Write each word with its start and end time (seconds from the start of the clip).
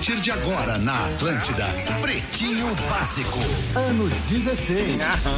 partir 0.00 0.16
de 0.16 0.30
agora 0.30 0.78
na 0.78 1.08
Atlântida, 1.08 1.66
Pretinho 2.00 2.74
Básico, 2.88 3.38
ano 3.76 4.08
16. 4.26 4.96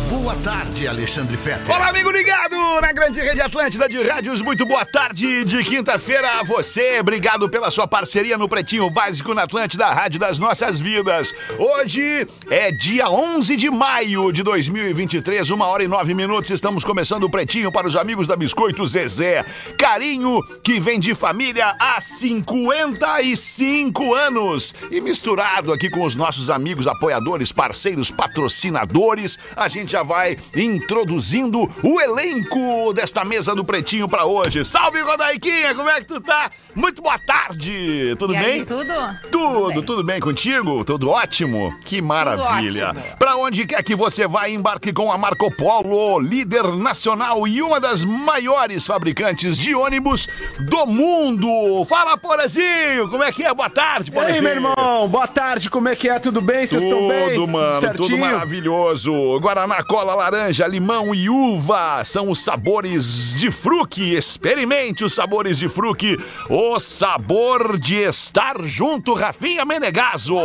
Boa 0.09 0.37
tarde, 0.37 0.87
Alexandre 0.87 1.37
Fetter. 1.37 1.75
Olá, 1.75 1.89
amigo 1.89 2.13
ligado 2.13 2.55
na 2.81 2.93
grande 2.93 3.19
rede 3.19 3.41
Atlântida 3.41 3.89
de 3.89 4.01
rádios. 4.01 4.41
Muito 4.41 4.65
boa 4.65 4.87
tarde 4.87 5.45
de 5.45 5.65
quinta-feira 5.65 6.39
a 6.39 6.45
você. 6.45 7.01
Obrigado 7.01 7.49
pela 7.49 7.73
sua 7.73 7.89
parceria 7.89 8.39
no 8.39 8.49
Pretinho 8.49 8.89
Básico 8.89 9.35
na 9.35 9.43
Atlântida, 9.43 9.93
rádio 9.93 10.21
das 10.21 10.39
nossas 10.39 10.79
vidas. 10.79 11.35
Hoje 11.59 12.25
é 12.49 12.71
dia 12.71 13.11
11 13.11 13.57
de 13.57 13.69
maio 13.69 14.31
de 14.31 14.45
2023, 14.45 15.51
uma 15.51 15.67
hora 15.67 15.83
e 15.83 15.89
nove 15.89 16.15
minutos. 16.15 16.53
Estamos 16.53 16.85
começando 16.85 17.25
o 17.25 17.31
Pretinho 17.31 17.73
para 17.73 17.89
os 17.89 17.97
amigos 17.97 18.29
da 18.29 18.37
Biscoito 18.37 18.87
Zezé. 18.87 19.45
Carinho 19.77 20.41
que 20.63 20.79
vem 20.79 21.01
de 21.01 21.17
família 21.17 21.75
há 21.81 22.01
55 22.01 24.15
anos. 24.15 24.52
E 24.91 25.01
misturado 25.01 25.73
aqui 25.73 25.89
com 25.91 26.05
os 26.05 26.15
nossos 26.17 26.51
amigos 26.51 26.87
apoiadores, 26.87 27.51
parceiros, 27.53 28.11
patrocinadores, 28.11 29.39
a 29.57 29.69
gente 29.69 29.93
já 29.93 30.03
vai 30.03 30.37
introduzindo 30.55 31.63
o 31.83 32.01
elenco 32.01 32.93
desta 32.93 33.25
mesa 33.25 33.55
do 33.55 33.65
Pretinho 33.65 34.09
para 34.09 34.25
hoje. 34.25 34.65
Salve, 34.65 35.01
Rodaiquinha, 35.01 35.75
como 35.75 35.89
é 35.89 36.01
que 36.01 36.07
tu 36.07 36.21
tá? 36.21 36.51
Muito 36.75 37.01
boa 37.03 37.19
tarde, 37.19 38.15
tudo 38.19 38.35
E 38.35 38.39
bem? 38.39 38.47
aí, 38.61 38.65
tudo? 38.67 38.93
Tudo, 39.31 39.69
bem. 39.69 39.83
tudo 39.83 40.05
bem 40.05 40.21
contigo? 40.21 40.85
Tudo 40.85 41.11
ótimo? 41.11 41.71
Que 41.85 42.01
maravilha. 42.03 42.95
Para 43.19 43.37
onde 43.37 43.67
quer 43.67 43.83
que 43.83 43.95
você 43.95 44.27
vá, 44.27 44.49
embarque 44.49 44.93
com 44.93 45.11
a 45.11 45.19
Marco 45.19 45.51
Polo, 45.57 46.19
líder 46.21 46.65
nacional 46.77 47.47
e 47.47 47.63
uma 47.63 47.79
das 47.81 48.05
maiores 48.05 48.87
fabricantes 48.87 49.57
de 49.59 49.75
ônibus 49.75 50.27
do 50.61 50.87
mundo. 50.87 51.85
Fala, 51.89 52.17
Porazinho, 52.17 53.09
como 53.09 53.23
é 53.23 53.31
que 53.33 53.43
é? 53.45 53.53
Boa 53.53 53.71
tarde, 53.71 54.11
E 54.11 54.15
aí, 54.49 54.61
meu 54.61 54.71
irmão? 54.71 55.09
Boa 55.09 55.27
tarde, 55.27 55.71
como 55.71 55.89
é 55.89 55.97
que 55.97 56.09
é? 56.09 56.19
Tudo 56.19 56.41
bem? 56.41 56.67
Vocês 56.67 56.83
estão 56.83 57.09
bem? 57.09 57.35
Tudo, 57.35 57.49
mano, 57.49 57.81
certinho? 57.81 58.09
tudo 58.09 58.19
maravilhoso. 58.19 59.39
Guaraná, 59.41 59.83
cola, 59.83 60.15
laranja, 60.15 60.67
limão 60.67 61.15
e 61.15 61.29
uva 61.29 62.05
são 62.05 62.31
os 62.31 62.41
sabores 62.41 63.35
de 63.37 63.51
fruque. 63.51 64.15
Experimente 64.15 65.05
os 65.05 65.15
sabores 65.15 65.59
de 65.59 65.69
fruque. 65.69 66.19
O 66.49 66.79
sabor 66.79 67.79
de 67.79 67.97
estar 67.97 68.61
junto, 68.63 69.15
Rafinha 69.15 69.65
Menegaso. 69.65 70.37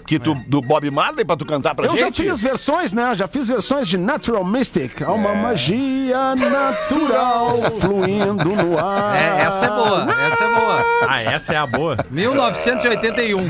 Que 0.05 0.17
tu, 0.17 0.33
do 0.47 0.61
Bob 0.61 0.89
Marley 0.89 1.25
pra 1.25 1.35
tu 1.35 1.45
cantar 1.45 1.75
pra 1.75 1.85
Eu 1.85 1.97
já 1.97 2.05
gente? 2.05 2.23
fiz 2.23 2.41
versões, 2.41 2.93
né? 2.93 3.13
Já 3.13 3.27
fiz 3.27 3.47
versões 3.49 3.87
de 3.89 3.97
Natural 3.97 4.43
Mystic. 4.43 5.01
Há 5.01 5.11
uma 5.11 5.35
magia 5.35 6.33
natural 6.35 7.59
fluindo 7.81 8.55
no 8.55 8.77
ar. 8.79 9.15
É, 9.15 9.41
essa 9.41 9.65
é 9.65 9.69
boa, 9.69 10.07
essa 10.09 10.43
é 10.43 10.55
boa. 10.55 10.85
Ah, 11.09 11.21
essa 11.23 11.53
é 11.53 11.57
a 11.57 11.67
boa. 11.67 11.97
1981. 12.09 13.47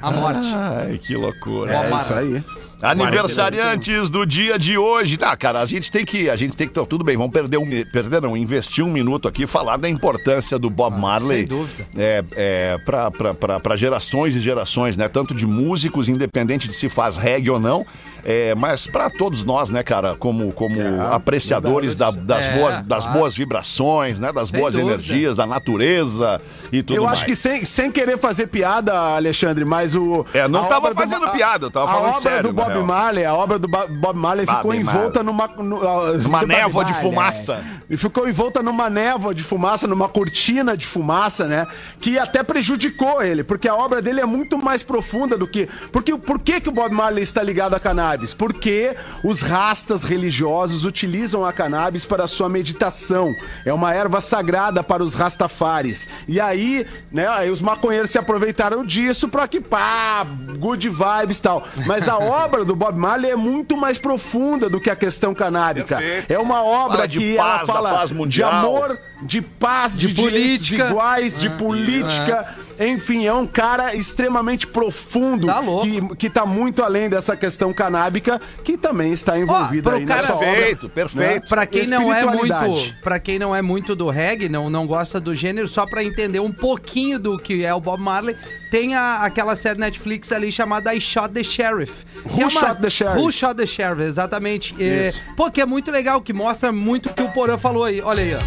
A 0.00 0.10
morte. 0.10 0.40
Ai, 0.54 0.98
que 0.98 1.14
loucura. 1.16 1.70
É 1.72 1.90
Marley. 1.90 2.00
isso 2.00 2.14
aí. 2.14 2.44
Aniversariantes 2.80 4.08
do 4.10 4.24
dia 4.24 4.58
de 4.58 4.78
hoje. 4.78 5.16
Tá, 5.16 5.36
cara, 5.36 5.60
a 5.60 5.66
gente 5.66 5.90
tem 5.90 6.04
que. 6.04 6.30
A 6.30 6.36
gente 6.36 6.56
tem 6.56 6.66
que. 6.68 6.74
tá, 6.74 6.84
Tudo 6.84 7.04
bem, 7.04 7.16
vamos 7.16 7.32
perder 7.32 7.58
um. 7.58 7.66
Perder, 7.92 8.22
não, 8.22 8.36
investir 8.36 8.84
um 8.84 8.90
minuto 8.90 9.26
aqui 9.28 9.42
e 9.44 9.46
falar 9.46 9.76
da 9.76 9.88
importância 9.88 10.58
do 10.58 10.70
Bob 10.70 10.98
Marley. 10.98 11.38
sem 11.38 11.46
dúvida. 11.46 11.86
É, 11.96 12.24
é, 12.36 12.78
pra, 12.84 13.10
pra, 13.10 13.34
pra, 13.34 13.60
pra 13.60 13.76
gerações 13.76 14.34
e 14.36 14.40
gerações, 14.40 14.96
né? 14.96 15.08
Tanto 15.08 15.34
de 15.34 15.46
músicos, 15.46 16.08
independente 16.08 16.68
de 16.68 16.74
se 16.74 16.88
faz 16.88 17.16
reggae 17.16 17.50
ou 17.50 17.58
não. 17.58 17.84
É, 18.24 18.54
mas 18.54 18.86
pra 18.86 19.08
todos 19.08 19.44
nós, 19.44 19.70
né, 19.70 19.82
cara, 19.82 20.14
como, 20.16 20.52
como 20.52 20.76
apreciadores 21.10 21.96
da- 21.96 22.10
das, 22.10 22.48
É, 22.48 22.58
boas, 22.58 22.80
das 22.80 23.04
claro. 23.04 23.18
boas 23.18 23.34
vibrações, 23.36 24.18
né? 24.20 24.32
Das 24.32 24.48
Sem 24.48 24.60
boas 24.60 24.74
dúvida. 24.74 24.92
energias, 24.94 25.36
da 25.36 25.46
natureza 25.46 26.40
e 26.72 26.82
tudo 26.82 26.96
Eu 26.96 27.04
mais. 27.04 27.18
acho 27.18 27.26
que 27.26 27.34
sem, 27.36 27.64
sem 27.64 27.90
querer 27.90 28.18
fazer 28.18 28.48
piada, 28.48 28.92
Alexandre, 28.92 29.64
mas 29.64 29.94
o. 29.94 30.26
É, 30.34 30.46
não 30.48 30.64
tava 30.64 30.88
obra 30.88 30.94
do- 30.94 31.00
fazendo 31.00 31.28
piada, 31.30 31.66
eu 31.66 31.70
tava 31.70 31.90
falando 31.90 32.16
sério, 32.16 32.52
do 32.52 32.54
na 32.54 32.67
Bob 32.68 32.74
real. 32.74 32.86
Marley, 32.86 33.24
a 33.24 33.34
obra 33.34 33.58
do 33.58 33.68
Bob 33.68 34.14
Marley 34.14 34.46
Bob 34.46 34.56
ficou 34.56 34.74
Marley. 34.74 34.80
envolta 34.80 35.22
numa. 35.22 35.46
Numa 35.48 36.42
névoa 36.42 36.84
de 36.84 36.92
Marley, 36.92 37.10
fumaça. 37.10 37.64
E 37.90 37.96
ficou 37.96 38.28
envolta 38.28 38.62
numa 38.62 38.90
névoa 38.90 39.34
de 39.34 39.42
fumaça, 39.42 39.86
numa 39.86 40.08
cortina 40.08 40.76
de 40.76 40.86
fumaça, 40.86 41.46
né? 41.46 41.66
Que 42.00 42.18
até 42.18 42.42
prejudicou 42.42 43.22
ele, 43.22 43.42
porque 43.42 43.68
a 43.68 43.74
obra 43.74 44.02
dele 44.02 44.20
é 44.20 44.26
muito 44.26 44.58
mais 44.58 44.82
profunda 44.82 45.36
do 45.36 45.46
que. 45.46 45.68
Porque 45.92 46.16
por 46.16 46.38
que, 46.38 46.60
que 46.60 46.68
o 46.68 46.72
Bob 46.72 46.92
Marley 46.92 47.22
está 47.22 47.42
ligado 47.42 47.74
a 47.74 47.80
cannabis? 47.80 48.34
Porque 48.34 48.94
os 49.24 49.40
rastas 49.40 50.04
religiosos 50.04 50.84
utilizam 50.84 51.44
a 51.44 51.52
cannabis 51.52 52.04
para 52.04 52.24
a 52.24 52.28
sua 52.28 52.48
meditação. 52.48 53.32
É 53.64 53.72
uma 53.72 53.94
erva 53.94 54.20
sagrada 54.20 54.82
para 54.82 55.02
os 55.02 55.14
rastafares. 55.14 56.06
E 56.26 56.40
aí, 56.40 56.86
né, 57.10 57.26
aí 57.28 57.50
os 57.50 57.60
maconheiros 57.60 58.10
se 58.10 58.18
aproveitaram 58.18 58.84
disso 58.84 59.28
para 59.28 59.48
que, 59.48 59.60
pá, 59.60 60.26
good 60.58 60.88
vibes 60.88 61.38
e 61.38 61.42
tal. 61.42 61.66
Mas 61.86 62.08
a 62.08 62.18
obra 62.18 62.57
do 62.64 62.74
Bob 62.76 62.98
Marley 62.98 63.30
é 63.30 63.36
muito 63.36 63.76
mais 63.76 63.98
profunda 63.98 64.68
do 64.70 64.80
que 64.80 64.90
a 64.90 64.96
questão 64.96 65.34
canábica. 65.34 65.96
Perfeito. 65.96 66.30
É 66.30 66.38
uma 66.38 66.62
obra 66.62 66.96
Fala 66.98 67.08
de 67.08 67.18
que 67.18 67.36
paz, 67.36 67.58
ela 67.58 67.66
fala 67.66 67.90
paz 67.94 68.10
de 68.28 68.42
amor, 68.42 68.98
de 69.22 69.42
paz, 69.42 69.98
de, 69.98 70.06
De 70.08 70.12
direitos 70.14 70.68
política. 70.68 70.88
iguais, 70.90 71.40
de 71.40 71.48
Ah, 71.48 71.50
política. 71.56 72.54
Enfim, 72.78 73.26
é 73.26 73.32
um 73.34 73.46
cara 73.46 73.94
extremamente 73.94 74.66
profundo 74.66 75.46
Tá 75.46 75.58
louco. 75.60 75.86
que, 76.10 76.16
que 76.16 76.30
tá 76.30 76.46
muito 76.46 76.82
além 76.82 77.08
dessa 77.08 77.36
questão 77.36 77.72
canábica, 77.72 78.40
que 78.62 78.76
também 78.78 79.12
está 79.12 79.38
envolvida 79.38 79.90
pro 79.90 79.98
aí 79.98 80.06
cara- 80.06 80.22
nessa 80.22 80.34
obra. 80.34 80.46
Perfeito, 80.46 80.88
perfeito. 80.88 81.48
Pra 81.48 81.66
quem 81.66 81.86
não 81.88 82.14
é 82.14 82.24
muito, 82.24 82.94
para 83.02 83.18
quem 83.18 83.38
não 83.38 83.54
é 83.54 83.60
muito 83.60 83.96
do 83.96 84.08
reggae, 84.10 84.48
não, 84.48 84.70
não 84.70 84.86
gosta 84.86 85.20
do 85.20 85.34
gênero, 85.34 85.66
só 85.66 85.84
pra 85.86 86.04
entender 86.04 86.40
um 86.40 86.52
pouquinho 86.52 87.18
do 87.18 87.36
que 87.38 87.64
é 87.64 87.74
o 87.74 87.80
Bob 87.80 88.00
Marley, 88.02 88.36
tem 88.70 88.94
a- 88.94 89.16
aquela 89.24 89.56
série 89.56 89.78
Netflix 89.80 90.30
ali 90.30 90.52
chamada 90.52 90.94
I 90.94 91.00
Shot 91.00 91.30
the 91.30 91.42
Sheriff. 91.42 92.04
que 92.22 92.40
é 92.40 92.44
Who 92.44 92.50
Shot 92.50 92.80
the 92.80 92.90
Sheriff? 92.90 93.18
Who 93.20 93.32
Shot 93.32 93.54
the 93.56 93.66
Sheriff, 93.66 94.02
exatamente. 94.02 94.74
É, 94.78 95.08
Isso. 95.08 95.20
pô, 95.36 95.50
que 95.50 95.60
é 95.60 95.66
muito 95.66 95.90
legal, 95.90 96.20
que 96.20 96.32
mostra 96.32 96.70
muito 96.70 97.08
o 97.10 97.14
que 97.14 97.22
o 97.22 97.28
Porã 97.30 97.58
falou 97.58 97.84
aí. 97.84 98.00
Olha 98.00 98.22
aí, 98.22 98.34
ó. 98.34 98.38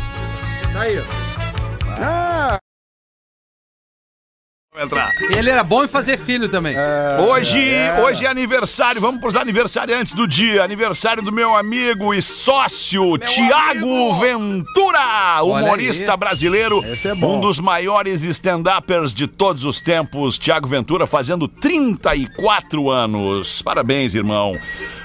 Tá 0.74 0.82
aí, 0.82 0.98
ó. 1.00 1.04
Ah, 2.04 2.60
entrar. 4.80 5.12
Ele 5.36 5.50
era 5.50 5.64
bom 5.64 5.84
em 5.84 5.88
fazer 5.88 6.18
filho 6.18 6.48
também. 6.48 6.76
Hoje, 7.28 7.60
hoje 8.02 8.26
é 8.26 8.30
aniversário, 8.30 9.02
vamos 9.02 9.20
pros 9.20 9.36
aniversariantes 9.36 10.14
do 10.14 10.26
dia. 10.26 10.64
Aniversário 10.64 11.22
do 11.22 11.32
meu 11.32 11.54
amigo 11.56 12.14
e 12.14 12.22
sócio, 12.22 13.18
Tiago 13.18 13.86
amigo! 13.86 14.14
Ventura, 14.16 15.44
humorista 15.44 16.16
brasileiro, 16.16 16.82
Esse 16.86 17.10
é 17.10 17.16
bom. 17.16 17.38
um 17.38 17.40
dos 17.42 17.60
maiores 17.60 18.24
stand-uppers 18.24 19.14
de 19.14 19.28
todos 19.28 19.66
os 19.66 19.82
tempos. 19.82 20.38
Tiago 20.40 20.68
Ventura 20.68 21.06
fazendo 21.06 21.50
34 21.50 22.90
anos. 22.90 23.62
Parabéns, 23.62 24.16
irmão. 24.16 24.58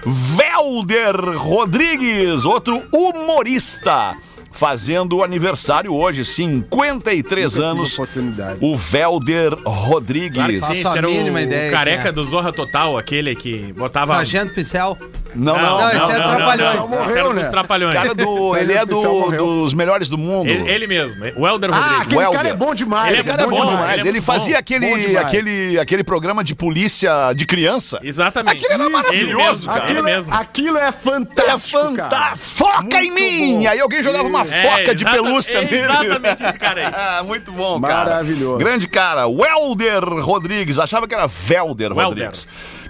Velder 0.04 1.16
Rodrigues, 1.36 2.44
outro 2.44 2.84
humorista. 2.94 4.16
Fazendo 4.56 5.22
aniversário 5.22 5.94
hoje, 5.94 6.24
53 6.24 7.52
tive 7.52 7.64
anos. 7.64 7.94
oportunidade. 7.94 8.58
O 8.60 8.76
Velder 8.76 9.54
Rodrigues. 9.64 10.36
Claro 10.36 10.52
que 10.52 10.60
sim, 10.60 10.98
era 10.98 11.06
mínima 11.06 11.38
o, 11.38 11.42
ideia 11.42 11.70
o 11.70 11.72
careca 11.72 12.02
quem 12.02 12.08
é. 12.08 12.12
do 12.12 12.24
Zorra 12.24 12.52
Total, 12.52 12.96
aquele 12.96 13.34
que 13.36 13.72
botava... 13.74 14.14
Sargento 14.14 14.54
Pincel. 14.54 14.96
Não, 15.36 15.56
não, 15.56 15.78
Não, 15.78 15.88
esse 15.90 16.12
é 16.12 16.14
Trapalhões. 16.16 16.74
Não, 16.74 16.88
Morreu, 16.88 17.04
esse 17.08 17.18
era 17.18 17.28
né? 17.34 17.40
dos 17.40 17.48
Trapalhões. 17.48 17.94
Cara 17.94 18.14
do, 18.14 18.56
ele 18.56 18.72
é 18.72 18.86
do- 18.86 19.02
morreu. 19.02 19.46
dos 19.46 19.74
melhores 19.74 20.08
do 20.08 20.16
mundo. 20.18 20.48
Ele, 20.50 20.68
ele 20.70 20.86
mesmo, 20.86 21.22
o 21.36 21.46
Helder 21.46 21.70
Ah, 21.72 21.76
Rodrigues. 21.76 22.00
aquele 22.02 22.16
Welder. 22.20 22.36
cara 22.36 22.48
é 22.48 22.54
bom 22.54 22.74
demais. 22.74 23.12
Ele 23.12 23.20
é 23.20 23.24
cara 23.24 23.42
é 23.42 23.46
bom 23.46 23.66
demais. 23.66 23.98
ele 23.98 24.08
é 24.08 24.10
Ele, 24.10 24.20
fazia 24.22 24.54
bom. 24.54 24.58
aquele, 24.60 24.88
Bom 24.90 24.98
demais. 24.98 25.26
aquele, 25.26 25.78
aquele 25.78 26.04
programa 26.04 26.42
de 26.42 26.54
polícia 26.54 27.32
de 27.34 27.44
criança. 27.46 28.00
Exatamente. 28.02 28.56
Aquele 28.64 28.72
era 28.82 28.88
maravilhoso, 28.90 29.66
cara. 29.68 29.84
Aquilo, 29.84 29.98
é, 29.98 30.02
mesmo. 30.02 30.34
aquilo 30.34 30.78
é 30.78 30.88
É 30.88 30.92
fantástico, 30.92 31.78
fantástico. 31.78 31.96
cara. 32.10 32.36
Foca 32.36 33.02
em 33.02 33.10
mim! 33.10 33.62
bom. 33.62 33.68
Aí 33.68 33.80
alguém 33.80 34.02
jogava 34.02 34.26
uma 34.28 34.42
É, 34.42 34.44
foca 34.44 34.94
de 34.94 35.04
pelúcia 35.04 35.58
é 35.58 35.64
nele. 35.64 35.76
exatamente 35.76 36.42
esse 36.44 36.58
cara 36.58 36.80
aí. 36.88 36.92
Ah, 36.96 37.22
Muito 37.22 37.52
bom, 37.52 37.80
cara. 37.80 38.10
Maravilhoso. 38.10 38.58
Grande 38.58 38.88
cara. 38.88 39.26
Welder 39.26 40.02
Rodrigues. 40.04 40.78
Achava 40.78 41.06
que 41.06 41.14
era 41.14 41.26
Velder 41.26 41.92
Welder. 41.92 42.26
Rodrigues. 42.26 42.48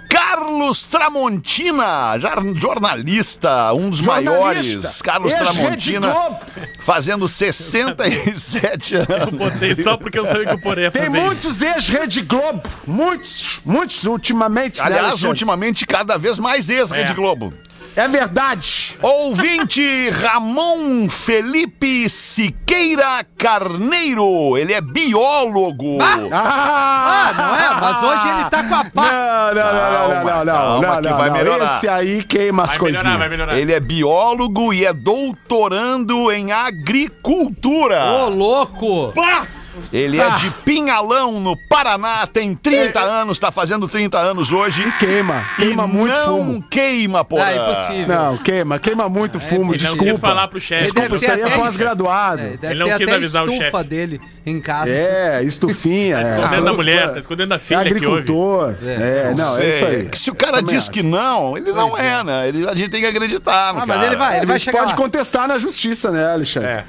Carlos 0.09 0.85
Tramontina, 0.87 2.17
jornalista, 2.55 3.73
um 3.73 3.89
dos 3.89 3.99
Jornalista. 3.99 4.31
maiores. 4.31 5.01
Carlos 5.01 5.33
Ex-Rede 5.33 5.53
Tramontina, 5.57 6.11
Globo. 6.11 6.39
fazendo 6.79 7.27
67 7.27 8.95
anos. 9.09 9.29
Botei 9.37 9.75
só 9.75 9.97
porque 9.97 10.17
eu 10.19 10.25
sabia 10.25 10.45
que 10.47 10.53
o 10.55 10.59
fazer 10.91 10.91
Tem 10.91 11.09
muitos 11.09 11.61
ex-Rede 11.61 12.21
Globo. 12.21 12.61
Muitos, 12.85 13.59
muitos 13.65 14.03
ultimamente. 14.05 14.79
né, 14.79 14.85
Aliás, 14.85 15.05
Alexandre? 15.05 15.27
ultimamente, 15.29 15.85
cada 15.85 16.17
vez 16.17 16.39
mais 16.39 16.69
ex-Rede 16.69 17.11
É. 17.11 17.15
Globo. 17.15 17.53
É 17.97 18.07
verdade. 18.07 18.95
Ouvinte 19.01 20.11
Ramon 20.11 21.09
Felipe 21.09 22.07
Siqueira 22.07 23.25
Carneiro. 23.35 24.55
Ele 24.55 24.71
é 24.71 24.79
biólogo. 24.79 25.97
Ah, 26.31 27.33
não 27.35 27.55
é? 27.55 27.81
Mas 27.81 28.03
hoje 28.03 28.27
ele 28.29 28.49
tá 28.51 28.63
com 28.63 28.75
a 28.75 28.85
pá. 28.85 29.51
Não, 29.51 29.55
não, 29.55 29.73
não, 29.73 29.91
não, 30.13 30.25
não, 30.25 30.45
não, 30.45 30.45
não, 30.45 30.81
calma 30.81 31.01
não, 31.01 31.09
não, 31.09 31.17
vai 31.17 31.29
melhorar. 31.31 31.63
Esse 31.65 31.87
aí 31.89 32.23
queima 32.23 32.65
as 32.65 32.69
Vai 32.69 32.77
coisinhas. 32.79 33.03
melhorar, 33.03 33.19
vai 33.19 33.29
melhorar. 33.29 33.57
Ele 33.59 33.73
é 33.73 33.79
biólogo 33.79 34.71
e 34.71 34.85
é 34.85 34.93
doutorando 34.93 36.31
em 36.31 36.51
agricultura. 36.51 38.11
Ô, 38.11 38.29
louco! 38.29 39.11
Pá! 39.15 39.47
Ele 39.91 40.17
é 40.19 40.23
Ah. 40.23 40.29
de 40.31 40.49
Pinhalão, 40.63 41.39
no 41.39 41.55
Paraná, 41.55 42.25
tem 42.27 42.53
30 42.55 42.99
anos, 43.01 43.39
tá 43.39 43.51
fazendo 43.51 43.87
30 43.87 44.17
anos 44.19 44.51
hoje. 44.51 44.91
Queima, 44.99 45.45
queima 45.57 45.83
e 45.85 45.87
muito 45.87 46.13
não 46.13 46.37
fumo. 46.37 46.63
queima, 46.69 47.23
porra. 47.23 47.45
Ah, 47.45 47.55
impossível. 47.55 48.07
Não, 48.15 48.37
queima, 48.37 48.79
queima 48.79 49.09
muito 49.09 49.39
fumo, 49.39 49.73
Ele 49.73 49.83
não 49.83 49.91
desculpa. 49.91 50.11
quis 50.11 50.19
falar 50.19 50.47
pro 50.47 50.59
chefe. 50.59 50.83
Desculpa, 50.83 51.15
isso 51.15 51.31
aí 51.31 51.41
é 51.41 51.49
pós-graduado. 51.51 52.41
É, 52.41 52.57
Ele 52.71 52.79
não 52.79 52.85
quis 52.97 53.07
até 53.07 53.15
avisar 53.15 53.43
o 53.45 53.51
estufa 53.51 53.77
chefe. 53.77 53.83
dele 53.89 54.21
em 54.45 54.59
casa. 54.61 54.91
É, 54.91 55.41
estufinha. 55.43 56.17
é. 56.19 56.37
escondendo 56.37 56.65
da 56.65 56.73
mulher, 56.73 57.13
tá 57.13 57.19
escondendo 57.19 57.49
da 57.49 57.59
filha 57.59 57.79
é 57.79 57.83
que 57.85 57.93
ouve. 58.05 58.05
agricultor. 58.19 58.75
É, 58.83 59.33
não, 59.37 59.57
é 59.59 59.69
isso 59.69 59.85
aí. 59.85 60.05
Que 60.05 60.19
se 60.19 60.29
o 60.31 60.35
cara 60.35 60.61
diz 60.61 60.83
acho. 60.83 60.91
que 60.91 61.03
não, 61.03 61.57
ele 61.57 61.71
não 61.71 61.97
é, 61.97 62.23
né? 62.23 62.47
Ele, 62.47 62.67
a 62.67 62.73
gente 62.75 62.89
tem 62.89 63.01
que 63.01 63.07
acreditar 63.07 63.73
no 63.73 63.81
Ah, 63.81 63.85
mas 63.85 64.03
ele 64.03 64.15
vai, 64.15 64.35
ele 64.37 64.43
A 64.45 64.47
vai 64.47 64.59
chegar 64.59 64.79
pode 64.79 64.95
contestar 64.95 65.47
na 65.47 65.57
justiça, 65.57 66.11
né, 66.11 66.25
Alexandre? 66.31 66.69
É. 66.69 66.85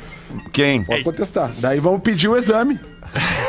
Quem? 0.53 0.83
Pode 0.83 1.05
contestar. 1.05 1.51
Daí 1.59 1.81
vamos 1.81 2.03
pedir 2.03 2.29
o 2.29 2.37
exame. 2.37 2.79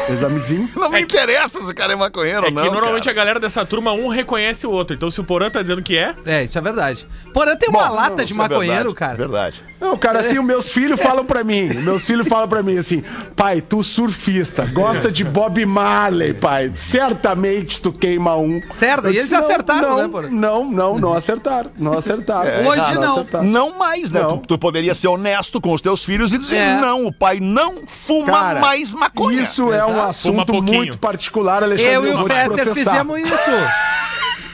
Examezinho. 0.10 0.70
Não 0.76 0.90
me 0.90 1.02
interessa 1.02 1.60
se 1.62 1.72
o 1.72 1.76
cara 1.76 1.94
é 1.94 1.96
maconheiro 1.96 2.40
É 2.46 2.46
ou 2.46 2.46
que 2.48 2.52
não. 2.54 2.72
normalmente 2.72 3.04
cara. 3.06 3.12
a 3.16 3.18
galera 3.18 3.40
dessa 3.40 3.66
turma 3.66 3.92
um 3.92 4.08
reconhece 4.08 4.66
o 4.68 4.72
outro. 4.72 4.96
Então 4.96 5.10
se 5.12 5.20
o 5.20 5.24
Porã 5.24 5.50
tá 5.50 5.62
dizendo 5.62 5.82
que 5.82 5.98
é, 5.98 6.14
É, 6.26 6.44
isso 6.44 6.58
é 6.58 6.62
verdade. 6.62 7.08
Porém, 7.34 7.56
tem 7.58 7.70
uma 7.70 7.88
Bom, 7.88 7.96
lata 7.96 8.16
não, 8.18 8.26
de 8.26 8.34
é 8.34 8.36
maconheiro, 8.36 8.76
verdade, 8.76 8.96
cara. 8.96 9.18
Verdade. 9.18 9.64
Não, 9.80 9.98
cara, 9.98 10.20
assim, 10.20 10.38
os 10.40 10.46
meus 10.46 10.70
filhos 10.70 11.00
falam 11.00 11.24
pra 11.26 11.44
mim. 11.44 11.68
os 11.68 11.84
Meus 11.84 12.06
filhos 12.06 12.28
falam 12.28 12.48
pra 12.50 12.62
mim 12.62 12.78
assim: 12.78 13.04
pai, 13.36 13.62
tu 13.62 13.82
surfista, 13.84 14.66
gosta 14.66 15.10
de 15.12 15.24
Bob 15.24 15.66
Marley, 15.66 16.34
pai. 16.34 16.72
Certamente 16.76 17.82
tu 17.82 17.92
queima 17.94 18.36
um. 18.36 18.62
Certo, 18.72 19.06
Eu 19.06 19.12
e 19.12 19.16
eles 19.16 19.24
disse, 19.30 19.34
não, 19.36 19.40
acertaram, 19.44 19.90
não, 19.90 19.98
né, 19.98 20.08
porra? 20.10 20.30
Não, 20.30 20.70
não, 20.70 21.00
não 21.00 21.14
acertaram. 21.14 21.72
Não 21.78 21.98
acertaram. 21.98 22.68
Hoje 22.68 22.96
não. 22.96 23.12
acertaram. 23.14 23.46
Não 23.46 23.78
mais, 23.78 24.12
né? 24.12 24.22
Não. 24.22 24.38
Tu, 24.40 24.48
tu 24.50 24.58
poderia 24.58 24.94
ser 24.94 25.08
honesto 25.08 25.62
com 25.62 25.74
os 25.74 25.82
teus 25.82 26.04
filhos 26.04 26.34
e 26.34 26.38
dizer: 26.38 26.58
É. 26.58 26.76
não, 26.82 27.06
o 27.06 27.14
pai 27.14 27.40
não 27.40 27.84
fuma 27.88 28.26
Cara, 28.34 28.60
mais 28.60 28.94
maconha. 28.94 29.42
Isso 29.42 29.59
é 29.74 29.86
um 29.86 30.02
assunto 30.02 30.62
muito 30.62 30.98
particular, 30.98 31.64
Alexandre. 31.64 31.94
Eu 31.94 32.06
e 32.06 32.12
vou 32.14 32.26
o 32.26 32.30
te 32.30 32.36
Fetter 32.36 32.74
fizemos 32.74 33.20
isso. 33.20 33.52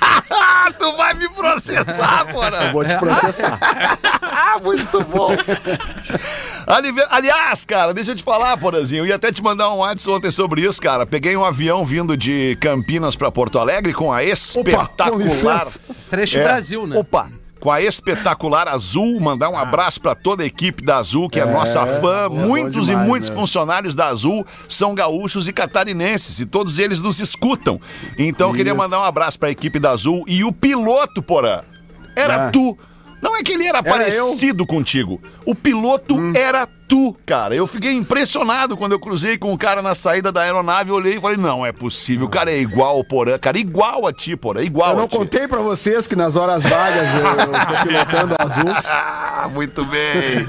Tu 0.80 0.92
vai 0.98 1.14
me 1.14 1.30
processar, 1.30 2.26
porra. 2.32 2.72
Vou 2.72 2.84
te 2.84 2.96
processar. 2.96 3.60
Ah, 4.22 4.60
muito 4.62 5.02
bom. 5.04 5.30
Aliás, 7.10 7.64
cara, 7.66 7.94
deixa 7.94 8.12
eu 8.12 8.16
te 8.16 8.24
falar, 8.24 8.58
Porazinho. 8.58 9.02
Eu 9.02 9.08
ia 9.08 9.16
até 9.16 9.32
te 9.32 9.42
mandar 9.44 9.72
um 9.72 9.78
WhatsApp 9.78 10.18
ontem 10.18 10.32
sobre 10.32 10.62
isso, 10.62 10.82
cara. 10.82 11.06
Peguei 11.06 11.38
um 11.38 11.46
avião 11.46 11.86
vindo 11.86 12.18
de 12.18 12.58
Campinas 12.60 13.16
pra 13.16 13.32
Porto 13.32 13.60
Alegre 13.60 13.94
com 13.94 14.12
a 14.12 14.24
espetacular. 14.24 15.18
licença. 15.18 15.80
Trecho 16.10 16.40
É. 16.40 16.44
Brasil, 16.44 16.88
né? 16.88 16.98
Opa! 16.98 17.30
Com 17.66 17.72
a 17.72 17.82
espetacular 17.82 18.68
Azul, 18.68 19.20
mandar 19.20 19.50
um 19.50 19.58
abraço 19.58 20.00
pra 20.00 20.14
toda 20.14 20.44
a 20.44 20.46
equipe 20.46 20.86
da 20.86 20.98
Azul, 20.98 21.28
que 21.28 21.40
é, 21.40 21.42
É, 21.42 21.46
nossa 21.52 21.84
fã. 21.88 22.26
é 22.26 22.30
muitos 22.30 22.84
e 22.88 22.92
demais 22.92 23.08
muitos 23.08 23.30
mesmo. 23.32 23.42
funcionários 23.42 23.96
da 23.96 24.06
Azul 24.06 24.46
são 24.70 24.94
gaúchos 24.94 25.48
e 25.48 25.52
catarinenses, 25.52 26.40
e 26.40 26.46
todos 26.46 26.78
eles 26.78 27.02
nos 27.02 27.20
escutam. 27.20 27.82
Então, 28.20 28.50
eu 28.50 28.54
queria 28.54 28.76
mandar 28.76 29.00
um 29.00 29.04
abraço 29.04 29.40
pra 29.40 29.50
equipe 29.50 29.80
da 29.80 29.90
Azul 29.90 30.24
e 30.28 30.44
o 30.44 30.52
piloto, 30.52 31.24
porã. 31.24 31.64
Era 32.16 32.50
Ah. 32.50 32.52
tu. 32.52 32.78
Não 33.20 33.36
é 33.36 33.42
que 33.42 33.54
ele 33.54 33.66
era, 33.66 33.80
Era 33.80 33.90
Hum. 33.90 33.92
parecido 33.92 34.64
contigo. 34.68 35.20
O 35.44 35.56
piloto 35.56 36.16
era 36.36 36.68
tu, 36.68 36.85
cara. 37.26 37.56
Eu 37.56 37.66
fiquei 37.68 37.92
impressionado 37.94 38.78
quando 38.78 38.92
eu 38.94 39.00
cruzei 39.00 39.38
com 39.38 39.54
o 39.54 39.58
cara 39.58 39.82
na 39.82 39.96
saída 39.96 40.32
da 40.32 40.42
aeronave. 40.42 40.90
Eu 40.90 40.96
olhei 40.96 41.18
e 41.18 41.22
falei: 41.22 41.38
não 41.38 41.66
é 41.66 41.72
possível. 41.72 42.28
O 42.28 42.30
cara 42.30 42.52
é 42.52 42.60
igual 42.60 42.98
ao 42.98 43.04
Porã. 43.04 43.38
Cara, 43.38 43.58
igual 43.58 44.08
a 44.08 44.14
ti, 44.14 44.36
Porã. 44.36 44.62
Igual 44.62 44.92
Eu 44.92 44.98
não 44.98 45.08
contei 45.08 45.48
pra 45.48 45.60
vocês 45.60 46.08
que 46.08 46.16
nas 46.16 46.36
horas 46.36 46.64
vagas 46.64 47.08
eu, 47.16 47.24
tô 47.76 47.88
pilotando 47.88 48.36
azul. 48.40 48.72
Ah, 48.86 49.50
muito 49.52 49.84
bem. 49.86 50.46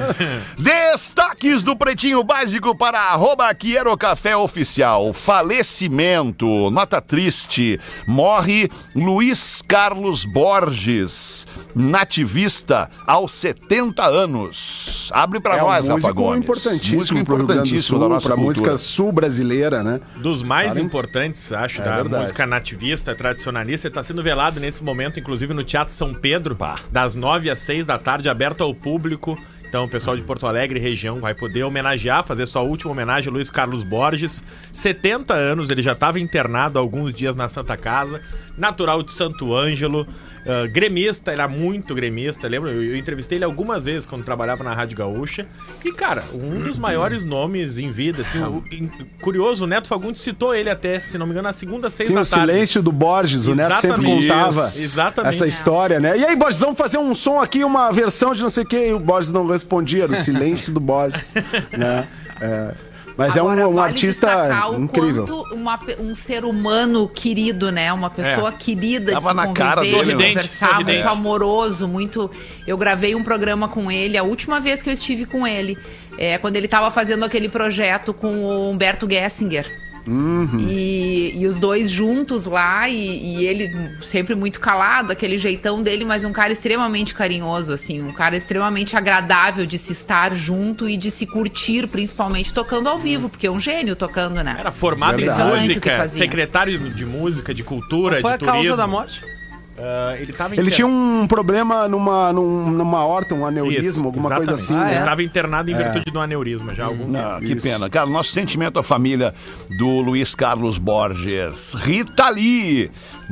Destaques 0.59 1.63
do 1.63 1.77
Pretinho 1.77 2.23
Básico 2.23 2.77
para 2.77 2.99
arroba 2.99 3.53
Quiero 3.55 3.97
Café 3.97 4.37
Oficial. 4.37 5.13
Falecimento. 5.13 6.71
Nota 6.71 7.01
triste. 7.01 7.81
Morre 8.07 8.71
Luiz 8.95 9.63
Carlos 9.67 10.25
Borges, 10.25 11.47
nativista, 11.75 12.89
aos 13.07 13.33
70 13.33 14.07
anos. 14.07 15.11
Abre 15.13 15.41
pra 15.41 15.57
É 15.57 15.61
nós, 15.61 15.89
um 15.89 15.95
Rafa 15.95 16.13
Gomes. 16.27 16.43
importantíssimo, 16.45 16.97
Músico 16.99 17.25
pro 17.25 17.37
Rio 17.37 17.47
Grande 17.47 17.47
do 17.47 17.63
importantíssimo 17.65 17.99
da 17.99 18.05
Sul, 18.05 18.13
nossa 18.15 18.29
cultura. 18.31 18.47
música 18.47 18.79
sul 18.79 19.13
brasileira, 19.13 19.83
né? 19.83 20.01
Dos 20.17 20.43
mais 20.43 20.69
Cara, 20.75 20.81
importantes, 20.81 21.53
acho, 21.53 21.81
É 21.81 21.85
da 21.85 21.97
verdade. 21.97 22.23
música 22.23 22.47
nativista, 22.47 23.15
tradicionalista. 23.15 23.89
Está 23.89 24.03
sendo 24.03 24.23
velado 24.23 24.61
nesse 24.61 24.83
momento, 24.85 25.19
inclusive 25.21 25.53
no 25.55 25.65
Teatro 25.65 25.95
São 25.95 26.13
Pedro, 26.15 26.57
das 26.91 27.15
9 27.15 27.51
às 27.51 27.59
6 27.61 27.87
da 27.87 27.99
tarde, 27.99 28.29
aberto 28.29 28.63
ao 28.63 28.75
público. 28.75 29.37
Então, 29.77 29.85
o 29.85 29.89
pessoal 29.91 30.17
de 30.17 30.23
Porto 30.23 30.47
Alegre 30.47 30.81
região 30.81 31.19
vai 31.19 31.35
poder 31.35 31.63
homenagear, 31.63 32.25
fazer 32.25 32.47
sua 32.47 32.63
última 32.63 32.93
homenagem 32.93 33.29
a 33.29 33.33
Luiz 33.33 33.51
Carlos 33.51 33.83
Borges. 33.83 34.43
70 34.73 35.35
anos, 35.35 35.69
ele 35.69 35.83
já 35.83 35.93
estava 35.93 36.19
internado 36.19 36.79
há 36.79 36.81
alguns 36.81 37.15
dias 37.15 37.37
na 37.37 37.47
Santa 37.47 37.77
Casa, 37.77 38.23
natural 38.57 39.03
de 39.03 39.13
Santo 39.13 39.55
Ângelo, 39.55 40.07
ah, 40.49 40.67
gremista, 40.67 41.31
era 41.33 41.47
muito 41.49 41.95
gremista, 41.95 42.47
lembra? 42.49 42.71
Eu, 42.71 42.83
eu 42.85 42.97
entrevistei 42.97 43.37
ele 43.37 43.45
algumas 43.45 43.85
vezes 43.85 44.07
quando 44.07 44.25
trabalhava 44.25 44.63
na 44.65 44.73
Rádio 44.73 44.97
Gaúcha. 44.97 45.45
E, 45.85 45.93
cara, 45.93 46.25
um 46.33 46.61
dos 46.63 46.79
maiores 46.79 47.23
nomes 47.25 47.77
em 47.79 47.91
vida, 47.91 48.23
assim, 48.23 48.39
o- 48.41 48.65
em- 48.73 48.89
curioso, 49.21 49.65
o 49.65 49.67
Neto 49.67 49.89
Fagundes 49.89 50.21
citou 50.23 50.55
ele 50.55 50.71
até, 50.71 51.01
se 51.01 51.19
não 51.19 51.27
me 51.27 51.33
engano, 51.33 51.49
na 51.49 51.53
segunda, 51.53 51.91
seis 51.91 52.09
Tem 52.09 52.15
da 52.17 52.23
o 52.23 52.27
tarde. 52.27 52.47
silêncio 52.53 52.81
do 52.83 52.93
Borges, 52.93 53.47
o 53.47 53.55
Neto 53.57 53.81
sempre 53.81 54.07
contava 54.07 54.69
Isso, 54.69 55.01
essa 55.25 55.47
história, 55.49 55.99
né? 56.01 56.17
E 56.17 56.25
aí, 56.25 56.35
Borges, 56.37 56.61
vamos 56.61 56.79
fazer 56.79 56.97
um 56.99 57.15
som 57.15 57.41
aqui, 57.41 57.63
uma 57.65 57.91
versão 57.91 58.33
de 58.33 58.41
não 58.43 58.51
sei 58.51 58.63
o 58.63 58.67
que, 58.67 58.89
e 58.89 58.93
o 58.93 59.01
Borges 59.01 59.33
não 59.33 59.45
respondia, 59.67 60.05
era 60.05 60.13
o 60.13 60.17
silêncio 60.17 60.73
do 60.73 60.81
Borges, 60.81 61.35
né? 61.77 62.09
É, 62.41 62.75
mas 63.17 63.37
Agora, 63.37 63.63
é 63.63 63.67
um, 63.67 63.71
um 63.71 63.75
vale 63.75 63.89
artista 63.89 64.69
incrível. 64.79 65.25
uma 65.51 65.79
um 65.99 66.15
ser 66.15 66.45
humano 66.45 67.09
querido, 67.09 67.73
né? 67.73 67.91
Uma 67.93 68.11
pessoa 68.11 68.53
querida 68.53 69.13
Tava 69.13 69.21
de 69.21 69.29
se 69.29 69.35
na 69.35 69.43
conviver, 69.47 69.65
cara 69.65 69.81
dele, 69.81 70.15
né? 70.15 70.29
Conversar, 70.29 70.69
sorridente. 70.69 70.99
muito 70.99 71.09
amoroso, 71.09 71.89
muito... 71.89 72.31
Eu 72.67 72.77
gravei 72.77 73.15
um 73.15 73.25
programa 73.25 73.69
com 73.69 73.91
ele, 73.91 74.19
a 74.19 74.23
última 74.23 74.61
vez 74.61 74.83
que 74.83 74.91
eu 74.91 74.93
estive 74.93 75.25
com 75.25 75.47
ele, 75.47 75.79
é 76.19 76.37
quando 76.37 76.57
ele 76.57 76.67
estava 76.67 76.91
fazendo 76.91 77.25
aquele 77.25 77.49
projeto 77.49 78.13
com 78.13 78.29
o 78.29 78.71
Humberto 78.71 79.09
Gessinger. 79.11 79.67
Uhum. 80.07 80.59
E, 80.61 81.33
e 81.37 81.47
os 81.47 81.59
dois 81.59 81.91
juntos 81.91 82.47
lá, 82.47 82.89
e, 82.89 83.39
e 83.41 83.47
ele 83.47 83.97
sempre 84.03 84.35
muito 84.35 84.61
calado, 84.61 85.13
aquele 85.13 85.39
jeitão 85.39 85.83
dele, 85.83 86.05
mas 86.05 86.25
um 86.25 86.33
cara 86.33 86.53
extremamente 86.53 87.15
carinhoso, 87.15 87.73
assim, 87.73 88.01
um 88.03 88.13
cara 88.13 88.37
extremamente 88.37 88.97
agradável 88.97 89.67
de 89.67 89.79
se 89.79 89.93
estar 89.93 90.35
junto 90.35 90.89
e 90.89 90.97
de 90.97 91.11
se 91.11 91.27
curtir, 91.27 91.87
principalmente 91.89 92.55
tocando 92.55 92.89
ao 92.89 92.99
vivo, 92.99 93.29
porque 93.29 93.47
é 93.47 93.51
um 93.51 93.61
gênio 93.61 93.97
tocando, 93.97 94.43
né? 94.43 94.57
Era 94.59 94.73
formado 94.73 95.21
em 95.21 95.29
música, 95.29 95.97
fazia. 95.97 96.19
secretário 96.19 96.79
de 96.79 97.05
música, 97.05 97.53
de 97.53 97.65
cultura, 97.65 98.21
Qual 98.21 98.31
foi 98.33 98.39
de 98.39 98.45
a 98.45 98.47
causa 98.47 98.59
turismo. 98.59 98.77
da 98.77 98.87
morte? 98.87 99.36
Ah, 99.79 100.15
ele 100.19 100.33
tava 100.33 100.57
Ele 100.57 100.71
tinha 100.71 100.87
um 100.87 101.27
problema 101.27 101.87
numa, 101.87 102.33
num- 102.33 102.71
numa 102.71 103.05
horta, 103.05 103.35
um 103.35 103.45
aneurisma, 103.45 103.91
Isso, 103.91 104.03
alguma 104.05 104.29
coisa 104.31 104.53
exatamente. 104.55 104.65
assim, 104.65 104.75
Ah, 104.75 104.85
né? 104.85 104.91
Ele 104.93 105.01
estava 105.01 105.23
internado 105.23 105.71
em 105.71 105.75
virtude 105.77 106.11
de 106.11 106.17
um 106.17 106.21
aneurisma 106.21 106.75
já 106.75 106.85
há 106.85 106.87
algum 106.87 107.05
tempo. 107.05 107.13
Não, 107.13 107.39
que 107.41 107.53
Isso. 107.53 107.63
pena. 107.63 107.91
Cara, 107.91 108.07
nosso 108.07 108.31
sentimento 108.31 108.79
à 108.79 108.83
família 108.83 109.35
do 109.79 110.01
Luiz 110.01 110.35
Carlos 110.35 110.79
Borges. 110.79 111.75
Rita 111.75 112.31
Lee 112.31 112.91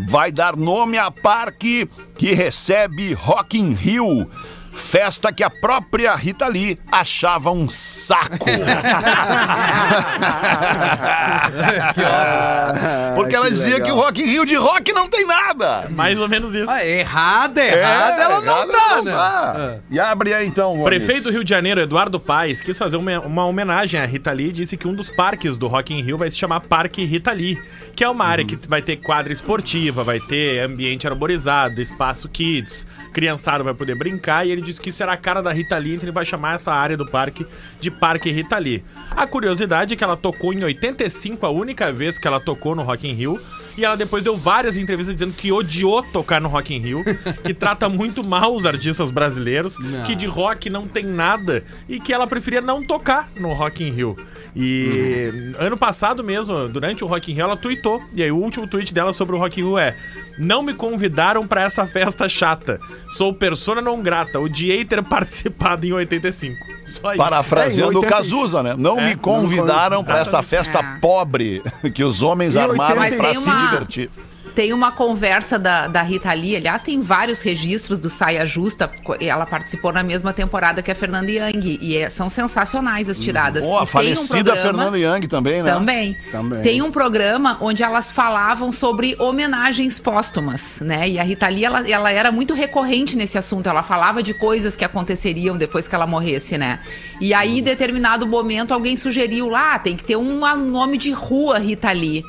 vai 0.09 0.31
dar 0.31 0.55
nome 0.57 0.99
a 0.99 1.11
parque 1.11 1.89
que 2.19 2.33
recebe 2.35 3.15
Rock 3.15 3.59
in 3.59 3.71
Rio. 3.73 4.29
Festa 4.75 5.33
que 5.33 5.43
a 5.43 5.50
própria 5.50 6.14
Rita 6.14 6.47
Lee 6.49 6.78
achava 6.90 7.50
um 7.50 7.69
saco. 7.69 8.45
Porque 13.14 13.37
ela 13.37 13.47
que 13.47 13.52
dizia 13.52 13.75
legal. 13.75 13.87
que 13.87 13.93
o 13.93 13.97
Rock 13.97 14.23
in 14.23 14.26
Rio 14.26 14.45
de 14.45 14.57
rock 14.57 14.93
não 14.93 15.09
tem 15.09 15.26
nada. 15.26 15.87
Mais 15.90 16.19
ou 16.19 16.28
menos 16.28 16.54
isso. 16.54 16.71
Ah, 16.71 16.85
errada, 16.85 17.64
errada, 17.64 18.23
ela 18.23 18.40
não 18.40 18.52
errada 18.52 18.73
tá, 18.73 18.97
não 18.97 19.04
né? 19.04 19.12
tá. 19.12 19.76
E 19.90 20.00
abre 20.00 20.35
aí 20.35 20.47
então, 20.47 20.76
Gomes. 20.76 20.85
Prefeito 20.85 21.25
do 21.25 21.31
Rio 21.31 21.45
de 21.45 21.50
Janeiro, 21.50 21.81
Eduardo 21.81 22.19
Paes, 22.19 22.61
quis 22.61 22.78
fazer 22.78 22.97
uma, 22.97 23.21
uma 23.21 23.47
homenagem 23.47 24.00
à 24.00 24.04
Rita 24.04 24.33
Lee 24.33 24.49
e 24.49 24.52
disse 24.52 24.76
que 24.76 24.88
um 24.88 24.95
dos 24.95 25.11
parques 25.11 25.57
do 25.57 25.69
Rock 25.69 25.95
in 25.95 26.02
Rio 26.02 26.19
vai 26.19 26.31
se 26.31 26.37
chamar 26.37 26.61
Parque 26.61 27.04
Rita 27.04 27.33
Lee, 27.33 27.59
que 27.95 28.03
é 28.03 28.09
uma 28.09 28.25
área 28.25 28.45
que 28.45 28.57
vai 28.67 28.83
ter 28.83 28.97
quadra 28.97 29.33
esportiva, 29.33 30.03
vai 30.03 30.19
ter 30.19 30.61
ambiente 30.61 31.07
arborizado, 31.07 31.81
espaço 31.81 32.29
kids, 32.29 32.87
criançada 33.13 33.63
vai 33.63 33.75
poder 33.75 33.95
brincar, 33.97 34.47
e 34.47 34.51
ele 34.51 34.61
disse 34.61 34.81
que 34.81 34.91
isso 34.91 35.03
era 35.03 35.13
a 35.13 35.17
cara 35.17 35.41
da 35.41 35.53
Rita 35.53 35.79
Lee, 35.79 35.95
então 35.95 36.05
ele 36.05 36.13
vai 36.13 36.25
chamar 36.25 36.57
essa 36.57 36.73
área 36.73 36.97
do 36.97 37.07
parque 37.07 37.47
de 37.81 37.91
Parque 37.91 38.31
Rita 38.31 38.59
Lee. 38.59 38.85
A 39.11 39.27
curiosidade 39.27 39.95
é 39.95 39.97
que 39.97 40.03
ela 40.03 40.17
tocou 40.17 40.53
em 40.53 40.65
85, 40.65 41.47
a 41.47 41.51
única 41.51 41.93
vez 41.93 42.19
que 42.19 42.27
ela 42.27 42.41
tocou 42.41 42.75
no 42.75 42.83
Rock 42.83 43.09
in 43.09 43.13
Rio, 43.13 43.41
e 43.76 43.85
ela 43.85 43.97
depois 43.97 44.23
deu 44.25 44.37
várias 44.37 44.76
entrevistas 44.76 45.14
dizendo 45.14 45.33
que 45.35 45.50
odiou 45.52 46.02
tocar 46.02 46.40
no 46.40 46.49
Rock 46.49 46.75
in 46.75 46.78
Rio, 46.78 47.02
que 47.45 47.52
trata 47.54 47.88
muito 47.88 48.23
mal 48.23 48.54
os 48.54 48.64
artistas 48.66 49.11
brasileiros, 49.11 49.76
que 50.07 50.14
de 50.14 50.26
rock 50.26 50.69
não 50.71 50.87
tem 50.87 51.04
nada 51.04 51.64
e 51.88 51.99
que 51.99 52.12
ela 52.12 52.26
preferia 52.26 52.61
não 52.61 52.87
tocar 52.87 53.28
no 53.37 53.52
Rock 53.52 53.83
in 53.85 53.90
Rio. 53.90 54.16
E 54.57 55.52
ano 55.59 55.76
passado 55.76 56.23
mesmo, 56.23 56.69
durante 56.69 57.02
o 57.02 57.07
Rock 57.09 57.31
in 57.33 57.35
Rio, 57.35 57.45
ela 57.45 57.57
tweetou. 57.57 58.00
E 58.14 58.23
aí 58.23 58.31
o 58.31 58.37
último 58.37 58.66
tweet 58.69 58.95
dela 58.95 59.12
sobre 59.12 59.35
o 59.35 59.38
Rock 59.38 59.61
in 59.61 59.64
Rio 59.64 59.76
é: 59.78 59.97
Não 60.38 60.62
me 60.62 60.73
convidaram 60.73 61.47
pra 61.47 61.62
essa 61.62 61.85
festa 61.87 62.28
chata. 62.28 62.78
Sou 63.11 63.35
persona 63.35 63.81
não 63.83 64.00
grata. 64.00 64.38
Odiei 64.38 64.85
ter 64.85 65.02
participado 65.02 65.85
em 65.87 65.93
85. 65.93 66.54
Só 66.85 67.11
isso. 67.12 67.19
Parafraseando 67.19 67.93
É, 67.93 67.95
o 67.97 67.99
80 68.00 68.14
Cazuza, 68.16 68.62
né? 68.62 68.75
Não 68.78 69.00
É, 69.00 69.07
me 69.07 69.16
convidaram 69.16 70.04
pra 70.04 70.19
essa 70.21 70.43
festa 70.43 70.78
É. 70.78 70.99
pobre 71.00 71.61
que 71.93 72.04
os 72.04 72.23
homens 72.23 72.54
E 72.54 72.59
armaram 72.59 73.00
80 73.00 73.16
pra 73.16 73.31
tem 73.33 73.38
se 73.64 73.71
divertir. 73.73 74.11
Tem 74.54 74.73
uma 74.73 74.92
conversa 74.92 75.59
da, 75.59 75.88
da 75.88 76.00
Rita 76.02 76.33
Lee, 76.33 76.54
aliás, 76.54 76.80
tem 76.80 77.00
vários 77.00 77.40
registros 77.40 77.99
do 77.99 78.09
Saia 78.09 78.47
Justa. 78.47 78.88
Ela 79.18 79.44
participou 79.47 79.92
na 79.92 80.02
mesma 80.04 80.33
temporada 80.33 80.80
que 80.80 80.92
a 80.92 80.94
Fernanda 80.94 81.28
Young. 81.28 81.78
E 81.83 81.97
é- 81.97 82.09
são 82.09 82.30
sensacionais 82.30 83.09
as 83.09 83.18
tiradas. 83.18 83.64
Pô, 83.64 83.73
a 83.75 83.78
tem 83.80 83.83
um 83.85 83.87
falecida 83.87 84.52
programa- 84.52 84.62
Fernanda 84.92 84.99
Young 84.99 85.26
também, 85.26 85.61
né? 85.61 85.73
Também. 85.73 86.16
Também. 86.30 86.62
Tem 86.62 86.83
um 86.83 86.92
programa 86.92 87.56
onde 87.61 87.83
elas 87.83 88.12
falavam 88.12 88.71
sobre 88.71 89.16
homenagens 89.18 89.99
póstumas, 89.99 90.78
né? 90.83 91.09
E 91.09 91.18
a 91.18 91.25
Rita 91.25 91.49
Lee, 91.49 91.64
ela, 91.64 91.90
ela 91.90 92.12
era 92.12 92.30
muito 92.30 92.54
recorrente 92.54 93.16
nesse 93.16 93.37
assunto. 93.37 93.68
Ela 93.68 93.83
falava 93.83 94.23
de 94.23 94.35
coisas 94.35 94.76
que 94.76 94.85
aconteceriam 94.85 95.56
depois 95.59 95.88
que 95.88 95.94
ela 95.97 96.06
morresse, 96.06 96.56
né? 96.56 96.78
E 97.21 97.35
aí, 97.35 97.59
em 97.59 97.62
determinado 97.62 98.25
momento, 98.25 98.73
alguém 98.73 98.97
sugeriu 98.97 99.49
lá, 99.49 99.80
tem 99.80 99.97
que 99.97 100.04
ter 100.04 100.16
um 100.16 100.38
nome 100.71 100.97
de 100.97 101.11
rua 101.11 101.59
Rita 101.59 101.90
Lee. 101.90 102.23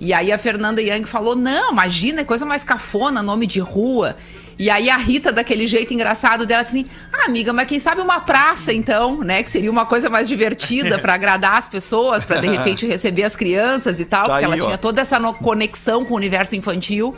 E 0.00 0.12
aí 0.14 0.32
a 0.32 0.38
Fernanda 0.38 0.80
Young 0.80 1.04
falou: 1.04 1.36
não, 1.36 1.72
imagina, 1.72 2.22
é 2.22 2.24
coisa 2.24 2.46
mais 2.46 2.64
cafona, 2.64 3.22
nome 3.22 3.46
de 3.46 3.60
rua. 3.60 4.16
E 4.58 4.68
aí 4.68 4.90
a 4.90 4.96
Rita, 4.98 5.32
daquele 5.32 5.66
jeito 5.66 5.92
engraçado 5.94 6.44
dela, 6.46 6.62
assim: 6.62 6.86
Ah, 7.12 7.26
amiga, 7.26 7.52
mas 7.52 7.66
quem 7.68 7.78
sabe 7.78 8.00
uma 8.00 8.20
praça, 8.20 8.72
então, 8.72 9.20
né? 9.20 9.42
Que 9.42 9.50
seria 9.50 9.70
uma 9.70 9.86
coisa 9.86 10.10
mais 10.10 10.28
divertida 10.28 10.98
pra 10.98 11.14
agradar 11.14 11.56
as 11.56 11.68
pessoas, 11.68 12.24
pra 12.24 12.40
de 12.40 12.48
repente 12.48 12.84
receber 12.86 13.24
as 13.24 13.36
crianças 13.36 14.00
e 14.00 14.04
tal, 14.04 14.26
Tá 14.26 14.32
porque 14.34 14.44
aí, 14.44 14.52
ela 14.52 14.62
ó. 14.62 14.66
tinha 14.66 14.78
toda 14.78 15.00
essa 15.00 15.18
conexão 15.34 16.04
com 16.04 16.14
o 16.14 16.16
universo 16.16 16.56
infantil. 16.56 17.14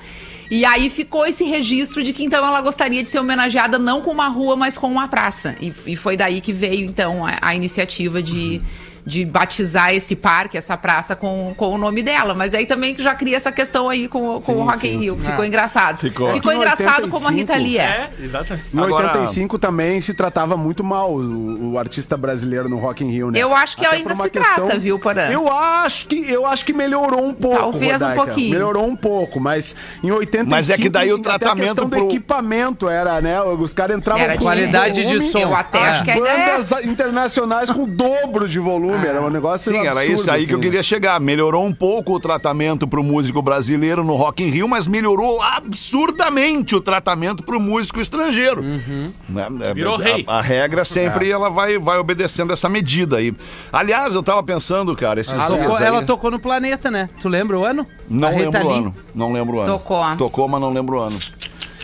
E 0.51 0.65
aí 0.67 0.91
ficou 0.91 1.25
esse 1.25 1.45
registro 1.45 2.03
de 2.05 2.13
que 2.13 2.23
então 2.23 2.47
ela 2.47 2.61
gostaria 2.61 3.03
de 3.03 3.09
ser 3.09 3.19
homenageada 3.19 3.79
não 3.79 4.03
com 4.03 4.11
uma 4.11 4.29
rua, 4.29 4.55
mas 4.55 4.77
com 4.77 4.87
uma 4.87 5.09
praça. 5.09 5.57
E, 5.61 5.73
e 5.87 5.97
foi 5.97 6.17
daí 6.17 6.41
que 6.41 6.53
veio, 6.53 6.85
então, 6.85 7.27
a, 7.27 7.39
a 7.41 7.55
iniciativa 7.57 8.23
de, 8.23 8.61
de 9.05 9.25
batizar 9.25 9.93
esse 9.95 10.15
parque, 10.15 10.57
essa 10.57 10.77
praça 10.77 11.17
com, 11.17 11.53
com 11.57 11.71
o 11.71 11.79
nome 11.79 12.03
dela. 12.03 12.35
Mas 12.35 12.55
aí 12.55 12.67
também 12.67 12.95
já 12.99 13.15
cria 13.15 13.37
essa 13.37 13.51
questão 13.51 13.89
aí 13.89 14.07
com, 14.09 14.41
com 14.41 14.53
o 14.55 14.65
Rock 14.65 14.87
in 14.89 14.99
Rio. 14.99 15.19
Ficou 15.19 15.45
engraçado. 15.45 16.01
Ficou. 16.01 16.33
Ficou 16.33 16.53
engraçado 16.53 17.09
como 17.09 17.27
a 17.27 17.31
Rita 17.31 17.55
85, 17.55 17.63
Lee 17.69 17.79
é. 17.79 17.83
É, 17.83 18.11
exatamente. 18.25 18.67
Em 18.75 18.79
Agora- 18.79 19.07
85 19.09 19.59
também 19.59 20.01
se 20.01 20.15
tratava 20.15 20.57
muito 20.57 20.85
mal 20.85 21.13
o, 21.15 21.73
o 21.73 21.79
artista 21.79 22.17
brasileiro 22.17 22.69
no 22.69 22.79
Rock 22.79 23.05
in 23.05 23.11
Rio, 23.11 23.31
né? 23.31 23.39
Eu 23.41 23.55
acho 23.57 23.77
que 23.77 23.85
Até 23.85 23.97
ainda 23.97 24.15
se 24.15 24.31
trata, 24.31 24.79
viu, 24.79 24.99
Porã? 24.99 25.23
Eu 25.31 25.51
acho 25.51 26.07
que 26.07 26.31
eu 26.31 26.47
acho 26.47 26.65
que 26.65 26.73
melhorou 26.73 27.25
um 27.27 27.35
pouco, 27.35 27.57
Talvez 27.59 27.91
um 28.01 28.05
Rodaica. 28.07 28.25
pouquinho. 28.25 28.51
Melhorou 28.51 28.87
um 28.87 28.97
pouco, 28.97 29.41
mas 29.41 29.75
em 30.03 30.11
85 30.11 30.51
Mas 30.51 30.71
é 30.71 30.77
que 30.77 30.89
daí 30.89 31.13
o 31.13 31.17
até 31.17 31.29
a 31.31 31.39
tratamento 31.39 31.67
questão 31.69 31.85
do 31.89 31.91
pro- 31.97 32.07
equipamento 32.07 32.89
era, 32.89 33.21
né? 33.21 33.41
Os 33.43 33.75
caras 33.75 33.97
entravam 33.97 34.23
Era 34.23 34.35
com 34.37 34.43
qualidade 34.45 35.05
de 35.05 35.21
som. 35.23 35.39
Eu 35.39 35.55
até 35.57 35.79
É. 35.79 35.83
acho 35.89 36.05
que 36.05 36.11
ainda 36.11 36.29
é. 36.29 36.47
bandas 36.53 36.71
internacionais 36.85 37.71
com 37.71 37.83
o 37.83 37.87
dobro 37.87 38.49
de 38.49 38.59
volume, 38.59 38.92
era 38.95 39.21
um 39.21 39.31
negócio 39.31 39.73
Sim, 39.73 39.79
era 39.81 39.91
absurdo, 40.01 40.15
isso 40.15 40.31
aí 40.31 40.47
que 40.47 40.53
eu 40.53 40.57
assim. 40.59 40.63
queria 40.65 40.83
chegar. 40.83 41.21
Melhorou 41.21 41.65
um 41.65 41.73
pouco 41.73 42.15
o 42.15 42.21
tratamento 42.21 42.87
pro 42.87 43.03
músico 43.03 43.41
brasileiro 43.43 44.03
no 44.05 44.17
Rock 44.17 44.43
in 44.43 44.49
Rio, 44.49 44.69
mas 44.69 44.87
melhorou 44.87 45.41
absurdamente 45.43 46.75
o 46.75 46.81
tratamento 46.81 47.43
pro 47.43 47.61
músico 47.61 48.01
estrangeiro. 48.01 48.63
Né? 48.63 49.47
É, 49.63 49.75
Virou 49.75 49.97
a, 49.97 49.99
rei. 49.99 50.25
A, 50.27 50.41
regra 50.41 50.85
sempre 50.85 51.31
ela 51.31 51.49
vai, 51.51 51.79
vai 51.79 51.99
obedecendo 51.99 52.53
essa 52.53 52.69
medida 52.69 53.17
aí. 53.19 53.35
Aliás, 53.73 54.15
eu 54.15 54.23
tava 54.23 54.43
pensando, 54.43 54.95
cara, 54.97 55.21
esses 55.21 55.35
Ela 55.35 55.47
dias 55.47 55.61
tocou, 55.61 55.77
aí- 55.77 55.85
ela 55.85 56.03
tocou 56.03 56.31
no 56.31 56.41
planeta, 56.41 56.91
né? 56.91 57.09
Tu 57.21 57.29
lembra 57.29 57.59
o 57.59 57.65
ano? 57.65 57.87
Não 58.09 58.29
A 58.29 58.31
lembro 58.33 58.65
o 58.67 58.71
ano. 58.71 58.97
Não 59.15 59.33
lembro 59.33 59.57
o 59.57 59.61
ano. 59.61 59.73
Tocou. 59.73 60.17
Tocou, 60.17 60.49
mas 60.49 60.61
não 60.61 60.73
lembro 60.73 60.97
o 60.99 61.01
ano. 61.01 61.19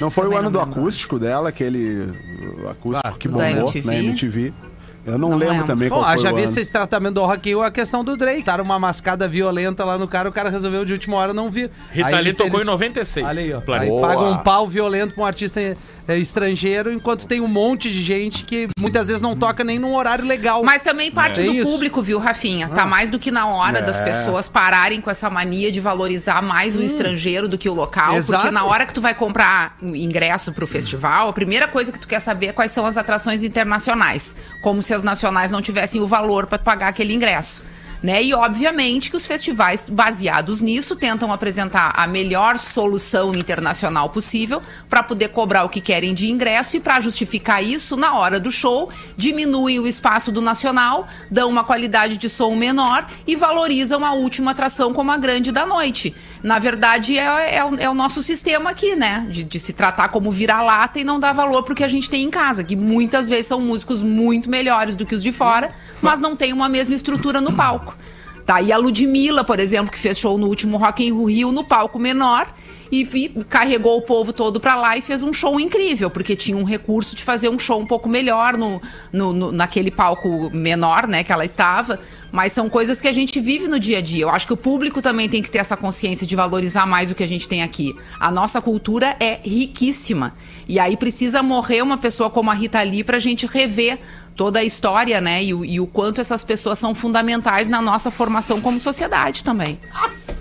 Não 0.01 0.11
foi 0.11 0.25
o 0.25 0.27
Também 0.27 0.39
ano 0.39 0.51
não 0.51 0.53
do 0.53 0.65
lembro. 0.65 0.81
acústico 0.81 1.19
dela, 1.19 1.49
aquele 1.49 2.03
uh, 2.03 2.69
acústico 2.71 3.19
que 3.19 3.27
da 3.27 3.35
bombou 3.35 3.63
MTV? 3.73 3.87
na 3.87 3.97
MTV. 3.97 4.53
Eu 5.09 5.19
não, 5.19 5.31
Não 5.31 5.37
lembro, 5.39 5.53
lembro. 5.55 5.67
também 5.67 5.89
Bom, 5.89 5.97
qual 6.03 6.19
foi 6.19 6.33
visto 6.35 6.53
ano. 6.53 6.61
esse 6.61 6.73
tratamento 6.73 7.15
do 7.15 7.25
Rock 7.25 7.49
Rio, 7.49 7.63
a 7.63 7.71
questão 7.71 8.05
do 8.05 8.17
Drake. 8.17 8.43
Taram 8.43 8.63
uma 8.65 8.79
mascada 8.79 9.27
violenta 9.27 9.85
lá 9.85 9.97
no 9.99 10.07
cara, 10.07 10.29
o 10.29 10.33
cara 10.33 10.51
resolveu 10.51 10.85
de 10.85 10.93
última 10.93 11.17
hora 11.17 11.33
não 11.33 11.51
vir. 11.51 11.71
Rita 11.91 12.07
Aí 12.09 12.15
Lee 12.15 12.21
eles- 12.25 12.37
tocou 12.37 12.55
eles- 12.55 12.63
em 12.63 12.71
96. 12.71 13.27
Olha 13.27 13.41
aí, 13.41 13.53
ó. 13.53 13.73
Aí 13.75 14.01
paga 14.01 14.21
um 14.23 14.39
pau 14.39 14.69
violento 14.69 15.15
pra 15.15 15.23
um 15.25 15.27
artista 15.27 15.61
estrangeiro, 16.17 16.93
enquanto 16.93 17.27
tem 17.27 17.41
um 17.41 17.49
monte 17.49 17.91
de 17.91 18.03
gente 18.03 18.45
que 18.45 18.69
muitas 18.79 19.09
vezes 19.09 19.21
não 19.21 19.37
toca 19.37 19.63
nem 19.63 19.79
num 19.79 19.95
horário 19.95 20.25
legal. 20.25 20.63
Mas 20.65 20.83
também 20.83 21.11
parte 21.11 21.41
É 21.41 21.45
do 21.45 21.53
isso. 21.53 21.71
público, 21.71 22.01
viu, 22.03 22.19
Rafinha? 22.19 22.69
Tá 22.69 22.87
mais 22.87 23.11
do 23.11 23.19
que 23.19 23.31
na 23.31 23.47
hora 23.47 23.83
das 23.83 24.01
pessoas 24.01 24.49
pararem 24.49 25.01
com 25.01 25.11
essa 25.11 25.29
mania 25.29 25.71
de 25.71 25.81
valorizar 25.81 26.41
mais 26.43 26.77
o 26.77 26.83
estrangeiro 26.83 27.49
do 27.49 27.59
que 27.59 27.69
o 27.69 27.75
local. 27.75 28.17
Exato. 28.17 28.43
Porque 28.43 28.55
na 28.55 28.65
hora 28.65 28.87
que 28.87 28.95
tu 28.95 29.01
vai 29.01 29.15
comprar 29.15 29.77
ingresso 29.83 30.53
pro 30.53 30.67
festival, 30.67 31.29
a 31.29 31.33
primeira 31.33 31.69
coisa 31.69 31.93
que 31.93 31.99
tu 31.99 32.09
quer 32.09 32.21
saber 32.21 32.47
é 32.49 32.53
quais 32.53 32.71
são 32.71 32.87
as 32.87 32.97
atrações 32.97 33.43
internacionais. 33.43 34.35
Como 34.63 34.83
se 34.83 34.95
as 34.95 35.03
nacionais 35.03 35.51
não 35.51 35.61
tivessem 35.61 36.01
o 36.01 36.07
valor 36.07 36.47
para 36.47 36.59
pagar 36.59 36.89
aquele 36.89 37.13
ingresso. 37.13 37.63
Né? 38.03 38.23
E 38.23 38.33
obviamente 38.33 39.11
que 39.11 39.17
os 39.17 39.27
festivais 39.27 39.91
baseados 39.91 40.61
nisso 40.61 40.95
tentam 40.95 41.33
apresentar 41.33 41.93
a 41.97 42.07
melhor 42.07 42.57
solução 42.57 43.35
internacional 43.35 44.11
possível 44.11 44.63
para 44.89 45.03
poder 45.03 45.29
cobrar 45.29 45.65
o 45.65 45.69
que 45.69 45.81
querem 45.81 46.15
de 46.15 46.31
ingresso 46.31 46.77
e 46.77 46.81
para 46.81 47.01
justificar 47.01 47.63
isso 47.63 47.97
na 47.97 48.15
hora 48.15 48.39
do 48.39 48.53
show 48.53 48.89
diminuem 49.17 49.81
o 49.81 49.87
espaço 49.87 50.31
do 50.31 50.41
nacional, 50.41 51.09
dão 51.29 51.49
uma 51.49 51.65
qualidade 51.65 52.17
de 52.17 52.29
som 52.29 52.55
menor 52.55 53.07
e 53.27 53.35
valorizam 53.35 54.05
a 54.05 54.13
última 54.13 54.53
atração 54.53 54.93
como 54.93 55.11
a 55.11 55.17
grande 55.17 55.51
da 55.51 55.67
noite. 55.67 56.15
Na 56.41 56.61
verdade 56.61 57.19
é, 57.19 57.57
é 57.57 57.65
o, 57.65 57.75
é 57.75 57.91
o 57.91 57.95
nosso 57.95 58.23
sistema 58.23 58.71
aqui, 58.71 58.95
né? 58.95 59.27
De, 59.29 59.43
de 59.43 59.59
se 59.59 59.73
tratar 59.73 60.09
como 60.09 60.31
vira-lata 60.31 61.01
e 61.01 61.05
não 61.05 61.19
dar 61.19 61.33
valor 61.33 61.65
pro 61.65 61.75
que 61.75 61.83
a 61.83 61.89
gente 61.89 62.09
tem 62.09 62.23
em 62.23 62.31
casa, 62.31 62.63
que 62.63 62.77
muitas 62.77 63.29
vezes 63.29 63.49
são 63.49 63.61
músicos 63.61 64.05
muito 64.05 64.49
melhores 64.49 64.95
do 64.95 65.05
que 65.05 65.17
os 65.17 65.23
de 65.23 65.33
fora, 65.33 65.73
mas 66.03 66.21
não 66.21 66.35
tem 66.37 66.53
uma 66.53 66.69
mesma 66.69 66.95
estrutura 66.95 67.41
no 67.41 67.53
palco. 67.53 67.97
Tá, 68.47 68.63
e 68.63 68.73
a 68.73 68.79
Ludmilla, 68.79 69.45
por 69.45 69.61
exemplo, 69.61 69.93
que 69.93 69.99
fez 69.99 70.19
show 70.19 70.39
no 70.39 70.47
último 70.47 70.79
Rock 70.79 71.05
in 71.07 71.27
Rio 71.27 71.53
no 71.53 71.63
palco 71.65 71.99
menor 71.99 72.51
e, 72.91 73.03
e 73.03 73.45
carregou 73.45 73.99
o 73.99 74.03
povo 74.03 74.33
todo 74.33 74.59
pra 74.59 74.75
lá 74.75 74.97
e 74.97 75.03
fez 75.03 75.23
um 75.23 75.35
show 75.35 75.61
incrível, 75.61 76.09
porque 76.09 76.35
tinha 76.35 76.57
um 76.57 76.65
recurso 76.65 77.15
de 77.15 77.23
fazer 77.23 77.51
um 77.51 77.59
show 77.59 77.79
um 77.79 77.85
pouco 77.85 78.09
melhor 78.09 78.57
no, 78.57 78.81
no- 79.13 79.35
no- 79.35 79.53
naquele 79.53 79.91
palco 79.91 80.49
menor, 80.51 81.07
né, 81.07 81.23
que 81.23 81.31
ela 81.31 81.45
estava. 81.45 82.01
Mas 82.33 82.53
são 82.55 82.71
coisas 82.71 83.03
que 83.03 83.09
a 83.09 83.13
gente 83.13 83.39
vive 83.39 83.69
no 83.69 83.79
dia 83.79 83.99
a 83.99 84.01
dia. 84.01 84.25
Eu 84.25 84.31
acho 84.31 84.47
que 84.47 84.53
o 84.55 84.57
público 84.57 85.03
também 85.03 85.29
tem 85.29 85.43
que 85.43 85.51
ter 85.51 85.59
essa 85.59 85.77
consciência 85.77 86.27
de 86.27 86.35
valorizar 86.35 86.87
mais 86.87 87.11
o 87.11 87.15
que 87.15 87.23
a 87.23 87.29
gente 87.29 87.47
tem 87.47 87.63
aqui. 87.63 87.95
A 88.19 88.31
nossa 88.31 88.63
cultura 88.63 89.15
é 89.21 89.41
riquíssima. 89.45 90.35
E 90.67 90.79
aí 90.81 90.97
precisa 90.97 91.43
morrer 91.43 91.83
uma 91.83 91.99
pessoa 91.99 92.31
como 92.31 92.51
a 92.51 92.55
Rita 92.55 92.81
Lee 92.83 93.05
pra 93.05 93.19
gente 93.19 93.47
rever 93.47 93.99
toda 94.39 94.61
a 94.61 94.65
história, 94.65 95.21
né? 95.21 95.43
E 95.43 95.53
o, 95.53 95.65
e 95.65 95.81
o 95.81 95.87
quanto 95.87 96.21
essas 96.21 96.45
pessoas 96.45 96.79
são 96.79 96.95
fundamentais 96.95 97.69
na 97.69 97.83
nossa 97.83 98.09
formação 98.11 98.61
como 98.61 98.79
sociedade 98.81 99.45
também. 99.45 99.79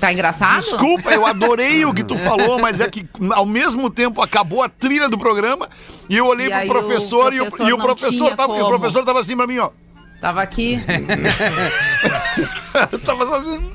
Tá 0.00 0.12
engraçado? 0.12 0.58
Desculpa, 0.58 1.10
eu 1.12 1.24
adorei 1.24 1.84
o 1.84 1.94
que 1.94 2.02
tu 2.02 2.18
falou, 2.18 2.58
mas 2.58 2.80
é 2.80 2.88
que 2.90 3.06
ao 3.30 3.46
mesmo 3.46 3.88
tempo 3.88 4.20
acabou 4.20 4.60
a 4.60 4.68
trilha 4.68 5.08
do 5.08 5.16
programa 5.16 5.68
e 6.10 6.16
eu 6.16 6.26
olhei 6.26 6.48
E 6.48 6.50
pro 6.50 6.58
aí 6.58 6.68
o 6.68 6.72
professor, 6.72 7.32
e 7.32 7.40
o- 7.40 7.44
professor 7.44 7.68
e 7.68 7.72
o 7.72 7.78
professor 7.78 8.34
tava, 8.34 8.52
o 8.52 8.66
professor 8.66 9.04
tava 9.04 9.20
assim 9.20 9.36
pra 9.36 9.46
mim, 9.46 9.58
ó. 9.58 9.70
Tava 10.20 10.42
aqui. 10.42 10.80
tava 13.06 13.26
só 13.26 13.36
assim. 13.36 13.72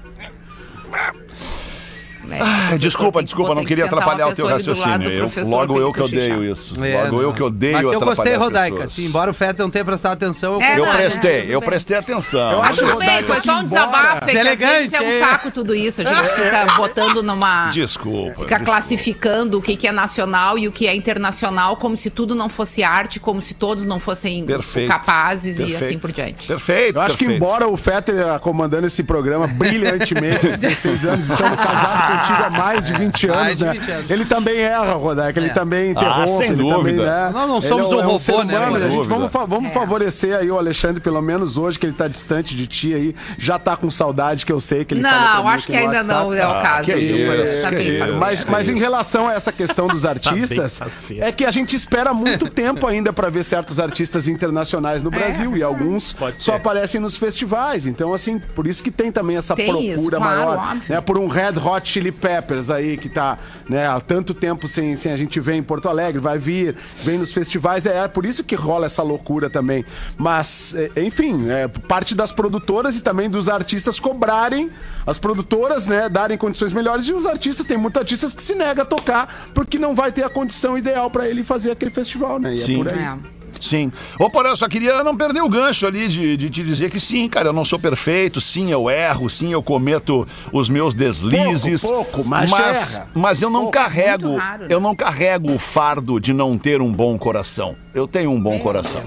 Né? 2.28 2.40
Ah, 2.42 2.78
desculpa, 2.78 3.20
que 3.20 3.26
desculpa, 3.26 3.56
não 3.56 3.66
queria 3.66 3.86
atrapalhar 3.86 4.28
o 4.28 4.36
teu 4.36 4.46
raciocínio. 4.46 5.12
Eu, 5.12 5.32
logo 5.46 5.80
eu 5.80 5.94
que 5.94 6.02
odeio 6.02 6.44
isso. 6.44 6.74
É, 6.84 7.04
logo 7.04 7.22
eu 7.22 7.28
não. 7.30 7.34
que 7.34 7.44
odeio 7.44 7.74
Mas 7.74 7.84
eu 7.84 7.90
atrapalhar 7.90 8.16
gostei, 8.16 8.36
Rodaica. 8.36 8.84
Assim, 8.84 9.06
embora 9.06 9.32
o 9.32 9.34
Fetter 9.34 9.64
não 9.64 9.70
tenha 9.70 9.86
prestado 9.86 10.14
atenção, 10.14 10.56
eu 10.56 10.62
É, 10.62 10.80
Eu 10.80 10.86
não, 10.86 10.94
prestei, 10.94 11.46
eu 11.50 11.62
prestei 11.62 11.98
atenção. 11.98 12.52
Eu 12.52 12.62
acho 12.62 12.86
que 12.86 13.06
bem, 13.06 13.24
foi 13.24 13.42
só 13.42 13.60
um 13.60 13.64
desabafo, 13.64 14.26
é 14.26 14.28
que 14.28 14.56
vezes 14.56 14.94
é 14.94 15.02
um 15.02 15.06
é. 15.06 15.20
saco 15.20 15.52
tudo 15.52 15.74
isso. 15.74 16.02
A 16.02 16.04
gente 16.04 16.30
fica 16.36 16.66
botando 16.76 17.24
numa... 17.24 17.72
Desculpa. 17.72 18.42
Fica 18.42 18.60
classificando 18.60 19.58
o 19.58 19.62
que, 19.62 19.76
que 19.76 19.88
é 19.88 19.92
nacional 19.92 20.58
e 20.58 20.68
o 20.68 20.72
que 20.72 20.88
é 20.88 20.96
internacional 20.96 21.78
como 21.78 21.96
se 21.96 22.10
tudo 22.10 22.36
não 22.36 22.50
fosse 22.50 22.84
arte, 22.84 23.20
como 23.20 23.42
se 23.42 23.54
todos 23.54 23.86
não 23.86 24.00
fossem 24.00 24.46
Perfeito. 24.46 24.90
capazes 24.90 25.58
e 25.58 25.64
Perfeito. 25.64 25.86
assim 25.86 25.98
por 25.98 26.12
diante. 26.12 26.48
Perfeito. 26.48 26.96
Eu 26.98 27.02
acho 27.02 27.18
que 27.18 27.26
perfeito. 27.26 27.44
embora 27.44 27.68
o 27.68 27.78
Fetter 27.78 28.40
comandando 28.40 28.88
esse 28.88 29.04
programa 29.04 29.48
brilhantemente 29.48 30.48
há 30.48 30.56
16 30.56 31.06
anos, 31.06 31.30
estando 31.30 31.58
casado 31.58 32.17
contigo 32.20 32.44
há 32.44 32.50
mais 32.50 32.86
de 32.88 32.94
20 32.94 33.28
anos, 33.30 33.38
Mais 33.42 33.58
de 33.58 33.64
né? 33.66 33.72
20 33.74 33.92
anos. 33.92 34.10
Ele 34.12 34.26
também 34.26 34.58
erra, 34.60 34.94
Rodaica, 34.94 35.40
ele 35.40 35.50
É. 35.50 35.54
também 35.54 35.92
interrompe. 35.92 36.22
Ah, 36.22 36.28
sem 36.28 36.48
ele 36.52 36.56
dúvida. 36.58 36.78
Também, 36.78 36.96
né? 37.06 37.30
Nós 37.34 37.48
não 37.48 37.58
Ele 37.58 37.68
somos 37.68 37.92
é 37.92 37.96
um 37.96 38.02
robô, 38.02 38.20
ser 38.20 38.32
né, 38.32 38.38
humano, 38.58 38.66
Rodaica? 38.74 38.86
a 38.86 38.90
gente, 38.90 39.08
vamos 39.08 39.32
fa- 39.32 39.46
vamos 39.46 39.72
É. 39.72 39.74
favorecer 39.74 40.36
aí 40.38 40.50
o 40.52 40.58
Alexandre, 40.58 41.02
pelo 41.02 41.22
menos 41.22 41.58
hoje, 41.58 41.78
que 41.80 41.86
ele 41.86 41.94
tá 41.94 42.08
distante 42.08 42.56
de 42.56 42.68
ti 42.68 42.94
aí. 42.94 43.16
Já 43.38 43.58
tá 43.60 43.76
com 43.76 43.90
saudade, 43.92 44.46
que 44.46 44.52
eu 44.52 44.60
sei 44.60 44.84
que 44.86 44.94
ele 44.94 45.04
fala 45.04 45.16
pra 45.16 45.34
Não, 45.36 45.44
mim 45.44 45.50
acho 45.50 45.56
aqui 45.58 45.66
que 45.66 45.74
no 45.74 45.80
ainda 45.86 45.98
WhatsApp. 45.98 46.24
não 46.26 46.34
é 46.34 46.48
o 46.48 46.50
Ah, 46.52 46.62
caso. 46.62 46.84
que 46.86 46.94
viu? 46.96 47.44
isso, 47.46 47.62
Tá 47.64 47.70
que 47.70 47.76
bem 47.76 48.00
isso. 48.00 48.14
Mas, 48.20 48.44
Que 48.44 48.52
mas 48.52 48.70
em 48.70 48.78
relação 48.80 49.28
a 49.28 49.34
essa 49.34 49.52
questão 49.52 49.88
dos 49.88 50.06
artistas, 50.06 50.80
facinho. 50.80 51.24
é 51.24 51.32
que 51.32 51.46
a 51.46 51.52
gente 51.52 51.76
espera 51.76 52.14
muito 52.14 52.50
tempo 52.50 52.86
ainda 52.88 53.12
para 53.14 53.30
ver 53.30 53.44
certos 53.44 53.80
artistas 53.80 54.28
internacionais 54.28 55.02
no 55.04 55.10
Brasil 55.12 55.56
e 55.58 55.64
alguns 55.64 56.14
Pode 56.14 56.42
só 56.42 56.52
ser. 56.52 56.58
aparecem 56.58 57.00
nos 57.02 57.16
festivais. 57.18 57.86
Então, 57.86 58.14
assim, 58.14 58.40
por 58.40 58.66
isso 58.68 58.84
que 58.84 58.92
tem 58.92 59.12
também 59.12 59.38
essa 59.38 59.56
Tem 59.56 59.68
procura 59.68 59.88
isso, 59.94 60.10
claro, 60.10 60.24
maior, 60.26 60.58
óbvio. 60.58 60.82
né? 60.90 61.02
Por 61.02 61.18
um 61.18 61.28
Red 61.28 61.54
Hot 61.64 61.88
Chili 61.90 62.07
Peppers 62.12 62.70
aí 62.70 62.98
que 62.98 63.10
tá, 63.10 63.38
né, 63.70 63.88
há 63.88 64.00
tanto 64.00 64.34
tempo 64.34 64.68
sem, 64.68 64.96
sem 64.96 65.12
a 65.12 65.18
gente 65.18 65.40
ver 65.40 65.54
em 65.54 65.64
Porto 65.64 65.90
Alegre, 65.90 66.20
vai 66.20 66.38
vir, 66.38 66.76
vem 67.04 67.18
nos 67.18 67.32
festivais, 67.32 67.86
é, 67.86 68.04
é 68.04 68.08
por 68.08 68.26
isso 68.26 68.44
que 68.44 68.56
rola 68.56 68.86
essa 68.86 69.04
loucura 69.04 69.50
também. 69.50 69.86
Mas, 70.18 70.76
é, 70.76 71.02
enfim, 71.02 71.50
é 71.50 71.68
parte 71.68 72.16
das 72.16 72.32
produtoras 72.32 72.98
e 72.98 73.02
também 73.02 73.30
dos 73.30 73.48
artistas 73.50 74.00
cobrarem 74.00 74.70
as 75.06 75.18
produtoras, 75.18 75.88
né, 75.88 76.10
darem 76.10 76.38
condições 76.38 76.74
melhores 76.74 77.08
e 77.08 77.14
os 77.14 77.26
artistas, 77.26 77.66
tem 77.66 77.78
muitos 77.78 78.00
artistas 78.00 78.34
que 78.34 78.42
se 78.42 78.56
nega 78.56 78.82
a 78.82 78.86
tocar 78.86 79.50
porque 79.54 79.80
não 79.80 79.96
vai 79.96 80.12
ter 80.12 80.24
a 80.24 80.30
condição 80.30 80.78
ideal 80.78 81.10
para 81.10 81.28
ele 81.28 81.44
fazer 81.44 81.72
aquele 81.72 81.92
festival, 81.92 82.40
né? 82.40 82.56
E 82.56 82.60
Sim. 82.60 82.76
é 82.76 82.78
por 82.84 82.94
aí. 82.94 83.00
É. 83.00 83.37
Sim. 83.60 83.92
Ô, 84.20 84.30
Porã, 84.30 84.50
eu 84.50 84.58
só 84.58 84.68
queria 84.68 85.04
não 85.04 85.16
perder 85.16 85.42
o 85.42 85.50
gancho 85.50 85.86
ali 85.86 86.08
de, 86.08 86.38
de 86.38 86.50
te 86.50 86.64
dizer 86.64 86.90
que 86.90 87.00
sim, 87.00 87.28
cara, 87.28 87.50
eu 87.50 87.54
não 87.54 87.66
sou 87.66 87.80
perfeito, 87.80 88.40
sim, 88.42 88.72
eu 88.72 88.90
erro, 88.90 89.30
sim, 89.30 89.52
eu 89.52 89.62
cometo 89.64 90.28
os 90.52 90.70
meus 90.70 90.94
deslizes. 90.94 91.82
Pouco, 91.82 92.12
pouco, 92.12 92.30
mas 92.30 92.50
mas, 92.52 92.96
erra. 92.98 93.08
mas 93.14 93.42
eu 93.42 93.50
não 93.50 93.62
Pouco, 93.64 93.74
carrego, 93.74 94.36
raro, 94.38 94.64
né? 94.64 94.68
eu 94.70 94.80
não 94.80 94.96
carrego 94.96 95.54
o 95.54 95.60
fardo 95.60 96.20
de 96.20 96.34
não 96.34 96.58
ter 96.58 96.82
um 96.82 96.92
bom 96.92 97.18
coração. 97.18 97.76
Eu 97.94 98.08
tenho 98.08 98.32
um 98.32 98.42
bom 98.42 98.60
coração. 98.60 99.04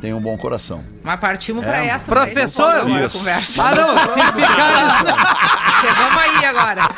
Tenho 0.00 0.16
um 0.16 0.20
bom 0.20 0.36
coração. 0.38 0.84
Mas 1.02 1.18
partimos 1.18 1.64
pra 1.64 1.84
essa. 1.84 2.12
Professor! 2.12 2.76
agora 2.76 3.08
conversa. 3.08 3.62
Ah, 3.62 3.74
não, 3.74 3.98
se 3.98 4.32
ficar. 4.32 5.80
Chegamos 5.80 6.16
aí 6.16 6.44
agora. 6.44 6.88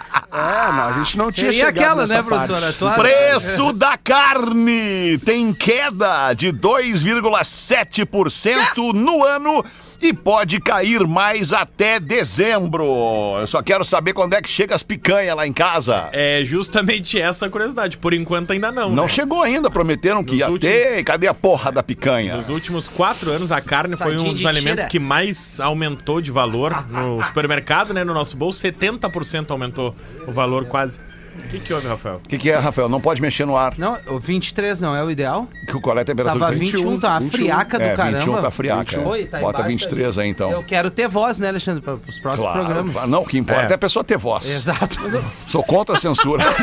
É, 0.32 0.70
não, 0.72 0.84
a 0.84 0.92
gente 0.92 1.18
não 1.18 1.28
tinha 1.32 1.52
Seria 1.52 1.66
chegado 1.66 2.02
aquela, 2.02 2.06
né, 2.06 2.22
professora? 2.22 2.72
Tua- 2.72 2.92
Preço 2.92 3.72
da 3.72 3.98
carne 3.98 5.18
tem 5.24 5.52
queda 5.52 6.32
de 6.34 6.52
2,7% 6.52 8.92
no 8.94 9.24
ano 9.24 9.64
e 10.02 10.12
pode 10.12 10.60
cair 10.60 11.06
mais 11.06 11.52
até 11.52 12.00
dezembro. 12.00 12.84
Eu 13.40 13.46
só 13.46 13.62
quero 13.62 13.84
saber 13.84 14.12
quando 14.12 14.34
é 14.34 14.40
que 14.42 14.48
chega 14.48 14.74
as 14.74 14.82
picanhas 14.82 15.36
lá 15.36 15.46
em 15.46 15.52
casa. 15.52 16.08
É 16.12 16.42
justamente 16.44 17.20
essa 17.20 17.46
a 17.46 17.50
curiosidade. 17.50 17.98
Por 17.98 18.12
enquanto 18.14 18.52
ainda 18.52 18.72
não. 18.72 18.90
Não 18.90 19.02
né? 19.04 19.08
chegou 19.08 19.42
ainda, 19.42 19.70
prometeram 19.70 20.24
que 20.24 20.32
Nos 20.32 20.40
ia 20.40 20.48
últimos- 20.50 20.74
ter. 20.76 21.04
Cadê 21.04 21.26
a 21.26 21.34
porra 21.34 21.70
da 21.70 21.82
picanha? 21.82 22.36
Nos 22.36 22.48
últimos 22.48 22.88
quatro 22.88 23.30
anos, 23.30 23.52
a 23.52 23.60
carne 23.60 23.96
foi 23.96 24.12
Sadinha 24.12 24.30
um 24.30 24.34
dos 24.34 24.46
alimentos 24.46 24.80
tira. 24.84 24.88
que 24.88 24.98
mais 24.98 25.60
aumentou 25.60 26.20
de 26.20 26.30
valor 26.30 26.84
no 26.88 27.22
supermercado, 27.24 27.92
né? 27.92 28.02
No 28.04 28.14
nosso 28.14 28.36
bolso, 28.36 28.60
70% 28.60 29.50
aumentou 29.50 29.94
o 30.26 30.32
valor 30.32 30.64
quase. 30.66 30.98
O 31.38 31.48
que, 31.50 31.60
que 31.60 31.72
houve, 31.72 31.86
Rafael? 31.88 32.16
O 32.24 32.28
que, 32.28 32.38
que 32.38 32.50
é, 32.50 32.56
Rafael? 32.56 32.88
Não 32.88 33.00
pode 33.00 33.20
mexer 33.20 33.44
no 33.44 33.56
ar. 33.56 33.74
Não, 33.76 33.98
o 34.08 34.18
23 34.18 34.80
não 34.80 34.94
é 34.94 35.02
o 35.02 35.10
ideal? 35.10 35.48
Que 35.66 35.72
qual 35.80 35.96
é 35.98 36.02
a 36.02 36.04
temperatura? 36.04 36.46
Tava 36.46 36.56
21, 36.56 37.00
tá 37.00 37.18
uma 37.18 37.30
friaca 37.30 37.78
do 37.78 37.84
É, 37.84 37.96
caramba. 37.96 38.18
21 38.18 38.42
tá 38.42 38.50
friaca. 38.50 39.00
Oi, 39.00 39.24
tá 39.26 39.40
Bota 39.40 39.58
embaixo, 39.60 39.68
23 39.68 40.18
aí, 40.18 40.28
então. 40.28 40.50
Eu 40.50 40.62
quero 40.62 40.90
ter 40.90 41.08
voz, 41.08 41.38
né, 41.38 41.48
Alexandre, 41.48 41.82
para 41.82 41.94
os 41.94 42.18
próximos 42.18 42.50
Claro, 42.50 42.64
programas. 42.64 42.92
claro. 42.92 43.10
Não, 43.10 43.22
o 43.22 43.26
que 43.26 43.38
importa 43.38 43.62
é. 43.62 43.72
É. 43.72 43.74
a 43.74 43.78
pessoa 43.78 44.04
ter 44.04 44.18
voz. 44.18 44.48
Exato. 44.48 44.98
Sou 45.46 45.62
contra 45.62 45.94
a 45.96 45.98
censura. 45.98 46.44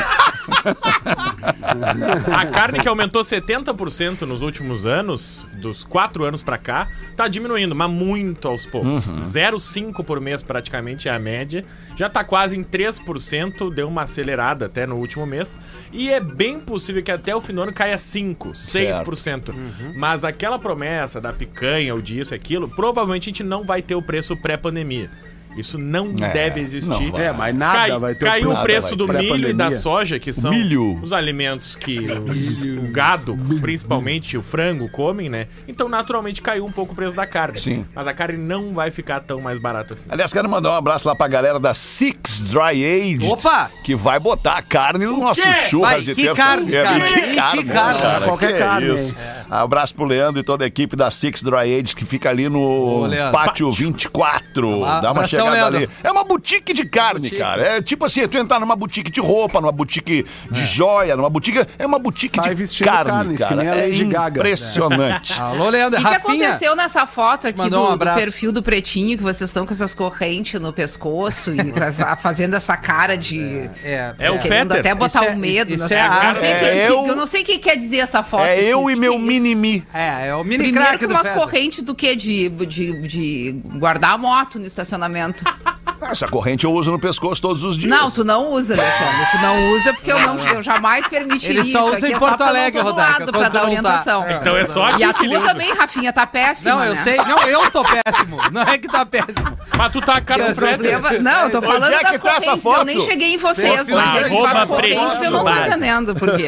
A 2.36 2.46
carne 2.46 2.80
que 2.80 2.88
aumentou 2.88 3.22
70% 3.22 4.22
nos 4.22 4.42
últimos 4.42 4.86
anos, 4.86 5.46
dos 5.54 5.84
quatro 5.84 6.24
anos 6.24 6.42
pra 6.42 6.58
cá, 6.58 6.88
tá 7.16 7.28
diminuindo, 7.28 7.76
mas 7.76 7.90
muito 7.90 8.48
aos 8.48 8.66
poucos. 8.66 9.08
Uhum. 9.08 9.18
0,5 9.18 10.04
por 10.04 10.20
mês 10.22 10.42
praticamente 10.42 11.08
é 11.10 11.12
a 11.12 11.20
média. 11.20 11.66
Já 11.98 12.10
tá 12.10 12.24
quase 12.24 12.58
em 12.58 12.64
3%, 12.64 13.74
deu 13.74 13.88
uma 13.88 14.04
acelerada 14.04 14.67
até 14.68 14.86
no 14.86 14.96
último 14.96 15.26
mês. 15.26 15.60
E 15.92 16.10
é 16.10 16.20
bem 16.20 16.60
possível 16.60 17.02
que 17.04 17.12
até 17.12 17.36
o 17.36 17.42
fim 17.42 17.54
do 17.54 17.62
ano 17.62 17.74
caia 17.74 17.98
5, 17.98 18.52
6%. 18.52 19.50
Uhum. 19.50 19.94
Mas 19.96 20.24
aquela 20.24 20.60
promessa 20.60 21.20
da 21.20 21.34
picanha, 21.34 21.94
ou 21.94 22.02
disso, 22.02 22.34
aquilo, 22.34 22.70
provavelmente 22.70 23.24
a 23.24 23.30
gente 23.32 23.44
não 23.44 23.66
vai 23.66 23.82
ter 23.82 23.96
o 23.96 24.02
preço 24.02 24.38
pré-pandemia. 24.38 25.10
Isso 25.56 25.78
não 25.78 26.14
É, 26.22 26.30
deve 26.32 26.60
existir. 26.60 27.12
não. 27.12 27.20
É, 27.20 27.32
mas 27.32 27.56
nada 27.56 27.78
Cai- 27.78 28.00
vai 28.00 28.16
ter 28.16 28.26
caiu 28.26 28.52
o 28.52 28.58
preço 28.62 28.90
vai 28.90 28.98
do 28.98 29.08
milho 29.14 29.50
e 29.50 29.54
da 29.54 29.72
soja, 29.72 30.20
que 30.20 30.32
são 30.34 30.52
Milho. 30.52 31.00
os 31.02 31.12
alimentos 31.12 31.76
que 31.76 32.00
os- 32.00 32.84
o 32.84 32.92
gado, 32.92 33.36
principalmente 33.62 34.38
o 34.38 34.44
frango, 34.44 34.88
comem, 34.90 35.30
né? 35.30 35.48
Então, 35.68 35.90
naturalmente, 35.90 36.42
caiu 36.42 36.66
um 36.66 36.72
pouco 36.72 36.94
o 36.94 36.96
preço 36.96 37.16
da 37.16 37.26
carne. 37.26 37.60
Sim. 37.60 37.86
Mas 37.96 38.06
a 38.08 38.14
carne 38.14 38.38
não 38.38 38.72
vai 38.74 38.92
ficar 38.92 39.20
tão 39.20 39.40
mais 39.42 39.60
barata 39.60 39.94
assim. 39.94 40.08
Aliás, 40.10 40.32
quero 40.32 40.50
mandar 40.50 40.72
um 40.72 40.76
abraço 40.76 41.08
lá 41.08 41.16
pra 41.16 41.28
galera 41.28 41.60
da 41.60 41.74
Six 41.74 42.50
Dry 42.50 42.84
Age. 43.18 43.20
Opa! 43.28 43.72
Que 43.84 43.96
vai 43.96 44.20
botar 44.20 44.58
a 44.58 44.62
carne 44.62 45.06
no 45.06 45.18
nosso 45.20 45.42
churras 45.70 46.04
de 46.04 46.14
que 46.16 46.24
terça-feira. 46.24 46.36
carne, 46.36 46.72
cara. 46.72 47.00
Que 47.00 47.22
Que 47.28 47.36
carne, 47.36 47.64
carne. 47.66 48.00
cara. 48.02 48.26
Qualquer 48.26 48.54
que 48.54 48.60
carne, 48.60 48.94
isso. 48.94 49.16
Abraço 49.50 49.96
pro 49.96 50.06
Leandro 50.06 50.40
e 50.40 50.44
toda 50.44 50.64
a 50.64 50.68
equipe 50.68 50.96
da 50.96 51.10
Six 51.10 51.42
Dry 51.42 51.80
Age 51.80 51.96
que 51.96 52.06
fica 52.06 52.30
ali 52.30 52.48
no 52.50 52.60
Ô. 53.06 53.08
Pátio 53.32 53.72
24. 53.72 54.84
Ah, 54.84 55.00
Dá 55.00 55.08
uma 55.12 55.12
abração, 55.24 55.47
chegada 55.52 55.70
Leandro. 55.78 55.78
ali. 55.78 55.90
É 56.04 56.12
uma 56.12 56.24
boutique 56.24 56.74
de 56.74 56.86
carne, 56.86 57.20
Boutique. 57.22 57.38
cara. 57.38 57.62
É 57.62 57.82
tipo 57.82 58.06
assim, 58.06 58.28
tu 58.28 58.38
entrar 58.38 58.60
numa 58.60 58.76
boutique 58.76 59.10
de 59.12 59.20
roupa, 59.20 59.60
numa 59.62 59.72
boutique 59.72 60.26
de 60.52 60.66
joia, 60.66 61.16
numa 61.16 61.30
boutique. 61.30 61.66
É 61.78 61.86
uma 61.86 62.00
boutique 62.00 62.36
Sai 62.36 62.56
de 62.56 62.84
carne, 62.84 63.10
carnes, 63.12 63.38
que 63.38 63.44
cara. 63.44 63.56
nem 63.56 63.68
a 63.70 63.76
é 63.76 63.82
Lady 63.88 64.06
Gaga. 64.06 64.40
impressionante. 64.42 65.40
Alô, 65.42 65.70
Leandro. 65.70 66.00
O 66.00 66.04
que, 66.04 66.08
que 66.10 66.14
Rafinha. 66.16 66.48
aconteceu 66.50 66.76
nessa 66.76 67.06
foto 67.08 67.48
aqui 67.48 67.70
do, 67.70 67.82
um 67.94 67.98
do 67.98 68.06
perfil 68.06 68.52
do 68.52 68.62
pretinho, 68.64 69.18
que 69.18 69.24
vocês 69.24 69.50
estão 69.50 69.66
com 69.66 69.74
essas 69.74 69.94
correntes 69.94 70.60
no 70.60 70.72
pescoço 70.74 71.52
e 71.52 71.58
fazendo 72.22 72.56
essa 72.56 72.76
cara 72.78 73.18
de. 73.18 73.70
É, 73.84 74.14
É 74.18 74.32
o 74.32 74.40
Querendo 74.40 74.74
Fetter. 74.74 74.80
até 74.80 74.96
botar 74.96 75.26
é- 75.26 75.32
um 75.32 75.36
medo. 75.38 75.74
isso 75.74 75.94
é 75.94 76.06
eu, 76.06 76.10
não 76.34 76.36
sei 76.40 76.50
é 76.52 76.60
que- 76.60 76.66
que- 76.72 76.92
eu- 76.94 77.08
eu 77.08 77.16
não 77.16 77.28
sei 77.28 77.42
o 77.42 77.46
que 77.46 77.58
quer 77.60 77.76
dizer 77.78 77.98
essa 77.98 78.24
foto. 78.24 78.46
É 78.46 78.54
aqui. 78.54 78.66
eu 78.66 78.86
Que 78.86 78.92
e 78.92 78.94
que 78.96 79.00
meu 79.02 79.14
é 79.14 79.18
mini-mi. 79.18 79.84
É, 79.94 80.28
é 80.30 80.36
o 80.36 80.44
mini 80.44 80.64
Primeiro 80.64 80.86
crack 80.88 81.00
com 81.00 81.08
do 81.08 81.14
umas 81.14 81.30
correntes 81.32 81.84
do? 81.84 81.98
De, 81.98 82.50
de, 82.50 83.08
de 83.08 83.62
guardar 83.78 84.14
a 84.14 84.18
moto 84.18 84.60
no 84.60 84.66
estacionamento. 84.66 85.27
Camp 85.34 85.78
Essa 86.02 86.28
corrente 86.28 86.64
eu 86.66 86.72
uso 86.72 86.92
no 86.92 87.00
pescoço 87.00 87.42
todos 87.42 87.64
os 87.64 87.78
dias. 87.78 87.90
Não, 87.90 88.10
tu 88.12 88.24
não 88.24 88.52
usa, 88.52 88.74
Alexandre. 88.74 89.28
Tu 89.32 89.38
não 89.42 89.72
usa 89.74 89.94
porque 89.94 90.12
eu, 90.12 90.20
não, 90.20 90.38
eu 90.48 90.64
jamais 90.64 91.06
permitiria 91.08 91.60
Ele 91.62 91.64
só 91.72 91.80
isso 91.80 91.88
usa 91.90 91.98
aqui. 91.98 92.08
em 92.08 92.16
é 92.16 92.20
Porto 92.20 92.42
Alegre, 92.42 92.82
Rodaica, 92.82 93.26
pra 93.26 93.42
dar 93.44 93.50
tá. 93.52 93.64
orientação. 93.64 94.26
Então 94.30 94.56
é 94.58 94.66
só 94.66 94.86
aqui 94.88 95.02
E 95.02 95.04
a 95.04 95.14
que 95.14 95.26
ele 95.26 95.34
tua 95.36 95.44
usa. 95.44 95.54
também, 95.54 95.74
Rafinha, 95.74 96.14
tá 96.14 96.26
péssima, 96.28 96.76
Não, 96.76 96.84
eu 96.84 96.94
né? 96.94 97.02
sei. 97.02 97.18
Não, 97.18 97.42
eu 97.48 97.72
tô 97.72 97.84
péssimo. 97.84 98.38
Não 98.52 98.62
é 98.62 98.78
que 98.78 98.88
tá 98.88 99.06
péssimo. 99.06 99.58
Mas 99.78 99.92
tu 99.92 100.02
tá 100.02 100.14
a 100.14 100.22
cara 100.22 100.54
do 100.54 100.56
Fetter. 100.62 100.70
problema... 101.00 101.12
Não, 101.20 101.42
eu 101.44 101.50
tô 101.52 101.58
Onde 101.60 101.68
falando 101.68 101.94
é 101.94 101.98
que 101.98 102.04
das 102.04 102.22
tá 102.22 102.30
essa 102.32 102.42
correntes. 102.42 102.64
foto? 102.64 102.80
Eu 102.80 102.86
nem 102.86 103.02
cheguei 103.02 103.34
em 103.34 103.38
vocês, 103.38 103.88
mas 103.90 104.16
é 104.16 104.30
que 104.30 104.34
arroba 104.36 104.50
faz 104.52 104.70
correntes 104.70 105.22
eu 105.22 105.32
não 105.32 105.44
tô 105.44 105.50
entendendo 105.52 106.16
por 106.16 106.36
quê. 106.38 106.48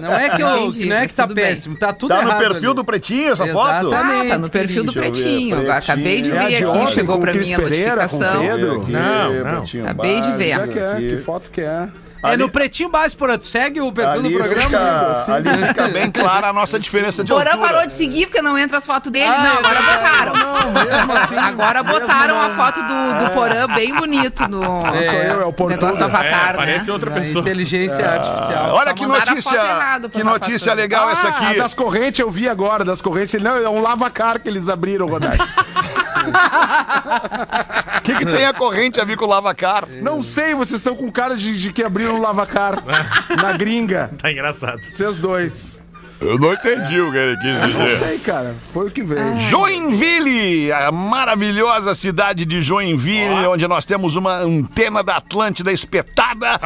Não 0.00 0.12
é 0.12 0.28
que, 0.30 0.42
eu, 0.42 0.56
Entendi, 0.68 0.88
não 0.88 0.96
é 0.96 1.00
mas 1.00 1.08
que 1.08 1.14
tá 1.16 1.22
tudo 1.24 1.34
bem. 1.34 1.44
péssimo. 1.46 1.76
Tá 1.76 1.92
tudo 1.92 2.08
Tá 2.10 2.22
no 2.22 2.28
errado. 2.28 2.38
perfil 2.40 2.70
ali. 2.70 2.74
do 2.76 2.84
pretinho 2.84 3.32
essa 3.32 3.46
foto? 3.46 3.88
Exatamente. 3.88 4.26
Ah, 4.26 4.30
tá 4.30 4.38
no 4.38 4.50
perfil 4.50 4.84
do 4.84 4.92
Deixa 4.92 5.08
eu 5.08 5.12
ver, 5.14 5.22
pretinho. 5.22 5.72
Acabei 5.72 6.22
de 6.22 6.30
É 6.30 6.34
ver 6.38 6.48
de 6.48 6.54
aqui, 6.56 6.64
ontem 6.66 6.94
chegou 6.94 7.14
com 7.16 7.20
o 7.20 7.24
pra 7.24 7.32
Cris 7.32 7.48
mim 7.48 7.54
a 7.54 7.56
Pereira, 7.58 8.08
com 8.08 8.16
o 8.16 8.18
notificação. 8.20 8.40
Pedro. 8.42 8.55
Não, 8.58 9.32
não. 9.44 9.64
Acabei 9.84 10.20
de 10.20 10.32
ver. 10.32 10.50
É 10.60 10.66
que 10.68 10.78
é? 10.78 10.96
Que 10.96 11.18
foto 11.18 11.50
que 11.50 11.60
é? 11.60 11.88
É 12.22 12.36
no 12.36 12.48
Pretinho 12.48 12.88
Básico, 12.88 13.20
Porã. 13.20 13.38
Tu 13.38 13.44
segue 13.44 13.80
o 13.80 13.92
perfil 13.92 14.22
do 14.22 14.30
programa? 14.32 14.68
Fica, 15.20 15.34
ali 15.34 15.66
fica 15.68 15.88
bem 15.88 16.10
clara 16.10 16.48
a 16.48 16.52
nossa 16.52 16.76
diferença 16.76 17.22
de 17.22 17.30
Porã 17.30 17.50
altura. 17.52 17.68
parou 17.68 17.86
de 17.86 17.92
seguir 17.92 18.26
porque 18.26 18.42
não 18.42 18.58
entra 18.58 18.78
as 18.78 18.86
fotos 18.86 19.12
dele. 19.12 19.26
Ah, 19.26 19.38
não, 19.44 19.54
é 19.54 19.58
agora 19.58 19.82
botaram. 19.82 20.32
Não, 20.34 20.72
mesmo 20.72 21.12
assim. 21.12 21.36
Agora 21.36 21.82
mesmo 21.84 22.00
botaram 22.00 22.40
a 22.40 22.48
não. 22.48 22.56
foto 22.56 22.80
do, 22.82 23.24
do 23.24 23.30
Porã 23.32 23.66
bem 23.74 23.94
bonito 23.94 24.48
no 24.48 24.60
sou 24.80 24.96
eu, 24.96 25.40
é 25.42 25.44
o 25.46 25.68
negócio 25.68 25.98
do 25.98 26.02
É, 26.02 26.06
Avatar, 26.06 26.46
né? 26.48 26.56
parece 26.56 26.90
outra 26.90 27.10
A 27.10 27.14
pessoa. 27.14 27.42
inteligência 27.42 28.04
Ah, 28.04 28.14
artificial. 28.14 28.74
olha 28.74 28.88
Só 28.90 28.94
que 28.96 29.04
a 29.04 29.08
notícia, 29.08 29.60
que 30.10 30.22
notícia 30.24 30.74
legal 30.74 31.10
essa 31.10 31.28
Ah, 31.28 31.30
aqui. 31.30 31.58
das 31.58 31.74
correntes 31.74 32.18
eu 32.18 32.30
vi 32.30 32.48
agora, 32.48 32.84
das 32.84 33.00
correntes. 33.00 33.40
Não, 33.40 33.56
é 33.56 33.68
um 33.68 33.80
lavacar 33.80 34.40
que 34.40 34.48
eles 34.48 34.68
abriram, 34.68 35.06
Rodai. 35.06 35.36
O 37.98 38.00
que, 38.02 38.14
que 38.16 38.26
tem 38.26 38.46
a 38.46 38.52
corrente 38.54 39.00
a 39.00 39.04
ver 39.04 39.16
com 39.16 39.24
o 39.24 39.28
lavacar? 39.28 39.86
Não 39.88 40.22
sei, 40.22 40.54
vocês 40.54 40.80
estão 40.80 40.94
com 40.96 41.10
cara 41.10 41.36
de, 41.36 41.58
de 41.58 41.72
que 41.72 41.82
abriram 41.82 42.16
um 42.16 42.20
lavacar 42.20 42.76
na 43.40 43.52
gringa. 43.52 44.10
Tá 44.18 44.30
engraçado. 44.30 44.82
Vocês 44.82 45.16
dois. 45.16 45.80
Eu 46.20 46.38
não 46.38 46.52
entendi 46.54 46.98
o 47.00 47.12
que 47.12 47.18
ele 47.18 47.36
quis 47.36 47.60
Não 47.60 47.84
dizer. 47.84 47.96
sei, 47.98 48.18
cara. 48.18 48.54
Foi 48.72 48.86
o 48.86 48.90
que 48.90 49.02
veio. 49.02 49.38
Joinville, 49.40 50.72
a 50.72 50.90
maravilhosa 50.90 51.94
cidade 51.94 52.44
de 52.46 52.62
Joinville, 52.62 53.46
onde 53.46 53.68
nós 53.68 53.84
temos 53.84 54.16
uma 54.16 54.38
antena 54.38 55.02
da 55.02 55.16
Atlântida 55.16 55.70
espetada, 55.72 56.58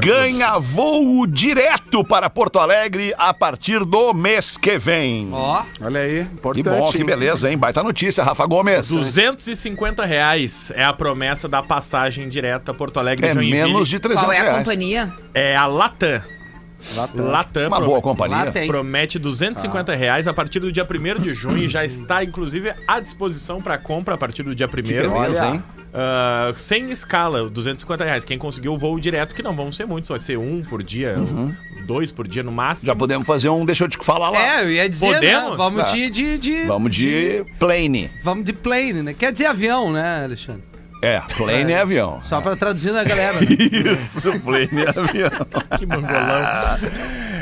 ganha 0.00 0.58
voo 0.58 1.26
direto 1.26 2.04
para 2.04 2.30
Porto 2.30 2.58
Alegre 2.58 3.12
a 3.18 3.34
partir 3.34 3.84
do 3.84 4.14
mês 4.14 4.56
que 4.56 4.78
vem. 4.78 5.28
Ó, 5.32 5.62
Olha 5.80 6.00
aí, 6.00 6.24
Que 6.24 6.32
importante. 6.34 6.68
bom, 6.78 6.92
que 6.92 7.02
beleza, 7.04 7.50
hein? 7.50 7.58
Baita 7.58 7.82
notícia, 7.82 8.22
Rafa 8.22 8.46
Gomes. 8.46 8.88
250 8.88 10.04
reais 10.04 10.70
é 10.74 10.84
a 10.84 10.92
promessa 10.92 11.48
da 11.48 11.62
passagem 11.62 12.28
direta 12.28 12.70
a 12.70 12.74
Porto 12.74 12.98
Alegre 13.00 13.26
É 13.26 13.34
Joinville. 13.34 13.64
menos 13.72 13.88
de 13.88 13.98
300 13.98 14.24
Qual 14.24 14.32
é 14.32 14.38
a 14.38 14.42
reais. 14.42 14.58
companhia? 14.58 15.12
É 15.34 15.56
a 15.56 15.66
Latam. 15.66 16.22
Latam. 16.94 17.26
Latam. 17.26 17.66
Uma 17.68 17.80
boa 17.80 18.00
companhia. 18.02 18.50
tem. 18.52 18.66
Promete 18.66 19.18
250 19.18 19.94
reais 19.94 20.26
a 20.28 20.34
partir 20.34 20.60
do 20.60 20.70
dia 20.72 20.84
1 20.84 21.20
de 21.20 21.32
junho 21.34 21.58
e 21.58 21.68
já 21.68 21.84
está, 21.84 22.22
inclusive, 22.22 22.72
à 22.86 23.00
disposição 23.00 23.60
para 23.60 23.78
compra 23.78 24.14
a 24.14 24.18
partir 24.18 24.42
do 24.42 24.54
dia 24.54 24.66
1 24.68 24.82
Beleza, 24.82 25.46
hein? 25.46 25.62
Ah, 25.96 26.52
sem 26.56 26.90
escala, 26.90 27.48
250 27.48 28.04
reais. 28.04 28.24
Quem 28.24 28.36
conseguiu 28.36 28.72
o 28.72 28.78
voo 28.78 28.98
direto, 28.98 29.34
que 29.34 29.42
não 29.42 29.54
vão 29.54 29.70
ser 29.70 29.86
muitos, 29.86 30.10
vai 30.10 30.18
ser 30.18 30.36
um 30.36 30.60
por 30.62 30.82
dia, 30.82 31.16
dois 31.86 32.10
por 32.10 32.26
dia 32.26 32.42
no 32.42 32.50
máximo. 32.50 32.86
Já 32.88 32.96
podemos 32.96 33.26
fazer 33.26 33.48
um, 33.48 33.64
deixa 33.64 33.84
eu 33.84 33.88
te 33.88 33.96
falar 34.04 34.30
lá. 34.30 34.38
é, 34.60 34.64
eu 34.64 34.70
ia 34.72 34.88
dizer, 34.88 35.06
né? 35.08 35.14
Podemos? 35.14 35.56
Vamos 35.56 35.82
Tá. 35.84 35.92
de, 35.92 36.10
de, 36.10 36.38
de- 36.38 36.64
Vamos 36.66 36.94
de 36.94 37.44
plane. 37.58 38.10
Vamos 38.24 38.44
de 38.44 38.52
plane, 38.52 39.02
né? 39.02 39.14
Quer 39.14 39.30
dizer 39.32 39.46
avião, 39.46 39.92
né, 39.92 40.24
Alexandre? 40.24 40.62
É, 41.04 41.20
plane 41.36 41.72
é, 41.72 41.80
avião. 41.80 42.20
Só 42.22 42.40
pra 42.40 42.56
traduzir 42.56 42.92
na 42.92 43.04
galera. 43.04 43.40
né? 43.40 43.46
Isso, 44.00 44.32
plane 44.40 44.68
é 44.82 44.88
avião. 44.88 45.78
Que 45.78 45.86
mangolão. 45.86 46.78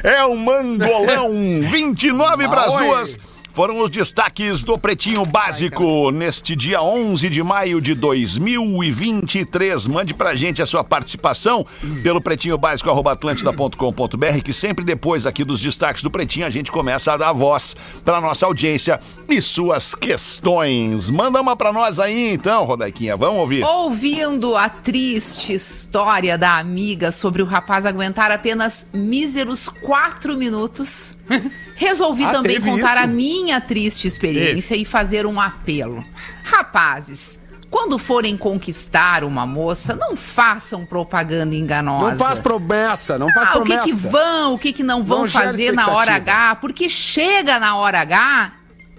É 0.02 0.24
o 0.24 0.36
Mangolão 0.36 1.30
29 1.70 2.48
para 2.48 2.64
as 2.64 2.74
duas. 2.74 3.18
Foram 3.52 3.80
os 3.80 3.90
destaques 3.90 4.62
do 4.62 4.78
Pretinho 4.78 5.26
Básico 5.26 6.10
neste 6.10 6.56
dia 6.56 6.80
11 6.80 7.28
de 7.28 7.42
maio 7.42 7.82
de 7.82 7.94
2023. 7.94 9.86
Mande 9.88 10.14
pra 10.14 10.34
gente 10.34 10.62
a 10.62 10.66
sua 10.66 10.82
participação 10.82 11.66
pelo 12.02 12.18
pretinho 12.18 12.56
básico 12.56 12.88
atlântida.com.br 12.90 14.42
que 14.42 14.54
sempre 14.54 14.82
depois 14.82 15.26
aqui 15.26 15.44
dos 15.44 15.60
destaques 15.60 16.02
do 16.02 16.10
Pretinho 16.10 16.46
a 16.46 16.50
gente 16.50 16.72
começa 16.72 17.12
a 17.12 17.16
dar 17.18 17.34
voz 17.34 17.76
pra 18.02 18.22
nossa 18.22 18.46
audiência 18.46 18.98
e 19.28 19.42
suas 19.42 19.94
questões. 19.94 21.10
Manda 21.10 21.38
uma 21.38 21.54
pra 21.54 21.74
nós 21.74 21.98
aí 21.98 22.32
então, 22.32 22.64
Rodaiquinha. 22.64 23.18
Vamos 23.18 23.40
ouvir. 23.40 23.62
Ouvindo 23.64 24.56
a 24.56 24.70
triste 24.70 25.52
história 25.52 26.38
da 26.38 26.56
amiga 26.58 27.12
sobre 27.12 27.42
o 27.42 27.46
rapaz 27.46 27.84
aguentar 27.84 28.30
apenas 28.30 28.86
míseros 28.94 29.68
quatro 29.68 30.38
minutos, 30.38 31.18
resolvi 31.82 32.24
Ah, 32.24 32.30
também 32.32 32.54
teve 32.54 32.70
contar 32.70 32.94
isso? 32.94 33.04
a 33.04 33.06
minha 33.06 33.60
triste 33.60 34.08
experiência 34.08 34.74
e 34.76 34.84
fazer 34.84 35.26
um 35.26 35.40
apelo. 35.40 36.04
Rapazes, 36.42 37.38
quando 37.70 37.98
forem 37.98 38.36
conquistar 38.36 39.24
uma 39.24 39.46
moça, 39.46 39.94
não 39.94 40.14
façam 40.14 40.84
propaganda 40.84 41.54
enganosa. 41.54 42.10
Não 42.10 42.16
faz 42.18 42.38
promessa, 42.38 43.18
não 43.18 43.28
faz 43.32 43.48
Ah, 43.48 43.58
o 43.58 43.62
que 43.64 43.74
promessa. 43.76 43.84
que 43.84 43.92
vão, 44.08 44.54
o 44.54 44.58
que 44.58 44.72
que 44.72 44.82
não 44.82 45.02
vão 45.02 45.20
Não 45.22 45.28
fazer 45.28 45.72
na 45.72 45.88
hora. 45.90 46.14
H, 46.16 46.56
porque 46.56 46.88
chega 46.88 47.58
na 47.58 47.76
hora 47.76 48.00
H, 48.00 48.52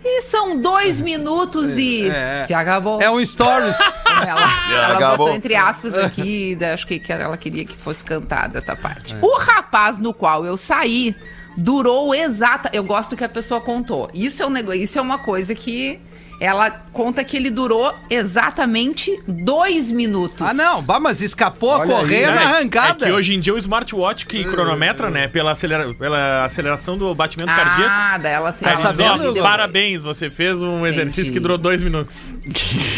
E 0.05 0.21
são 0.23 0.59
dois 0.59 0.99
minutos 0.99 1.77
e 1.77 2.09
É. 2.09 2.43
se 2.45 2.53
acabou. 2.53 3.01
É 3.01 3.09
um 3.09 3.23
stories. 3.25 3.73
Ela, 4.27 4.41
ela 4.69 4.95
acabou. 4.95 5.17
botou 5.27 5.33
entre 5.35 5.55
aspas 5.55 5.93
aqui, 5.93 6.57
acho 6.73 6.85
que, 6.85 6.99
que 6.99 7.11
ela 7.11 7.37
queria 7.37 7.63
que 7.65 7.75
fosse 7.77 8.03
cantada 8.03 8.59
essa 8.59 8.75
parte. 8.75 9.15
O 9.21 9.37
rapaz 9.39 9.99
no 9.99 10.13
qual 10.13 10.45
eu 10.45 10.55
saí 10.57 11.15
durou 11.57 12.13
exata. 12.13 12.69
Eu 12.73 12.83
gosto 12.83 13.15
que 13.15 13.23
a 13.23 13.29
pessoa 13.29 13.61
contou. 13.61 14.09
Isso 14.13 14.41
é 14.41 14.45
um 14.45 14.49
negócio, 14.49 14.81
isso 14.81 14.97
é 14.99 15.01
uma 15.01 15.17
coisa 15.17 15.53
que 15.55 15.99
ela 16.41 16.69
conta 16.91 17.23
que 17.23 17.37
ele 17.37 17.49
durou 17.49 17.93
exatamente 18.09 19.17
dois 19.27 19.89
minutos. 19.89 20.41
ah, 20.41 20.53
não. 20.53 20.81
Bah, 20.83 20.99
mas 20.99 21.21
escapou 21.21 21.69
Olha 21.69 21.83
aí, 21.83 21.89
correndo 21.89 22.31
Né? 22.31 22.35
na 22.35 22.41
arrancada. 22.57 23.05
É 23.05 23.09
que 23.09 23.13
hoje 23.15 23.33
em 23.35 23.39
dia 23.39 23.53
o 23.53 23.57
smartwatch 23.57 24.25
que 24.25 24.43
cronometra, 24.43 25.09
né? 25.09 25.27
Pela, 25.29 25.51
acelera- 25.51 25.93
pela 25.93 26.43
aceleração 26.43 26.97
do 26.97 27.13
batimento 27.15 27.53
cardíaco. 27.53 27.89
Ah, 27.93 28.19
ela 28.27 28.51
se 28.51 28.61
Tá 28.63 28.73
diz, 28.91 28.99
ó, 28.99 29.41
parabéns, 29.41 30.01
você 30.01 30.29
fez 30.29 30.61
um 30.61 30.85
exercício 30.85 31.21
Entendi. 31.21 31.33
que 31.33 31.39
durou 31.39 31.57
dois 31.57 31.81
minutos. 31.81 32.33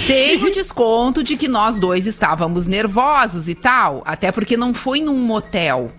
Tem 0.08 0.42
o 0.44 0.52
desconto 0.52 1.22
de 1.22 1.36
que 1.38 1.48
nós 1.48 1.78
dois 1.78 2.08
estávamos 2.08 2.68
nervosos 2.68 3.48
e 3.48 3.54
tal, 3.54 4.02
até 4.08 4.32
porque 4.32 4.58
não 4.58 4.74
foi 4.74 5.02
num 5.02 5.20
motel. 5.20 5.92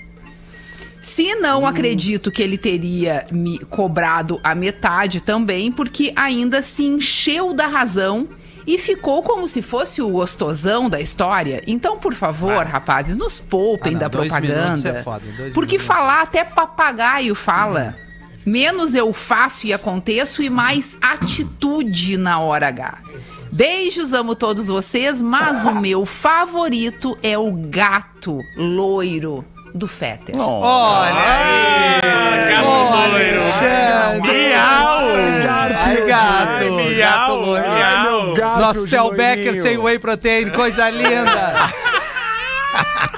Se 1.07 1.37
não 1.37 1.65
acredito 1.65 2.33
que 2.33 2.43
ele 2.43 2.59
teria 2.59 3.25
me 3.31 3.61
cobrado 3.61 4.41
a 4.43 4.57
metade 4.57 5.21
também, 5.21 5.71
porque 5.71 6.13
ainda 6.17 6.61
se 6.63 6.83
encheu 6.83 7.55
da 7.55 7.69
razão 7.69 8.29
e 8.67 8.77
ficou 8.77 9.23
como 9.23 9.47
se 9.47 9.63
fosse 9.63 10.03
o 10.03 10.11
gostosão 10.11 10.91
da 10.91 11.01
história. 11.01 11.63
Então, 11.65 11.97
por 11.97 12.13
favor, 12.13 12.67
rapazes, 12.67 13.17
nos 13.17 13.39
poupem 13.39 13.93
Ah, 13.93 14.01
não, 14.01 14.01
da 14.01 14.09
minutos 14.09 14.31
propaganda. 14.43 14.89
é 14.89 15.03
foda, 15.05 15.23
dois 15.37 15.55
porque 15.55 15.79
minutos 15.79 15.95
é 15.95 15.97
falar 15.97 16.23
até 16.23 16.43
papagaio 16.43 17.37
fala. 17.37 17.95
Menos 18.45 18.93
eu 18.93 19.13
faço 19.13 19.65
e 19.65 19.73
aconteço 19.73 20.43
e 20.43 20.51
mais 20.51 20.99
atitude 21.01 22.17
na 22.17 22.41
hora 22.41 22.67
H. 22.67 22.99
Beijos, 23.53 24.13
amo 24.13 24.35
todos 24.35 24.67
vocês, 24.67 25.23
mas 25.23 25.65
o 25.65 25.73
meu 25.73 26.05
favorito 26.05 27.17
é 27.23 27.39
o 27.39 27.53
gato 27.53 28.41
loiro 28.57 29.45
do 29.77 29.87
Fetter. 29.87 30.37
Olha 30.37 31.13
aí. 31.15 32.01
Olha, 32.65 33.05
Alexandre. 33.05 34.33
Miau! 34.33 34.99
Ai, 35.79 36.07
gato. 36.07 36.79
Ai, 36.79 36.95
gato 36.95 37.33
miau, 37.33 37.45
loiro. 37.45 37.71
miau. 37.71 38.35
gato 38.35 38.61
Nosso 38.61 38.89
Tel 38.89 39.11
Becker 39.13 39.61
sem 39.61 39.79
whey 39.79 39.99
protein, 39.99 40.51
coisa 40.51 40.91
linda. 40.91 41.71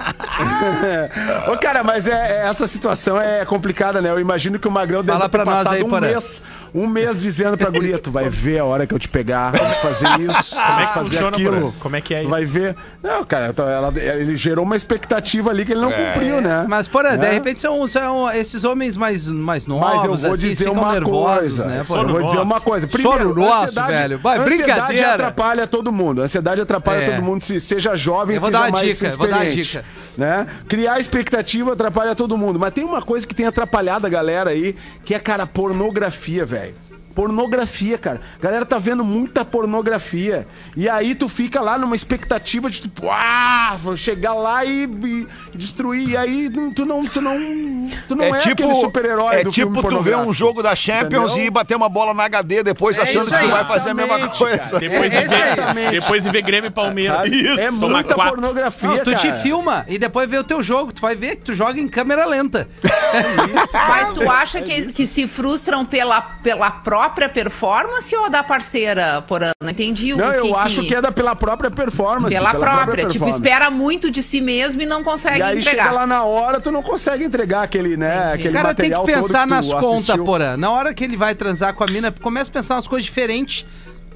Ô, 1.53 1.57
cara, 1.59 1.83
mas 1.85 2.07
é, 2.07 2.13
é- 2.13 2.49
essa 2.49 2.67
situação 2.67 3.21
é 3.21 3.45
complicada, 3.45 4.01
né? 4.01 4.11
Eu 4.11 4.21
imagino 4.21 4.59
que 4.59 4.67
o 4.67 4.71
Magrão 4.71 5.03
deve 5.03 5.19
Fala 5.19 5.29
ter 5.29 5.37
pra 5.39 5.45
nós 5.45 5.55
passado 5.59 5.75
aí, 5.75 5.83
um 5.83 5.89
Porã. 5.89 6.07
mês, 6.09 6.43
um 6.75 6.87
mês 6.87 7.21
dizendo 7.21 7.57
pra 7.57 7.71
guria, 7.71 7.99
tu 7.99 8.11
vai 8.11 8.29
ver 8.29 8.59
a 8.59 8.65
hora 8.65 8.87
que 8.87 8.95
eu 8.95 8.99
te 8.99 9.09
pegar, 9.09 9.53
vamos 9.53 9.77
fazer 9.79 10.21
isso, 10.21 10.55
Como 10.55 10.81
é 10.81 10.87
que 10.87 10.95
fazer 10.95 11.05
funciona, 11.11 11.37
aquilo. 11.37 11.75
Como 11.81 11.97
é 11.97 12.01
que 12.01 12.15
é 12.15 12.21
isso? 12.23 12.31
vai 12.31 12.45
ver. 12.45 12.77
Não, 13.03 13.25
cara, 13.25 13.49
então 13.49 13.69
ela- 13.69 13.93
ele 13.97 14.37
gerou 14.37 14.65
uma 14.65 14.77
expectativa 14.77 15.51
ali 15.51 15.65
que 15.65 15.73
ele 15.73 15.81
não 15.81 15.93
cumpriu, 15.93 16.41
né? 16.41 16.67
Mas, 16.69 16.87
porra, 16.89 17.11
de 17.13 17.19
Né? 17.19 17.31
repente 17.31 17.61
são, 17.61 17.87
são 17.87 18.31
esses 18.31 18.65
homens 18.65 18.97
mais, 18.97 19.29
mais 19.29 19.67
novos, 19.67 19.87
Mas 19.87 20.05
eu 20.05 20.17
vou 20.17 20.33
assim, 20.33 20.49
dizer 20.49 20.69
uma 20.69 20.93
nervosos, 20.93 21.39
coisa. 21.39 21.67
né? 21.67 21.81
eu 21.81 22.09
vou 22.09 22.23
dizer 22.25 22.39
uma 22.39 22.61
coisa. 22.61 22.89
Choro 22.99 23.35
nosso, 23.35 23.65
ansiedade- 23.65 23.93
velho. 23.93 24.19
Vai, 24.19 24.39
ansiedade 24.39 24.65
brincadeira. 24.65 25.15
atrapalha 25.15 25.67
todo 25.67 25.93
mundo. 25.93 26.21
Ansiedade 26.23 26.61
atrapalha 26.61 27.03
É. 27.05 27.11
todo 27.13 27.23
mundo, 27.23 27.45
se 27.45 27.61
seja 27.61 27.95
jovem, 27.95 28.37
Eu 28.37 28.41
vou 28.41 28.49
seja 28.49 28.59
dar 28.61 28.67
uma 28.67 28.73
mais 28.73 28.87
dica, 28.97 29.07
eu 29.07 29.17
vou 29.19 29.29
dar 29.29 29.37
uma 29.37 29.45
experiente, 29.45 29.69
dica. 29.73 29.85
Né? 30.17 30.47
Criar 30.67 30.99
expectativa 30.99 31.73
atrapalha 31.73 32.15
todo 32.15 32.37
mundo. 32.39 32.59
Mas 32.59 32.75
tem 32.75 32.85
uma 32.85 33.03
coisa 33.03 33.27
que 33.27 33.35
tem 33.35 33.47
atrapalhado 33.47 34.07
a 34.07 34.11
galera 34.11 34.51
aí, 34.51 34.77
que 35.05 35.15
é, 35.15 35.19
cara, 35.19 35.47
pornografia, 35.47 36.45
velho. 36.45 36.75
Pornografia, 37.19 37.99
cara. 37.99 38.21
A 38.39 38.41
galera 38.41 38.65
tá 38.65 38.79
vendo 38.79 39.03
muita 39.03 39.45
pornografia. 39.45 40.47
E 40.77 40.89
aí 40.89 41.17
tu 41.17 41.29
fica 41.29 41.61
lá 41.61 41.77
numa 41.77 41.97
expectativa 41.97 42.71
de 42.71 42.81
tipo, 42.83 43.11
ah, 43.11 43.77
vou 43.83 43.97
chegar 43.97 44.35
lá 44.35 44.65
e, 44.65 44.85
e 44.85 45.27
destruir. 45.53 46.11
E 46.11 46.17
aí 46.17 46.49
tu 46.77 46.87
não, 46.87 47.05
tu 47.05 47.21
não, 47.21 47.37
tu 48.07 48.15
não 48.15 48.23
é, 48.23 48.31
aquele 48.31 48.73
super-herói 48.77 49.35
é 49.35 49.43
do 49.43 49.51
tipo 49.51 49.73
filme 49.73 49.89
tu 49.97 50.01
ver 50.01 50.17
um 50.17 50.33
jogo 50.33 50.63
da 50.63 50.77
Champions 50.77 51.33
Entendeu? 51.33 51.47
e 51.49 51.51
bater 51.51 51.77
uma 51.77 51.89
bola 51.89 52.15
na 52.15 52.23
HD 52.27 52.63
depois 52.63 52.97
É 52.97 53.03
achando 53.03 53.27
isso 53.27 53.37
que 53.37 53.45
tu 53.47 53.51
vai 53.51 53.65
fazer 53.65 53.91
a 53.91 53.95
mesma 53.95 54.29
coisa. 54.29 54.59
cara. 54.59 54.79
Depois, 54.79 55.13
É, 55.13 55.21
de 55.23 55.27
ver, 55.27 55.53
exatamente. 55.53 55.91
depois 55.91 56.23
de 56.23 56.31
ver 56.31 56.43
Grêmio 56.43 56.69
e 56.69 56.71
Palmeiras. 56.71 57.33
É 57.59 57.73
Soma 57.73 57.95
muita 57.97 58.15
quatro. 58.15 58.35
pornografia, 58.37 58.89
Não, 58.91 58.99
tu 58.99 59.13
te 59.17 59.27
cara. 59.27 59.41
filma 59.41 59.85
e 59.89 59.99
depois 59.99 60.31
vê 60.31 60.39
o 60.39 60.45
teu 60.45 60.63
jogo. 60.63 60.93
Tu 60.93 61.03
vai 61.03 61.17
ver 61.17 61.35
que 61.35 61.47
tu 61.47 61.53
joga 61.55 61.81
em 61.81 61.89
câmera 61.89 62.25
lenta. 62.27 62.69
Mas 63.89 64.13
tu 64.13 64.31
acha 64.31 64.61
que, 64.63 64.93
que 64.93 65.05
se 65.05 65.27
frustram 65.27 65.85
pela, 65.85 66.21
pela 66.21 66.71
própria 67.09 67.29
performance 67.29 68.15
ou 68.15 68.29
da 68.29 68.43
parceira, 68.43 69.23
por 69.23 69.43
ano? 69.43 69.53
Não 69.63 69.71
entendi 69.71 70.13
o 70.13 70.17
Não, 70.17 70.31
que 70.31 70.37
eu 70.49 70.57
acho 70.57 70.83
que 70.83 70.95
é 70.95 71.01
da, 71.01 71.11
pela 71.11 71.35
própria 71.35 71.71
performance. 71.71 72.35
Pela, 72.35 72.51
própria. 72.51 73.07
Tipo, 73.07 73.25
performance. 73.25 73.39
espera 73.41 73.71
muito 73.71 74.11
de 74.11 74.23
si 74.23 74.41
mesmo 74.41 74.83
e 74.83 74.87
não 74.87 75.03
consegue 75.03 75.39
E 75.39 75.43
aí 75.43 75.59
entregar. 75.59 75.85
chega 75.85 75.95
lá 75.95 76.07
na 76.07 76.23
hora, 76.25 76.61
tu 76.61 76.71
não 76.71 76.83
consegue 76.83 77.25
entregar 77.25 77.63
aquele, 77.63 77.97
né, 77.97 78.33
aquele 78.35 78.51
O 78.51 78.53
cara 78.53 78.75
tem 78.75 78.91
que 78.91 79.01
pensar 79.05 79.47
tu 79.47 79.51
nas 79.51 79.73
contas, 79.73 80.17
porã. 80.19 80.57
Na 80.57 80.71
hora 80.71 80.93
que 80.93 81.03
ele 81.05 81.17
vai 81.17 81.35
transar 81.35 81.75
com 81.75 81.83
a 81.85 81.87
mina, 81.87 82.13
começa 82.13 82.51
a 82.51 82.53
pensar 82.53 82.75
umas 82.75 82.87
coisas 82.87 83.05
diferentes. 83.07 83.65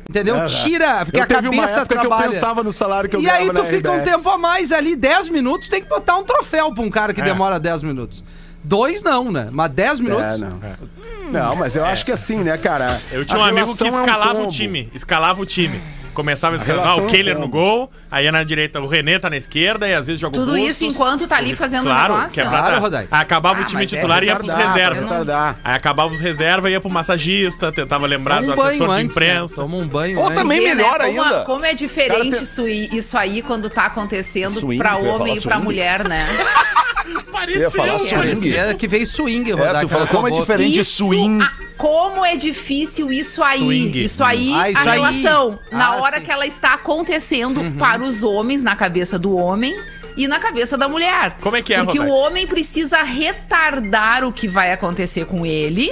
Entendeu? 0.09 0.37
É, 0.37 0.47
Tira, 0.47 1.05
porque 1.05 1.19
eu 1.21 1.23
a 1.23 1.27
teve 1.27 1.49
uma 1.49 1.63
cabeça 1.63 1.81
época 1.81 1.95
trabalha. 2.01 2.23
que 2.23 2.29
eu 2.29 2.33
pensava 2.33 2.63
no 2.65 2.73
salário 2.73 3.09
que 3.09 3.17
eu 3.17 3.23
e 3.23 3.31
aí 3.31 3.47
tu 3.47 3.53
na 3.53 3.65
fica 3.65 3.91
um 3.91 3.99
RBS. 3.99 4.11
tempo 4.17 4.29
a 4.31 4.37
mais 4.37 4.73
ali, 4.73 4.97
10 4.97 5.29
minutos, 5.29 5.69
tem 5.69 5.81
que 5.81 5.89
botar 5.89 6.17
um 6.19 6.25
troféu 6.25 6.75
pra 6.75 6.83
um 6.83 6.91
cara 6.91 7.15
que 7.15 7.21
É. 7.21 7.25
demora 7.25 7.59
10 7.61 7.83
minutos. 7.85 8.23
Dois 8.65 9.03
não, 9.03 9.31
né? 9.31 9.49
Mas 9.53 9.71
10 9.71 10.01
minutos. 10.01 10.35
É, 10.35 10.39
não. 10.39 10.61
Não, 11.33 11.57
mas 11.57 11.75
eu 11.75 11.85
acho 11.85 12.05
que 12.05 12.13
assim, 12.13 12.39
né, 12.39 12.57
cara? 12.59 13.01
Eu 13.11 13.25
tinha 13.25 13.41
um 13.41 13.45
amigo 13.45 13.75
que 13.77 13.85
relação 13.85 13.87
é 13.87 14.03
um 14.03 14.05
escalava 14.05 14.43
o 14.43 14.49
time. 14.49 14.91
Escalava 14.95 15.43
o 15.43 15.47
time. 15.47 15.81
Começava 16.15 16.55
a 16.55 16.57
escalar. 16.57 16.87
Ah, 16.87 16.97
o 16.97 17.07
é 17.07 17.11
Kehler 17.11 17.39
no 17.39 17.49
gol, 17.49 17.91
aí 18.11 18.31
na 18.31 18.45
direita 18.45 18.81
o 18.81 18.87
René 18.87 19.19
tá 19.19 19.31
na 19.31 19.37
esquerda 19.37 19.89
e 19.89 19.95
às 19.95 20.07
vezes 20.07 20.21
joga 20.21 20.37
o 20.37 20.41
Tudo 20.41 20.53
Bustos. 20.53 20.71
isso 20.71 20.85
enquanto 20.85 21.27
tá 21.27 21.37
ali 21.39 21.55
fazendo 21.57 21.83
o 21.83 21.85
Claro, 21.91 22.13
negócio. 22.15 22.35
que 22.35 22.41
é 22.41 22.45
pra 22.45 22.59
Claro, 22.59 22.75
tá- 22.75 22.79
Rodai. 22.81 23.09
Aí 23.11 23.21
acabava 23.23 23.61
Ah, 23.61 23.63
o 23.63 23.67
time 23.67 23.83
mas 23.83 23.93
é 23.93 23.97
titular 23.97 24.23
e 24.23 24.27
ia 24.27 24.37
pros 24.37 24.47
retardado, 24.53 24.75
reservas. 24.79 25.03
retardado. 25.11 25.59
Aí 25.65 25.75
acabava 25.75 26.13
os 26.13 26.21
reservas, 26.21 26.71
ia 26.71 26.81
pro 26.81 26.91
massagista, 26.91 27.73
tentava 27.73 28.07
lembrar 28.07 28.43
do 28.43 28.53
assessor 28.53 28.73
de 28.73 28.83
antes, 28.85 29.17
né? 29.17 29.27
imprensa. 29.27 29.57
Toma 29.57 29.77
um 29.79 29.89
banho 29.89 30.19
Ou 30.19 30.27
antes. 30.27 30.37
também 30.39 30.61
Vê, 30.61 30.75
melhor 30.75 30.99
né, 30.99 31.07
como, 31.07 31.23
ainda. 31.23 31.41
Como 31.45 31.65
é 31.65 31.75
diferente 31.75 32.11
Cara, 32.11 32.23
tem- 32.31 32.43
isso, 32.43 32.65
aí, 32.65 32.89
isso 32.93 33.17
aí 33.19 33.43
quando 33.43 33.71
tá 33.71 33.87
acontecendo 33.87 34.61
Swing, 34.61 34.79
pra 34.79 34.97
tu 34.97 35.05
ia 35.07 35.13
homem 35.13 35.19
falar 35.19 35.39
e 35.39 35.41
pra 35.41 35.53
swing? 35.55 35.65
mulher, 35.65 36.09
né? 36.09 36.27
Eu 37.49 37.61
ia 37.63 37.71
falar 37.71 37.99
swing. 37.99 38.15
Parecia 38.15 38.75
que 38.75 38.87
veio 38.87 39.07
swing, 39.07 39.51
Rodai. 39.51 39.77
É, 39.77 39.81
tu 39.81 39.89
falou 39.89 40.07
como 40.07 40.29
é 40.29 40.31
diferente 40.31 40.79
Isso, 40.79 41.05
swing. 41.09 41.45
Como 41.83 42.25
é 42.25 42.37
difícil 42.37 43.11
isso 43.11 43.43
aí. 43.43 43.59
Swing. 43.59 44.03
Isso 44.05 44.23
aí, 44.23 44.55
Ah, 44.55 44.71
isso 44.71 44.79
a 44.79 44.83
aí. 44.93 45.01
relação. 45.01 45.59
Na 45.73 45.87
Ah, 45.89 45.97
hora 45.97 46.19
sim. 46.19 46.23
que 46.25 46.31
ela 46.31 46.47
está 46.47 46.75
acontecendo 46.75 47.61
para 47.77 48.01
os 48.05 48.23
homens, 48.23 48.63
na 48.63 48.77
cabeça 48.77 49.19
do 49.19 49.35
homem. 49.37 49.77
E 50.17 50.29
na 50.29 50.39
cabeça 50.39 50.77
da 50.79 50.89
mulher. 50.89 51.37
Como 51.41 51.57
é 51.57 51.63
que 51.63 51.73
é, 51.75 51.83
Porque 51.83 51.99
Rodai? 51.99 52.13
o 52.13 52.15
homem 52.17 52.47
precisa 52.47 53.03
retardar 53.03 54.25
o 54.25 54.31
que 54.33 54.47
vai 54.47 54.71
acontecer 54.71 55.25
com 55.25 55.45
ele 55.47 55.91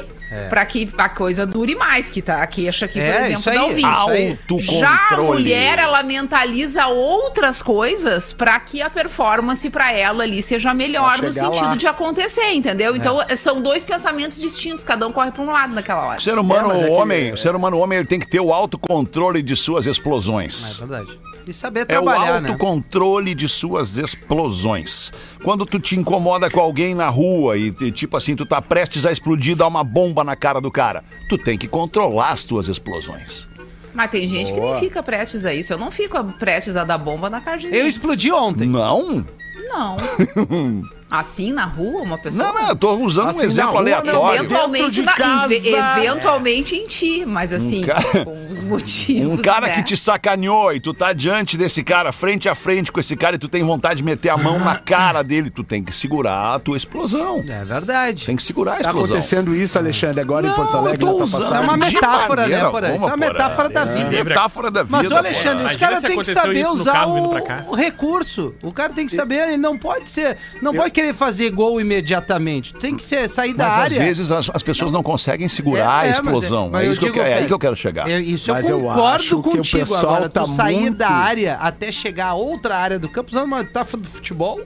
pra 0.48 0.64
que 0.64 0.90
a 0.96 1.08
coisa 1.08 1.46
dure 1.46 1.74
mais, 1.74 2.08
que 2.10 2.22
tá 2.22 2.42
a 2.42 2.46
queixa 2.46 2.84
aqui, 2.86 3.00
É, 3.00 3.12
por 3.12 3.20
exemplo, 3.20 3.38
isso 3.40 3.50
aí, 3.50 3.56
da 3.56 3.64
ouvinte. 3.64 3.80
isso 3.80 4.10
aí. 4.10 4.30
Autocontrole. 4.30 4.80
Já 4.80 5.08
a 5.10 5.16
mulher, 5.22 5.78
ela 5.78 6.02
mentaliza 6.02 6.86
outras 6.86 7.62
coisas 7.62 8.32
pra 8.32 8.58
que 8.60 8.80
a 8.82 8.88
performance 8.90 9.68
pra 9.70 9.92
ela 9.92 10.22
ali 10.22 10.42
seja 10.42 10.72
melhor 10.74 11.18
no 11.18 11.32
sentido 11.32 11.66
lá. 11.66 11.74
de 11.76 11.86
acontecer, 11.86 12.52
entendeu? 12.52 12.94
Então 12.96 13.18
são 13.36 13.60
dois 13.60 13.82
pensamentos 13.84 14.40
distintos, 14.40 14.84
cada 14.84 15.06
um 15.06 15.12
corre 15.12 15.30
pra 15.32 15.42
um 15.42 15.50
lado 15.50 15.74
naquela 15.74 16.06
hora. 16.06 16.18
O 16.18 16.22
ser 16.22 16.38
humano 16.38 16.72
É, 16.72 16.80
é 16.80 16.84
que- 16.84 16.90
homem, 16.90 17.32
o 17.32 17.36
ser 17.36 17.54
humano 17.54 17.78
homem, 17.78 17.98
ele 17.98 18.06
tem 18.08 18.18
que 18.20 18.28
ter 18.28 18.40
o 18.40 18.52
autocontrole 18.52 19.42
de 19.42 19.56
suas 19.56 19.86
É 19.86 19.90
explosões. 19.90 20.78
verdade. 20.78 21.10
E 21.50 21.54
saber 21.54 21.80
É 21.80 21.98
o 21.98 22.04
trabalhar, 22.04 22.40
né? 22.40 22.48
autocontrole 22.50 23.34
de 23.34 23.48
suas 23.48 23.96
explosões. 23.96 25.12
Quando 25.42 25.66
tu 25.66 25.78
te 25.80 25.96
incomoda 25.98 26.48
com 26.50 26.60
alguém 26.60 26.94
na 26.94 27.08
rua 27.08 27.56
e, 27.58 27.74
e, 27.80 27.92
tipo 27.92 28.16
assim, 28.16 28.34
tu 28.36 28.46
tá 28.46 28.60
prestes 28.62 29.04
a 29.04 29.12
explodir, 29.12 29.56
dá 29.56 29.66
uma 29.66 29.82
bomba 29.84 30.22
na 30.24 30.36
cara 30.36 30.60
do 30.60 30.70
cara, 30.70 31.02
tu 31.28 31.36
tem 31.36 31.58
que 31.58 31.66
controlar 31.68 32.30
as 32.30 32.44
tuas 32.44 32.68
explosões. 32.68 33.48
Mas 33.92 34.10
tem 34.10 34.28
gente 34.28 34.52
que 34.52 34.60
nem 34.60 34.78
fica 34.78 35.02
prestes 35.02 35.44
a 35.44 35.52
isso. 35.52 35.72
Eu 35.72 35.78
não 35.78 35.90
fico 35.90 36.22
prestes 36.38 36.76
a 36.76 36.84
dar 36.84 36.96
bomba 36.98 37.28
na 37.28 37.40
cara 37.40 37.56
de 37.56 37.66
Eu 37.66 37.72
ninguém. 37.72 37.88
explodi 37.88 38.30
ontem. 38.30 38.68
Não? 38.68 39.26
Não. 39.68 39.96
Assim, 41.10 41.52
na 41.52 41.64
rua, 41.64 42.02
uma 42.02 42.16
pessoa. 42.16 42.44
Não, 42.44 42.54
não, 42.54 42.68
eu 42.68 42.76
tô 42.76 42.94
usando 42.96 43.30
Assim, 43.30 43.40
um 43.40 43.42
exemplo 43.42 43.70
rua, 43.72 43.80
não, 43.82 43.86
aleatório. 43.98 44.20
dentro 44.42 44.44
Eventualmente, 44.56 44.90
de 44.90 45.02
na- 45.02 45.12
casa. 45.12 45.54
eventualmente 45.54 46.76
em 46.76 46.86
ti, 46.86 47.24
mas 47.26 47.52
assim, 47.52 47.82
cara- 47.82 48.24
com 48.24 48.48
os 48.50 48.62
motivos. 48.62 49.30
Um 49.40 49.42
cara 49.42 49.66
né? 49.68 49.74
que 49.74 49.82
te 49.82 49.96
sacaneou 49.96 50.72
e 50.72 50.80
tu 50.80 50.92
tá 50.94 51.12
diante 51.12 51.56
desse 51.56 51.82
cara, 51.82 52.12
frente 52.12 52.48
a 52.48 52.54
frente 52.54 52.92
com 52.92 53.00
esse 53.00 53.16
cara, 53.16 53.36
e 53.36 53.38
tu 53.38 53.48
tem 53.48 53.62
vontade 53.62 53.96
de 53.96 54.02
meter 54.04 54.28
a 54.28 54.36
mão 54.36 54.58
na 54.58 54.76
cara 54.78 55.22
dele, 55.22 55.50
tu 55.50 55.62
tem 55.64 55.82
que 55.82 55.92
segurar 55.94 56.54
a 56.54 56.58
tua 56.58 56.76
explosão. 56.76 57.42
É 57.48 57.64
verdade. 57.64 58.26
Tem 58.26 58.36
que 58.36 58.42
segurar 58.42 58.72
a 58.72 58.76
Tá 58.76 58.80
explosão. 58.90 59.16
acontecendo 59.16 59.54
isso, 59.56 59.78
Alexandre, 59.78 60.20
agora 60.20 60.46
em 60.46 60.50
Porto 60.52 60.72
Não, 60.72 60.78
Alegre, 60.80 61.02
eu 61.04 61.06
tô 61.06 61.12
na 61.12 61.14
tua 61.16 61.24
usando. 61.24 61.44
Isso 61.44 61.54
é 61.54 61.60
uma 61.60 61.76
metáfora, 61.76 62.36
né, 62.42 62.48
maneira 62.48 62.70
Porã? 62.70 62.94
Isso 62.94 63.04
é 63.04 63.06
uma 63.08 63.16
metáfora 63.16 63.68
da 63.68 63.84
vida. 63.84 64.10
Metáfora 64.24 64.70
da 64.70 64.82
vida. 64.84 64.96
Mas, 64.96 65.10
Alexandre, 65.12 65.64
os 65.66 65.76
caras 65.76 66.02
têm 66.02 66.16
que 66.18 66.24
saber 66.24 66.66
usar 66.68 67.06
o 67.06 67.74
recurso. 67.74 68.54
O 68.62 68.72
cara 68.72 68.92
tem 68.92 69.06
que 69.06 69.12
saber, 69.14 69.48
ele 69.48 69.56
não 69.56 69.78
pode 69.78 70.08
ser. 70.08 70.36
Não 70.62 70.72
pode 70.74 70.90
querer 71.00 71.14
fazer 71.14 71.50
gol 71.50 71.80
imediatamente. 71.80 72.72
Tu 72.74 72.78
tem 72.78 72.94
que 72.96 73.02
ser, 73.02 73.28
sair 73.28 73.54
da 73.54 73.66
Mas 73.68 73.74
área. 73.78 73.86
às 73.86 73.94
vezes 74.06 74.30
as, 74.30 74.50
as 74.52 74.62
pessoas 74.62 74.92
não, 74.92 75.02
conseguem 75.02 75.48
segurar 75.48 76.00
a 76.00 76.04
É, 76.04 76.06
é, 76.06 76.08
mas 76.08 76.16
explosão. 76.18 76.66
é- 76.66 76.70
mas 76.70 76.82
É, 76.82 76.86
eu 76.86 76.92
isso 76.92 77.00
que 77.00 77.06
eu 77.06 77.12
digo, 77.12 77.24
quero, 77.24 77.34
é 77.34 77.38
aí 77.40 77.46
que 77.46 77.52
eu 77.52 77.58
quero 77.58 77.76
chegar. 77.76 78.08
Eu- 78.10 78.20
isso 78.20 78.50
Mas 78.52 78.68
eu 78.68 78.78
eu 78.78 78.80
concordo 78.86 79.02
acho 79.14 79.28
que 79.28 79.34
o 79.34 79.42
contigo. 79.42 79.78
pessoal 79.78 80.00
Agora, 80.04 80.28
tu 80.28 80.32
tá 80.32 80.44
sair 80.46 80.80
muito- 80.80 80.98
da 80.98 81.08
área 81.10 81.54
até 81.56 81.90
chegar 81.90 82.28
a 82.28 82.34
outra 82.34 82.76
área 82.76 82.98
do 82.98 83.08
campo, 83.08 83.34
não, 83.34 83.46
mas 83.46 83.70
tá 83.70 83.84
falando 83.84 84.04
de 84.06 84.12
futebol, 84.12 84.60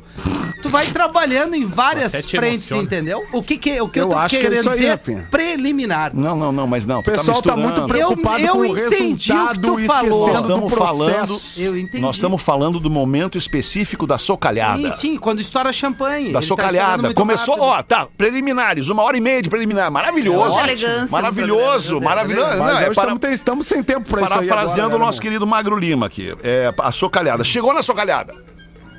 tu 0.62 0.68
vai 0.68 0.86
trabalhando 0.86 1.54
em 1.54 1.64
várias 1.64 2.12
frentes, 2.12 2.70
emociona. 2.70 2.82
entendeu? 2.82 3.22
O 3.32 3.42
que, 3.42 3.56
que, 3.56 3.80
o 3.80 3.88
que 3.88 4.00
eu, 4.00 4.04
Eu 4.04 4.08
tô 4.10 4.16
acho 4.18 4.30
que 4.30 4.36
é 4.36 4.40
querendo 4.42 4.60
isso 4.60 4.70
aí, 4.70 4.76
dizer 4.78 4.90
é 4.90 5.20
preliminar. 5.30 6.14
Não, 6.14 6.36
não, 6.36 6.50
não, 6.52 6.66
mas 6.66 6.84
não. 6.86 7.00
O 7.00 7.04
pessoal 7.04 7.40
tá 7.42 7.56
muito 7.56 7.80
misturando. 7.82 7.92
preocupado 7.92 8.40
Eu- 8.40 8.46
eu 8.46 8.52
com 8.54 8.60
o 8.60 8.64
entendi 8.66 8.84
o 8.84 8.88
que 8.88 9.32
resultado 9.32 9.60
tu 9.74 9.80
e 9.80 9.86
falou. 9.86 10.28
Nós 10.28 10.42
do 10.42 10.48
estamos 10.52 10.72
falando, 10.74 11.26
processo. 11.26 11.60
Eu 11.62 11.78
entendi. 11.78 12.00
nós 12.00 12.16
estamos 12.16 12.42
falando 12.42 12.80
do 12.80 12.90
momento 12.90 13.38
específico 13.38 14.06
da 14.06 14.18
socalhada. 14.18 14.90
Sim, 14.92 14.98
sim, 14.98 15.16
quando 15.16 15.40
estoura 15.40 15.72
champanhe. 15.72 16.23
Da 16.24 16.28
Ele 16.30 16.32
tá 16.34 16.42
socalhada. 16.42 17.02
muito 17.02 17.16
Começou, 17.16 17.54
rápido. 17.54 17.68
ó, 17.70 17.82
tá, 17.82 18.08
preliminares, 18.18 18.88
uma 18.88 19.02
hora 19.02 19.16
e 19.16 19.20
meia 19.20 19.40
de 19.42 19.48
preliminar. 19.50 19.90
Maravilhoso. 19.90 20.56
No 20.56 21.10
Maravilhoso, 21.10 21.88
programa, 22.00 22.00
maravilhoso. 22.00 22.48
Mas 22.48 22.58
Não, 22.58 22.78
é 22.78 22.90
para, 22.90 23.12
estamos, 23.12 23.34
estamos 23.34 23.66
sem 23.66 23.82
tempo 23.82 24.08
pra 24.08 24.22
isso 24.22 24.32
aí 24.34 24.46
parafraseando 24.48 24.96
o 24.96 24.98
né, 24.98 25.04
nosso 25.04 25.20
querido 25.20 25.46
Magro 25.46 25.76
Lima 25.76 26.06
aqui. 26.06 26.34
É, 26.42 26.72
a 26.78 26.92
socalhada. 26.92 27.44
Chegou 27.44 27.72
na 27.74 27.82
socalhada. 27.82 28.34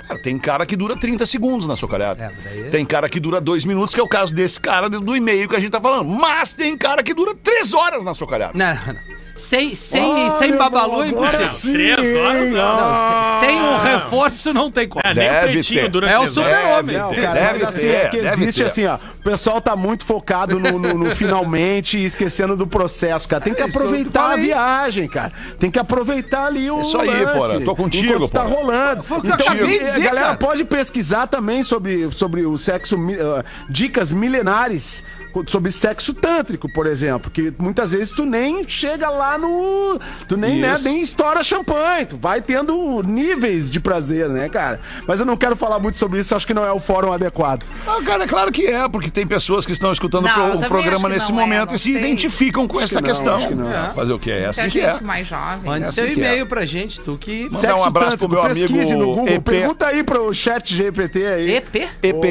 Cara, 0.07 0.21
tem 0.21 0.37
cara 0.37 0.65
que 0.67 0.75
dura 0.75 0.95
30 0.95 1.25
segundos 1.25 1.65
na 1.67 1.75
socalhada. 1.75 2.23
É, 2.25 2.31
daí- 2.43 2.69
Tem 2.69 2.85
cara 2.85 3.09
que 3.09 3.19
dura 3.19 3.41
dois 3.41 3.65
minutos, 3.65 3.93
que 3.95 3.99
é 3.99 4.03
o 4.03 4.07
caso 4.07 4.35
desse 4.35 4.59
cara 4.59 4.87
do 4.87 5.15
e-mail 5.15 5.49
que 5.49 5.55
a 5.55 5.59
gente 5.59 5.71
tá 5.71 5.81
falando. 5.81 6.07
Mas 6.07 6.53
tem 6.53 6.77
cara 6.77 7.01
que 7.01 7.11
dura 7.13 7.33
três 7.35 7.73
horas 7.73 8.03
na 8.05 8.13
socalhada. 8.13 8.53
Não, 8.55 8.75
não, 8.75 8.93
não. 8.93 9.24
Sem, 9.35 9.75
sem, 9.75 10.01
Olha, 10.01 10.29
sem 10.31 10.55
babalu 10.55 11.03
é 11.03 11.07
impossível. 11.09 11.47
sim, 11.47 11.73
Três 11.73 12.15
horas, 12.17 12.51
não. 12.51 12.77
Não, 12.77 13.39
sem, 13.41 13.49
sem 13.49 13.61
um 13.61 13.77
reforço 13.83 14.53
não 14.53 14.71
tem 14.71 14.87
como. 14.87 15.01
É, 15.05 15.13
nem 15.13 15.27
o 15.27 15.31
Deve 15.31 15.51
pretinho 15.51 15.81
ter. 15.81 15.89
dura 15.89 16.09
É 16.09 16.17
o 16.17 16.25
super-homem. 16.27 16.95
Ter, 17.09 17.21
cara, 17.21 17.33
deve 17.33 17.65
assim, 17.65 17.79
ter, 17.81 17.87
é 17.95 18.09
que 18.09 18.17
deve 18.21 18.41
existe 18.43 18.57
ter. 18.61 18.65
assim, 18.65 18.85
ó. 18.85 18.95
O 18.95 19.23
pessoal 19.25 19.59
tá 19.59 19.75
muito 19.75 20.05
focado 20.05 20.57
no, 20.57 20.79
no- 20.79 20.93
no 20.93 21.05
finalmente 21.15 21.97
e 21.97 22.05
esquecendo 22.05 22.55
do 22.55 22.65
processo, 22.65 23.27
cara. 23.27 23.43
Tem 23.43 23.53
que 23.53 23.59
É 23.61 23.65
eu 23.65 23.69
aproveitar 23.69 24.31
a 24.31 24.35
viagem, 24.37 25.07
cara. 25.09 25.33
Tem 25.59 25.69
que 25.69 25.79
aproveitar 25.79 26.45
ali 26.45 26.71
o. 26.71 26.79
Isso 26.79 26.97
aí, 26.97 27.25
Porã. 27.27 27.59
Tô 27.59 27.75
contigo, 27.75 28.13
enquanto 28.15 28.31
tá 28.31 28.43
rolando. 28.43 29.03
Foi 29.03 29.17
o 29.17 29.21
que 29.21 29.27
eu 29.27 29.33
acabei 29.33 29.79
de 29.79 29.79
a 29.79 29.83
dizer, 29.83 29.99
galera 30.03 30.25
cara. 30.27 30.37
pode 30.37 30.63
pesquisar 30.63 31.27
também 31.27 31.61
sobre, 31.61 32.09
sobre 32.11 32.45
o 32.45 32.57
sexo, 32.57 32.95
ah, 33.37 33.43
dicas 33.69 34.13
milenares 34.13 35.03
sobre 35.47 35.69
sexo 35.69 36.13
tântrico, 36.13 36.71
por 36.71 36.87
exemplo, 36.87 37.29
que 37.29 37.53
muitas 37.59 37.91
vezes 37.91 38.13
tu 38.13 38.25
nem 38.25 38.65
chega 38.69 39.09
lá 39.09 39.24
no, 39.39 39.99
tu 40.27 40.37
nem, 40.37 40.59
né, 40.59 40.75
nem 40.83 41.01
estoura 41.01 41.43
champanhe, 41.43 42.05
tu 42.05 42.17
vai 42.17 42.41
tendo 42.41 43.01
níveis 43.03 43.69
de 43.69 43.79
prazer, 43.79 44.29
né, 44.29 44.47
cara? 44.49 44.79
Mas 45.07 45.19
eu 45.19 45.25
não 45.25 45.35
quero 45.35 45.55
falar 45.55 45.79
muito 45.79 45.97
sobre 45.97 46.19
isso, 46.19 46.35
acho 46.35 46.45
que 46.47 46.53
não 46.53 46.65
é 46.65 46.71
o 46.71 46.79
fórum 46.79 47.11
adequado. 47.11 47.65
Ah, 47.87 47.99
cara, 48.05 48.23
é 48.23 48.27
claro 48.27 48.51
que 48.51 48.65
é, 48.65 48.87
porque 48.87 49.09
tem 49.09 49.25
pessoas 49.27 49.65
que 49.65 49.71
estão 49.71 49.91
escutando 49.91 50.25
Não, 50.25 50.33
pro- 50.51 50.59
o 50.59 50.67
programa 50.67 51.07
acho 51.07 51.07
que 51.07 51.13
nesse 51.13 51.31
não 51.31 51.39
é, 51.39 51.43
momento 51.43 51.69
não 51.69 51.75
e 51.75 51.79
se 51.79 51.91
sei. 51.91 51.99
identificam 52.01 52.67
com 52.67 52.79
essa 52.79 52.95
que 52.95 53.01
não, 53.01 53.09
questão. 53.09 53.35
acho 53.37 53.47
que 53.47 53.55
não. 53.55 53.71
É. 53.71 53.89
Fazer 53.93 54.13
o 54.13 54.19
quê? 54.19 54.31
É 54.31 54.45
assim 54.47 54.69
que 54.69 54.79
é. 54.79 54.91
gente 54.93 55.03
mais 55.03 55.27
jovem. 55.27 55.59
Mande 55.63 55.87
É 55.87 55.91
seu 55.91 56.05
assim 56.05 56.13
que 56.15 56.21
é. 56.21 56.25
e-mail 56.25 56.45
pra 56.47 56.65
gente, 56.65 57.01
tu 57.01 57.17
que. 57.19 57.47
Mandar 57.51 57.75
um 57.75 57.83
abraço 57.83 58.17
pro 58.17 58.29
meu 58.29 58.41
amigo 58.41 58.67
pesquise 58.73 58.95
no 58.95 59.05
Google, 59.15 59.27
EP. 59.29 59.43
pergunta 59.43 59.87
aí 59.87 60.03
pro 60.03 60.33
chat 60.33 60.73
GPT 60.75 61.25
aí. 61.25 61.55
EP? 61.55 61.75
EP. 62.03 62.23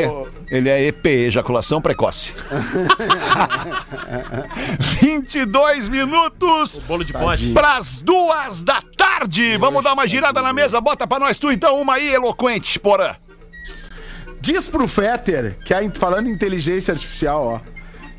Ele 0.55 0.69
é 0.69 0.87
EP, 0.87 1.05
ejaculação 1.05 1.83
precoce. 1.83 2.33
22 5.01 5.89
minutos 5.89 6.79
Bolo 6.87 7.05
de 7.05 7.13
pote. 7.13 7.53
pras 7.53 8.01
duas 8.01 8.63
da 8.63 8.81
tarde. 8.97 9.57
Vamos 9.57 9.83
dar 9.83 9.95
uma 9.95 10.07
girada 10.07 10.41
na 10.41 10.53
mesa. 10.53 10.81
Bota 10.81 11.09
pra 11.09 11.19
nós 11.19 11.41
tu 11.41 11.51
então 11.51 11.81
uma 11.81 11.95
aí 11.95 12.15
eloquente, 12.15 12.79
porã. 12.79 13.17
Diz 14.41 14.69
pro 14.69 14.87
Fetter 14.87 15.59
que 15.65 15.75
a, 15.75 15.91
falando 15.91 16.29
em 16.29 16.33
inteligência 16.33 16.93
artificial, 16.93 17.45
ó, 17.45 17.59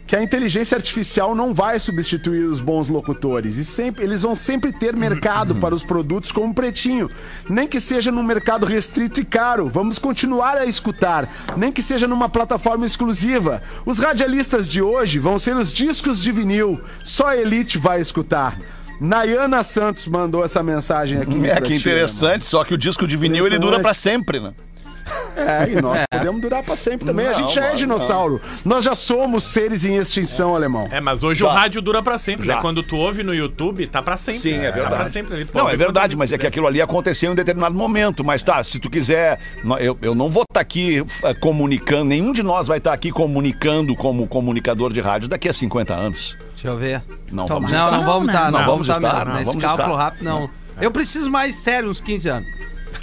que 0.08 0.16
a 0.16 0.22
inteligência 0.22 0.76
artificial 0.76 1.34
não 1.34 1.54
vai 1.54 1.80
substituir 1.80 2.46
os 2.46 2.60
bons 2.60 2.88
locutores 2.88 3.58
e 3.58 3.66
sempre 3.66 4.04
eles 4.04 4.22
vão 4.22 4.36
sempre 4.36 4.72
ter 4.72 4.96
mercado 4.96 5.56
para 5.56 5.74
os 5.74 5.84
produtos 5.84 6.32
como 6.32 6.54
Pretinho, 6.54 7.10
nem 7.50 7.68
que 7.68 7.80
seja 7.80 8.12
num 8.12 8.24
mercado 8.24 8.66
restrito 8.66 9.20
e 9.20 9.26
caro. 9.26 9.68
Vamos 9.68 9.98
continuar 9.98 10.58
a 10.58 10.66
escutar, 10.66 11.28
nem 11.58 11.72
que 11.72 11.82
seja 11.82 12.08
numa 12.08 12.30
plataforma 12.30 12.86
exclusiva. 12.86 13.64
Os 13.86 13.98
radialistas 13.98 14.68
de 14.68 14.82
hoje 14.82 15.18
vão 15.18 15.40
ser 15.40 15.56
os 15.56 15.74
discos 15.74 16.22
de 16.22 16.32
vinil. 16.32 16.80
Só 17.04 17.28
a 17.28 17.38
elite 17.38 17.78
vai 17.78 18.00
escutar. 18.00 18.60
Nayana 19.00 19.64
Santos 19.64 20.08
mandou 20.08 20.46
essa 20.46 20.64
mensagem 20.64 21.20
aqui. 21.20 21.50
É 21.50 21.60
que 21.60 21.74
interessante, 21.74 22.46
só 22.46 22.64
que 22.64 22.74
o 22.74 22.78
disco 22.78 23.08
de 23.08 23.18
vinil 23.18 23.46
ele 23.46 23.60
dura 23.60 23.80
pra 23.80 23.94
sempre, 23.94 24.40
né? 24.40 24.54
É, 25.36 25.70
e 25.72 25.82
nós 25.82 26.00
podemos 26.12 26.42
durar 26.42 26.64
pra 26.64 26.76
sempre 26.76 27.06
também. 27.06 27.28
a 27.28 27.32
Não, 27.32 27.40
gente 27.40 27.54
já 27.54 27.62
é 27.62 27.68
mano, 27.68 27.78
dinossauro. 27.78 28.42
Nós 28.64 28.84
já 28.84 28.96
somos 28.96 29.44
seres 29.44 29.86
em 29.86 29.96
extinção, 29.96 30.56
alemão. 30.56 30.88
É, 30.92 31.00
mas 31.00 31.24
hoje 31.24 31.42
Já. 31.42 31.48
o 31.48 31.50
rádio 31.50 31.82
dura 31.82 32.02
pra 32.02 32.18
sempre, 32.18 32.46
Já. 32.46 32.56
né? 32.56 32.62
Quando 32.62 32.82
tu 32.82 32.98
ouve 32.98 33.22
no 33.24 33.34
YouTube, 33.34 33.86
tá 33.88 34.02
pra 34.02 34.18
sempre. 34.18 34.40
Sim, 34.42 34.56
é 34.60 34.66
Tá 34.68 34.72
pra 34.72 34.82
verdade. 34.90 35.12
sempre 35.12 35.34
ali. 35.36 35.48
Não, 35.54 35.70
é 35.70 35.78
verdade, 35.78 36.16
mas 36.16 36.32
é 36.32 36.36
que 36.36 36.40
quiser. 36.40 36.48
aquilo 36.50 36.68
ali 36.68 36.82
aconteceu 36.82 37.30
em 37.30 37.34
um 37.34 37.36
determinado 37.36 37.76
momento. 37.76 38.24
Mas 38.24 38.44
tá, 38.44 38.64
se 38.64 38.80
tu 38.80 38.90
quiser, 38.90 39.40
eu, 39.80 39.98
eu 40.02 40.16
não 40.16 40.30
vou 40.30 40.44
estar 40.44 40.60
aqui 40.62 41.04
eh, 41.24 41.34
comunicando, 41.36 42.06
nenhum 42.06 42.32
de 42.32 42.42
nós 42.44 42.68
vai 42.68 42.78
estar 42.80 42.94
aqui 42.94 43.12
comunicando 43.12 43.96
como 43.96 44.28
comunicador 44.28 44.92
de 44.92 45.02
rádio 45.02 45.28
daqui 45.28 45.48
a 45.50 45.54
50 45.54 45.94
anos. 45.94 46.38
Deixa 46.54 46.68
eu 46.68 46.78
ver. 46.78 47.04
Não 47.32 47.46
Toma. 47.46 47.68
vamos 47.68 47.72
Não, 47.72 47.86
estar. 47.86 47.98
não 47.98 48.06
vamos 48.06 48.28
Não, 48.28 48.34
estar, 48.34 48.46
né? 48.46 48.52
não, 48.52 48.60
Não 48.60 48.66
vamos 48.66 48.88
vamos 48.88 49.04
estar 49.04 49.08
estar, 49.08 49.14
mesmo. 49.18 49.30
não 49.30 49.34
Nesse 49.40 49.46
vamos 49.52 49.64
cálculo 49.64 49.90
estar. 49.92 50.04
rápido, 50.04 50.24
não. 50.24 50.50
Eu 50.82 50.92
preciso 50.92 51.30
mais 51.30 51.56
sério, 51.56 51.90
uns 51.90 52.02
15 52.02 52.28
anos. 52.30 52.50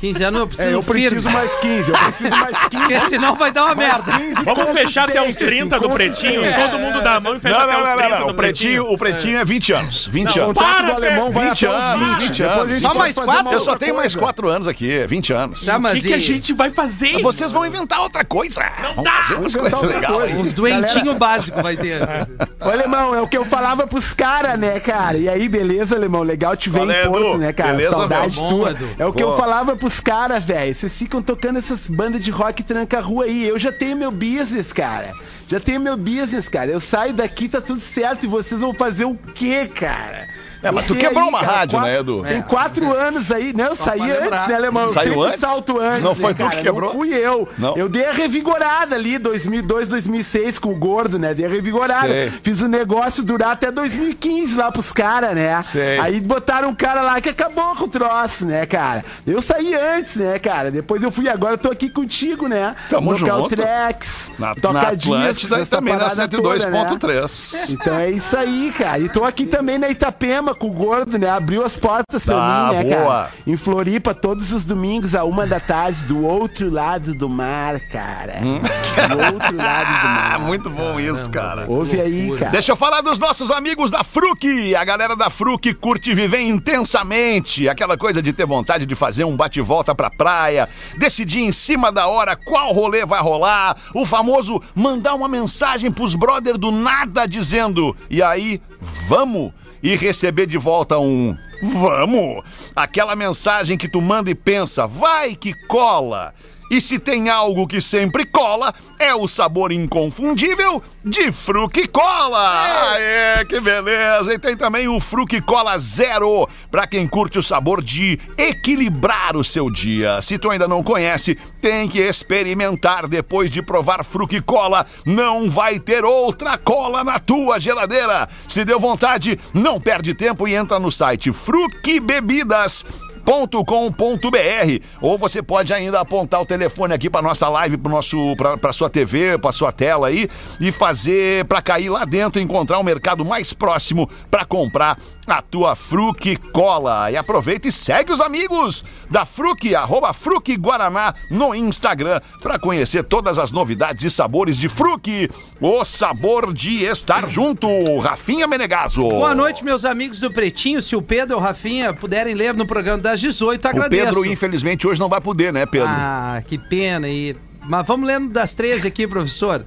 15 0.02 0.24
anos 0.24 0.40
eu 0.40 0.46
preciso 0.48 0.68
É, 0.68 0.74
eu 0.74 0.82
preciso 0.82 1.14
firme. 1.14 1.32
mais 1.32 1.54
15, 1.54 1.90
eu 1.92 1.96
preciso 1.96 2.30
mais 2.36 2.58
15. 2.58 2.70
Porque 2.82 3.00
senão 3.08 3.36
vai 3.36 3.52
dar 3.52 3.66
uma 3.66 3.74
merda. 3.76 4.12
Vamos 4.44 4.80
fechar 4.80 5.08
até 5.08 5.28
os 5.28 5.36
30 5.36 5.78
do 5.78 5.90
pretinho, 5.90 6.42
todo 6.42 6.78
mundo 6.80 7.00
dá 7.02 7.14
a 7.14 7.20
mão 7.20 7.36
e 7.36 7.40
fecha 7.40 7.56
Não, 7.56 7.64
até 7.64 7.72
não, 7.72 7.82
os 7.82 7.88
não, 7.88 7.96
30 7.96 8.08
não, 8.10 8.18
não. 8.18 8.26
do 8.26 8.32
O 8.32 8.34
pretinho, 8.34 8.92
o 8.92 8.98
pretinho 8.98 9.38
é 9.38 9.44
20 9.44 9.72
anos. 9.72 10.06
20 10.08 10.38
O 10.38 10.42
anos. 10.42 10.54
Para, 10.54 10.86
do 10.88 10.92
alemão 10.96 11.30
vai 11.30 11.50
20 11.50 11.66
até 11.66 11.76
anos, 11.76 12.02
os 12.02 12.14
20. 12.14 12.26
20 12.26 12.42
Depois 12.42 12.58
a 12.58 12.74
gente 12.74 12.84
anos. 12.84 12.92
Só 12.92 12.98
mais 12.98 13.14
fazer 13.14 13.26
quatro? 13.26 13.42
uma 13.46 13.52
Eu 13.52 13.60
só 13.60 13.76
tenho 13.76 13.94
mais 13.94 14.12
coisa. 14.12 14.22
4 14.26 14.48
anos 14.48 14.66
aqui, 14.66 15.06
20 15.06 15.32
anos. 15.32 15.64
Tá, 15.64 15.76
O 15.76 15.80
mas 15.80 16.00
que, 16.00 16.08
que 16.08 16.14
a 16.14 16.18
gente 16.18 16.52
vai 16.52 16.70
fazer? 16.70 17.22
Vocês 17.22 17.52
vão 17.52 17.64
inventar 17.64 18.00
outra 18.00 18.24
coisa. 18.24 18.60
Vamos 18.82 19.04
dá. 19.04 19.12
fazer 19.12 19.34
umas 19.34 19.52
Vamos 19.52 19.54
inventar 19.54 19.70
coisas 19.70 19.94
outra 19.94 20.00
legais. 20.00 20.14
coisa. 20.14 20.38
Uns 20.38 20.52
doentinhos 20.52 21.16
básicos 21.16 21.62
vai 21.62 21.76
ter. 21.76 22.00
Ô, 22.60 22.68
alemão, 22.68 23.14
é 23.14 23.20
o 23.20 23.28
que 23.28 23.38
eu 23.38 23.44
falava 23.44 23.86
pros 23.86 24.12
caras, 24.12 24.58
né, 24.58 24.80
cara? 24.80 25.16
E 25.16 25.28
aí, 25.28 25.48
beleza, 25.48 25.94
alemão? 25.94 26.24
Legal 26.24 26.56
te 26.56 26.68
ver 26.68 26.82
em 26.82 26.90
é, 26.90 27.06
Porto, 27.06 27.38
né, 27.38 27.52
cara? 27.52 27.88
Saudade 27.88 28.36
tua. 28.48 28.76
É 28.98 29.06
o 29.06 29.12
que 29.12 29.22
eu 29.22 29.36
falava 29.36 29.76
pros 29.76 29.91
caras, 30.00 30.44
velho. 30.44 30.74
Vocês 30.74 30.92
ficam 30.92 31.22
tocando 31.22 31.58
essas 31.58 31.88
bandas 31.88 32.22
de 32.22 32.30
rock 32.30 32.62
tranca-rua 32.62 33.24
aí. 33.24 33.46
Eu 33.46 33.58
já 33.58 33.72
tenho 33.72 33.96
meu 33.96 34.10
business, 34.10 34.72
cara. 34.72 35.12
Já 35.48 35.60
tenho 35.60 35.80
meu 35.80 35.96
business, 35.96 36.48
cara. 36.48 36.70
Eu 36.70 36.80
saio 36.80 37.12
daqui, 37.12 37.48
tá 37.48 37.60
tudo 37.60 37.80
certo. 37.80 38.24
E 38.24 38.28
vocês 38.28 38.60
vão 38.60 38.72
fazer 38.72 39.04
o 39.04 39.14
quê, 39.14 39.66
cara? 39.66 40.28
É, 40.62 40.70
mas 40.70 40.86
tu 40.86 40.94
quebrou 40.94 41.24
aí, 41.24 41.28
uma 41.28 41.40
cara, 41.40 41.52
rádio, 41.52 41.78
quatro- 41.78 41.92
né, 41.92 41.98
Edu? 41.98 42.22
Tem 42.22 42.42
quatro 42.42 42.96
anos 42.96 43.30
aí. 43.32 43.52
Não, 43.52 43.64
eu 43.66 43.76
saí 43.76 44.10
antes, 44.10 44.46
né, 44.48 44.54
alemão? 44.54 44.84
Eu 44.84 44.94
Saiu 44.94 45.12
sempre 45.14 45.26
antes? 45.28 45.40
salto 45.40 45.80
antes. 45.80 46.02
Não 46.04 46.14
foi 46.14 46.32
né, 46.32 46.36
tu 46.38 46.50
que 46.50 46.62
quebrou? 46.62 46.92
Não 46.92 46.98
fui 47.00 47.14
eu. 47.14 47.48
Não. 47.58 47.76
Eu 47.76 47.88
dei 47.88 48.04
a 48.06 48.12
revigorada 48.12 48.94
ali, 48.94 49.18
2002, 49.18 49.88
2006, 49.88 50.58
com 50.58 50.70
o 50.70 50.76
gordo, 50.76 51.18
né? 51.18 51.34
Dei 51.34 51.46
a 51.46 51.48
revigorada. 51.48 52.08
Sei. 52.08 52.30
Fiz 52.42 52.60
o 52.60 52.68
negócio 52.68 53.22
durar 53.22 53.50
até 53.52 53.70
2015 53.70 54.54
lá 54.56 54.70
pros 54.70 54.92
caras, 54.92 55.34
né? 55.34 55.60
Sei. 55.62 55.98
Aí 55.98 56.20
botaram 56.20 56.68
um 56.68 56.74
cara 56.74 57.02
lá 57.02 57.20
que 57.20 57.28
acabou 57.28 57.74
com 57.76 57.84
o 57.84 57.88
troço, 57.88 58.46
né, 58.46 58.64
cara? 58.66 59.04
Eu 59.26 59.42
saí 59.42 59.74
antes, 59.74 60.16
né, 60.16 60.38
cara? 60.38 60.70
Depois 60.70 61.02
eu 61.02 61.10
fui, 61.10 61.28
agora 61.28 61.54
eu 61.54 61.58
tô 61.58 61.70
aqui 61.70 61.90
contigo, 61.90 62.46
né? 62.46 62.74
Tamo 62.88 63.10
no 63.12 63.18
junto. 63.18 63.30
Caltrex, 63.30 64.30
Na, 64.38 64.54
Toca 64.54 64.74
na 64.74 64.92
e 64.92 65.66
também 65.66 65.94
na 65.94 66.00
parada 66.00 66.28
toda, 66.28 66.70
né? 66.70 66.86
102.3. 66.86 67.70
Então 67.72 67.98
é 67.98 68.10
isso 68.10 68.36
aí, 68.36 68.72
cara. 68.76 68.98
E 68.98 69.08
tô 69.08 69.24
aqui 69.24 69.46
também 69.46 69.78
na 69.78 69.88
Itapema 69.88 70.51
com 70.54 70.68
o 70.68 70.72
Gordo, 70.72 71.18
né? 71.18 71.28
Abriu 71.28 71.64
as 71.64 71.76
portas 71.78 72.22
pra 72.24 72.34
Tá, 72.34 72.68
mim, 72.72 72.88
né, 72.88 72.96
boa. 72.96 73.06
cara? 73.14 73.30
Em 73.46 73.56
Floripa, 73.56 74.14
todos 74.14 74.52
os 74.52 74.64
domingos, 74.64 75.14
a 75.14 75.24
uma 75.24 75.46
da 75.46 75.58
tarde, 75.60 76.04
do 76.06 76.24
outro 76.24 76.70
lado 76.70 77.14
do 77.14 77.28
mar, 77.28 77.78
cara. 77.90 78.34
Do 78.40 79.34
outro 79.34 79.56
lado 79.56 79.88
do 79.88 80.06
Ah, 80.06 80.36
mar. 80.38 80.40
muito 80.46 80.68
bom 80.70 80.98
isso, 81.00 81.30
cara. 81.30 81.64
Ouve 81.68 82.00
aí, 82.00 82.36
cara. 82.38 82.50
Deixa 82.52 82.72
eu 82.72 82.76
falar 82.76 83.00
dos 83.00 83.18
nossos 83.18 83.50
amigos 83.50 83.90
da 83.90 84.04
Fruc. 84.04 84.74
A 84.74 84.84
galera 84.84 85.14
da 85.16 85.30
Fruc 85.30 85.72
curte 85.74 86.14
viver 86.14 86.40
intensamente. 86.40 87.68
Aquela 87.68 87.96
coisa 87.96 88.22
de 88.22 88.32
ter 88.32 88.46
vontade 88.46 88.86
de 88.86 88.94
fazer 88.94 89.24
um 89.24 89.36
bate-volta 89.36 89.94
pra 89.94 90.10
praia, 90.10 90.68
decidir 90.98 91.40
em 91.40 91.52
cima 91.52 91.90
da 91.92 92.06
hora 92.08 92.36
qual 92.36 92.72
rolê 92.72 93.04
vai 93.04 93.20
rolar, 93.20 93.76
o 93.94 94.04
famoso 94.04 94.60
mandar 94.74 95.14
uma 95.14 95.28
mensagem 95.28 95.90
pros 95.90 96.14
brother 96.14 96.56
do 96.58 96.70
nada 96.70 97.26
dizendo: 97.26 97.96
"E 98.10 98.22
aí, 98.22 98.60
vamos?" 99.08 99.52
E 99.82 99.96
receber 99.96 100.46
de 100.46 100.58
volta 100.58 100.98
um 100.98 101.36
Vamos! 101.62 102.44
Aquela 102.74 103.14
mensagem 103.14 103.78
que 103.78 103.88
tu 103.88 104.00
manda 104.02 104.28
e 104.28 104.34
pensa, 104.34 104.86
vai 104.86 105.36
que 105.36 105.54
cola! 105.54 106.34
E 106.72 106.80
se 106.80 106.98
tem 106.98 107.28
algo 107.28 107.66
que 107.66 107.82
sempre 107.82 108.24
cola, 108.24 108.72
é 108.98 109.14
o 109.14 109.28
sabor 109.28 109.72
inconfundível 109.72 110.82
de 111.04 111.30
Fruque 111.30 111.86
Cola. 111.86 112.94
Aê, 112.94 113.44
que 113.44 113.60
beleza! 113.60 114.32
E 114.32 114.38
tem 114.38 114.56
também 114.56 114.88
o 114.88 114.98
Fruque 114.98 115.42
Cola 115.42 115.76
Zero, 115.76 116.48
pra 116.70 116.86
quem 116.86 117.06
curte 117.06 117.38
o 117.38 117.42
sabor 117.42 117.82
de 117.84 118.18
equilibrar 118.38 119.36
o 119.36 119.44
seu 119.44 119.70
dia. 119.70 120.22
Se 120.22 120.38
tu 120.38 120.50
ainda 120.50 120.66
não 120.66 120.82
conhece, 120.82 121.34
tem 121.60 121.86
que 121.86 121.98
experimentar 121.98 123.06
depois 123.06 123.50
de 123.50 123.60
provar 123.60 124.02
Fruque 124.02 124.40
Cola. 124.40 124.86
Não 125.04 125.50
vai 125.50 125.78
ter 125.78 126.06
outra 126.06 126.56
cola 126.56 127.04
na 127.04 127.18
tua 127.18 127.60
geladeira. 127.60 128.26
Se 128.48 128.64
deu 128.64 128.80
vontade, 128.80 129.38
não 129.52 129.78
perde 129.78 130.14
tempo 130.14 130.48
e 130.48 130.54
entra 130.54 130.80
no 130.80 130.90
site 130.90 131.34
Fruque 131.34 132.00
Bebidas 132.00 132.86
com.br 133.24 134.84
ou 135.00 135.18
você 135.18 135.42
pode 135.42 135.72
ainda 135.72 136.00
apontar 136.00 136.40
o 136.40 136.46
telefone 136.46 136.94
aqui 136.94 137.08
para 137.08 137.22
nossa 137.22 137.48
live, 137.48 137.76
para 137.76 137.90
nosso 137.90 138.36
para 138.36 138.72
sua 138.72 138.90
TV, 138.90 139.38
para 139.38 139.52
sua 139.52 139.72
tela 139.72 140.08
aí 140.08 140.28
e 140.60 140.72
fazer 140.72 141.44
para 141.46 141.62
cair 141.62 141.88
lá 141.88 142.04
dentro 142.04 142.40
e 142.40 142.44
encontrar 142.44 142.78
o 142.78 142.84
mercado 142.84 143.24
mais 143.24 143.52
próximo 143.52 144.08
para 144.30 144.44
comprar 144.44 144.98
a 145.26 145.40
tua 145.40 145.74
Fruque 145.74 146.36
Cola. 146.36 147.10
E 147.10 147.16
aproveita 147.16 147.68
e 147.68 147.72
segue 147.72 148.12
os 148.12 148.20
amigos 148.20 148.84
da 149.10 149.24
Fruque, 149.24 149.74
arroba 149.74 150.12
Fruque 150.12 150.56
Guaraná 150.56 151.14
no 151.30 151.54
Instagram 151.54 152.20
para 152.40 152.58
conhecer 152.58 153.04
todas 153.04 153.38
as 153.38 153.52
novidades 153.52 154.04
e 154.04 154.10
sabores 154.10 154.58
de 154.58 154.68
Fruque. 154.68 155.28
O 155.60 155.84
sabor 155.84 156.52
de 156.52 156.84
estar 156.84 157.28
junto. 157.30 157.68
Rafinha 157.98 158.46
Menegaso. 158.46 159.08
Boa 159.08 159.34
noite, 159.34 159.64
meus 159.64 159.84
amigos 159.84 160.18
do 160.18 160.30
Pretinho. 160.30 160.82
Se 160.82 160.96
o 160.96 161.02
Pedro 161.02 161.36
ou 161.36 161.40
o 161.40 161.44
Rafinha 161.44 161.94
puderem 161.94 162.34
ler 162.34 162.54
no 162.54 162.66
programa 162.66 162.98
das 163.12 163.20
18, 163.20 163.64
O 163.64 163.68
agradeço. 163.68 164.04
Pedro, 164.06 164.24
infelizmente, 164.26 164.86
hoje 164.86 164.98
não 165.00 165.08
vai 165.08 165.20
poder, 165.20 165.52
né, 165.52 165.66
Pedro? 165.66 165.88
Ah, 165.90 166.42
que 166.46 166.58
pena. 166.58 167.08
E... 167.08 167.36
Mas 167.68 167.86
vamos 167.86 168.06
lendo 168.06 168.30
das 168.30 168.54
13 168.54 168.88
aqui, 168.88 169.06
professor. 169.06 169.64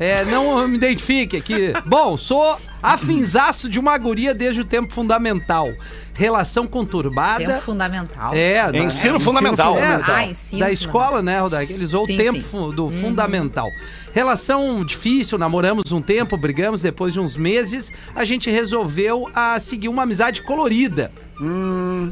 É, 0.00 0.24
não 0.26 0.66
me 0.68 0.76
identifique 0.76 1.36
aqui. 1.36 1.72
Bom, 1.84 2.16
sou 2.16 2.56
afinzaço 2.80 3.68
de 3.68 3.80
uma 3.80 3.98
guria 3.98 4.32
desde 4.32 4.60
o 4.60 4.64
tempo 4.64 4.92
fundamental. 4.94 5.68
Relação 6.14 6.66
conturbada. 6.66 7.44
Tempo 7.44 7.62
fundamental. 7.62 8.32
É, 8.34 8.70
da- 8.70 8.78
Ensino 8.78 9.18
fundamental. 9.18 9.76
É, 9.78 10.00
Ah, 10.04 10.24
ensino 10.26 10.60
da 10.60 10.70
escola, 10.70 11.20
né, 11.22 11.40
Rodak? 11.40 11.72
Eles 11.72 11.88
usou 11.88 12.04
o 12.04 12.06
tempo 12.06 12.40
sim. 12.42 12.70
do 12.76 12.90
fundamental. 12.90 13.68
Relação 14.12 14.84
difícil, 14.84 15.38
namoramos 15.38 15.90
um 15.92 16.00
tempo, 16.00 16.36
brigamos, 16.36 16.82
depois 16.82 17.12
de 17.12 17.20
uns 17.20 17.36
meses, 17.36 17.92
a 18.14 18.24
gente 18.24 18.50
resolveu 18.50 19.28
a 19.34 19.58
seguir 19.60 19.88
uma 19.88 20.02
amizade 20.04 20.42
colorida. 20.42 21.12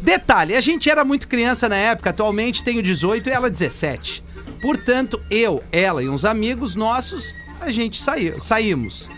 Detalhe, 0.02 0.54
a 0.54 0.60
gente 0.60 0.88
era 0.90 1.04
muito 1.04 1.26
criança 1.28 1.68
na 1.68 1.76
época, 1.76 2.10
atualmente 2.10 2.62
tenho 2.64 2.82
18 2.82 3.28
e 3.28 3.32
ela 3.32 3.50
17. 3.50 4.22
Portanto, 4.62 5.20
eu, 5.30 5.62
ela 5.70 6.02
e 6.02 6.08
uns 6.08 6.24
amigos 6.24 6.74
nossos, 6.74 7.34
a 7.60 7.70
gente 7.70 8.00
saiu, 8.02 8.40
saímos. 8.40 9.10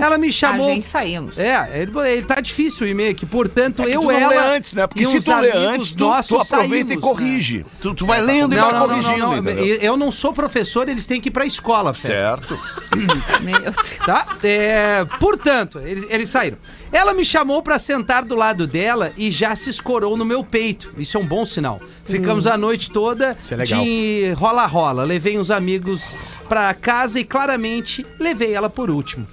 Ela 0.00 0.18
me 0.18 0.30
chamou. 0.30 0.68
A 0.70 0.74
gente 0.74 0.86
saímos. 0.86 1.38
É, 1.38 1.80
ele, 1.82 1.92
ele 2.08 2.22
tá 2.26 2.40
difícil 2.40 2.86
o 2.86 2.90
e-mail 2.90 3.10
aqui. 3.10 3.24
Portanto, 3.26 3.82
É 3.82 3.86
que 3.86 3.90
eu, 3.96 4.00
tu 4.02 4.06
não 4.06 4.10
ela. 4.12 4.28
lê 4.30 4.56
antes, 4.56 4.72
né? 4.72 4.86
Porque 4.86 5.02
e 5.02 5.06
se 5.06 5.16
uns 5.18 5.24
tu 5.24 5.30
lê 5.30 5.50
amigos 5.50 5.56
antes, 5.74 5.90
tu, 5.92 5.96
tu 5.98 6.04
nossos 6.04 6.40
aproveita 6.52 6.92
e 6.92 6.96
saímos, 6.96 7.04
corrige. 7.04 7.58
né? 7.58 7.64
Tu, 7.80 7.94
tu 7.94 8.06
vai 8.06 8.20
lendo 8.20 8.52
e 8.52 8.56
Não, 8.56 8.70
vai 8.70 8.80
não, 8.80 8.88
corrigindo, 8.88 9.18
não, 9.18 9.30
não. 9.32 9.38
entendeu? 9.38 9.64
Eu 9.66 9.80
eu 9.80 9.96
não 9.96 10.10
sou 10.12 10.32
professor, 10.32 10.88
eles 10.88 11.06
têm 11.06 11.20
que 11.20 11.28
ir 11.28 11.32
pra 11.32 11.44
escola, 11.46 11.92
Fé. 11.94 12.08
Certo. 12.08 12.58
Meu 13.42 13.58
Deus. 13.58 13.76
Tá? 14.04 14.26
É, 14.42 15.04
portanto, 15.18 15.78
eles, 15.80 16.04
eles 16.08 16.28
saíram. 16.28 16.58
Ela 16.94 17.12
me 17.12 17.24
chamou 17.24 17.60
pra 17.60 17.76
sentar 17.76 18.24
do 18.24 18.36
lado 18.36 18.68
dela 18.68 19.12
e 19.16 19.28
já 19.28 19.56
se 19.56 19.68
escorou 19.68 20.16
no 20.16 20.24
meu 20.24 20.44
peito. 20.44 20.94
Isso 20.96 21.16
é 21.16 21.20
um 21.20 21.26
bom 21.26 21.44
sinal. 21.44 21.80
Ficamos 22.04 22.46
a 22.46 22.56
noite 22.56 22.88
toda 22.88 23.36
Isso 23.40 23.52
é 23.52 23.56
legal. 23.56 23.82
de 23.82 24.32
rola-rola. 24.36 25.02
Levei 25.02 25.36
uns 25.36 25.50
amigos 25.50 26.16
pra 26.48 26.72
casa 26.72 27.18
e 27.18 27.24
claramente 27.24 28.06
levei 28.20 28.54
ela 28.54 28.70
por 28.70 28.90
último. 28.90 29.26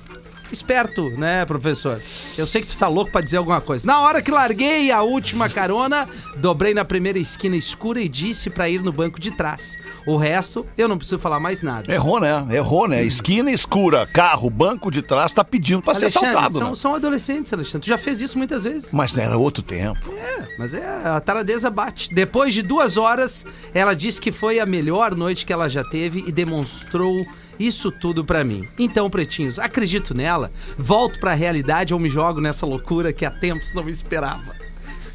Esperto, 0.52 1.10
né, 1.12 1.45
professor? 1.45 2.02
Eu 2.38 2.45
sei 2.45 2.62
que 2.62 2.68
tu 2.68 2.78
tá 2.78 2.88
louco 2.88 3.12
pra 3.12 3.22
dizer 3.22 3.38
alguma 3.38 3.62
coisa. 3.62 3.86
Na 3.86 4.02
hora 4.02 4.22
que 4.22 4.32
larguei 4.32 4.91
a 4.91 5.02
última 5.02 5.49
carona, 5.49 6.08
dobrei 6.38 6.74
na 6.74 6.84
primeira 6.84 7.18
esquina 7.18 7.56
escura 7.56 8.02
e 8.02 8.10
disse 8.10 8.49
pra 8.49 8.70
ir 8.70 8.82
no 8.82 8.91
banco 8.91 9.20
de 9.20 9.32
trás. 9.32 9.78
O 10.06 10.18
resto, 10.18 10.66
eu 10.78 10.88
não 10.88 10.97
preciso 10.97 11.20
falar 11.20 11.39
mais 11.39 11.62
nada. 11.62 11.93
Errou, 11.93 12.20
né? 12.20 12.45
Errou, 12.52 12.88
né? 12.88 13.04
Esquina 13.04 13.52
escura, 13.52 14.06
carro, 14.08 14.49
banco 14.49 14.91
de 14.91 15.02
trás, 15.02 15.34
tá 15.34 15.43
pedindo 15.43 15.82
pra 15.82 15.95
ser 15.95 16.08
assaltado, 16.08 16.58
são, 16.58 16.70
né? 16.70 16.76
são 16.76 16.95
adolescentes, 16.95 17.54
Alexandre. 17.54 17.86
Tu 17.86 17.89
já 17.89 17.97
fez 17.97 18.22
isso 18.22 18.38
muitas 18.38 18.64
vezes. 18.64 18.91
Mas 18.91 19.18
era 19.18 19.38
outro 19.38 19.64
tempo. 19.64 20.12
É, 20.14 20.47
mas 20.58 20.74
é, 20.74 20.86
a 21.06 21.20
taradeza 21.20 21.70
bate. 21.70 22.14
Depois 22.14 22.54
de 22.54 22.62
duas 22.62 22.97
horas, 22.97 23.45
ela 23.74 23.93
disse 23.93 24.20
que 24.20 24.32
foi 24.32 24.60
a 24.60 24.66
melhor 24.66 25.16
noite 25.16 25.45
que 25.45 25.54
ela 25.54 25.70
já 25.70 25.84
teve 25.84 26.24
e 26.28 26.32
demonstrou 26.32 27.26
isso 27.66 27.91
tudo 27.91 28.26
pra 28.26 28.43
mim. 28.43 28.68
Então, 28.78 29.09
pretinhos, 29.09 29.59
acredito 29.59 30.14
nela, 30.14 30.51
volto 30.78 31.20
pra 31.20 31.34
realidade 31.34 31.93
ou 31.93 31.99
me 31.99 32.09
jogo 32.09 32.41
nessa 32.41 32.66
loucura 32.66 33.14
que 33.14 33.26
há 33.26 33.32
tempos 33.32 33.74
não 33.74 33.88
esperava. 33.88 34.55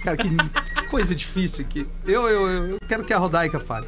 Cara, 0.02 0.16
que, 0.16 0.28
que 0.28 0.88
coisa 0.88 1.14
difícil 1.14 1.64
aqui. 1.64 1.86
Eu, 2.06 2.28
eu, 2.28 2.46
eu 2.46 2.78
quero 2.86 3.04
que 3.04 3.12
a 3.12 3.18
Rodaica 3.18 3.58
fale. 3.58 3.86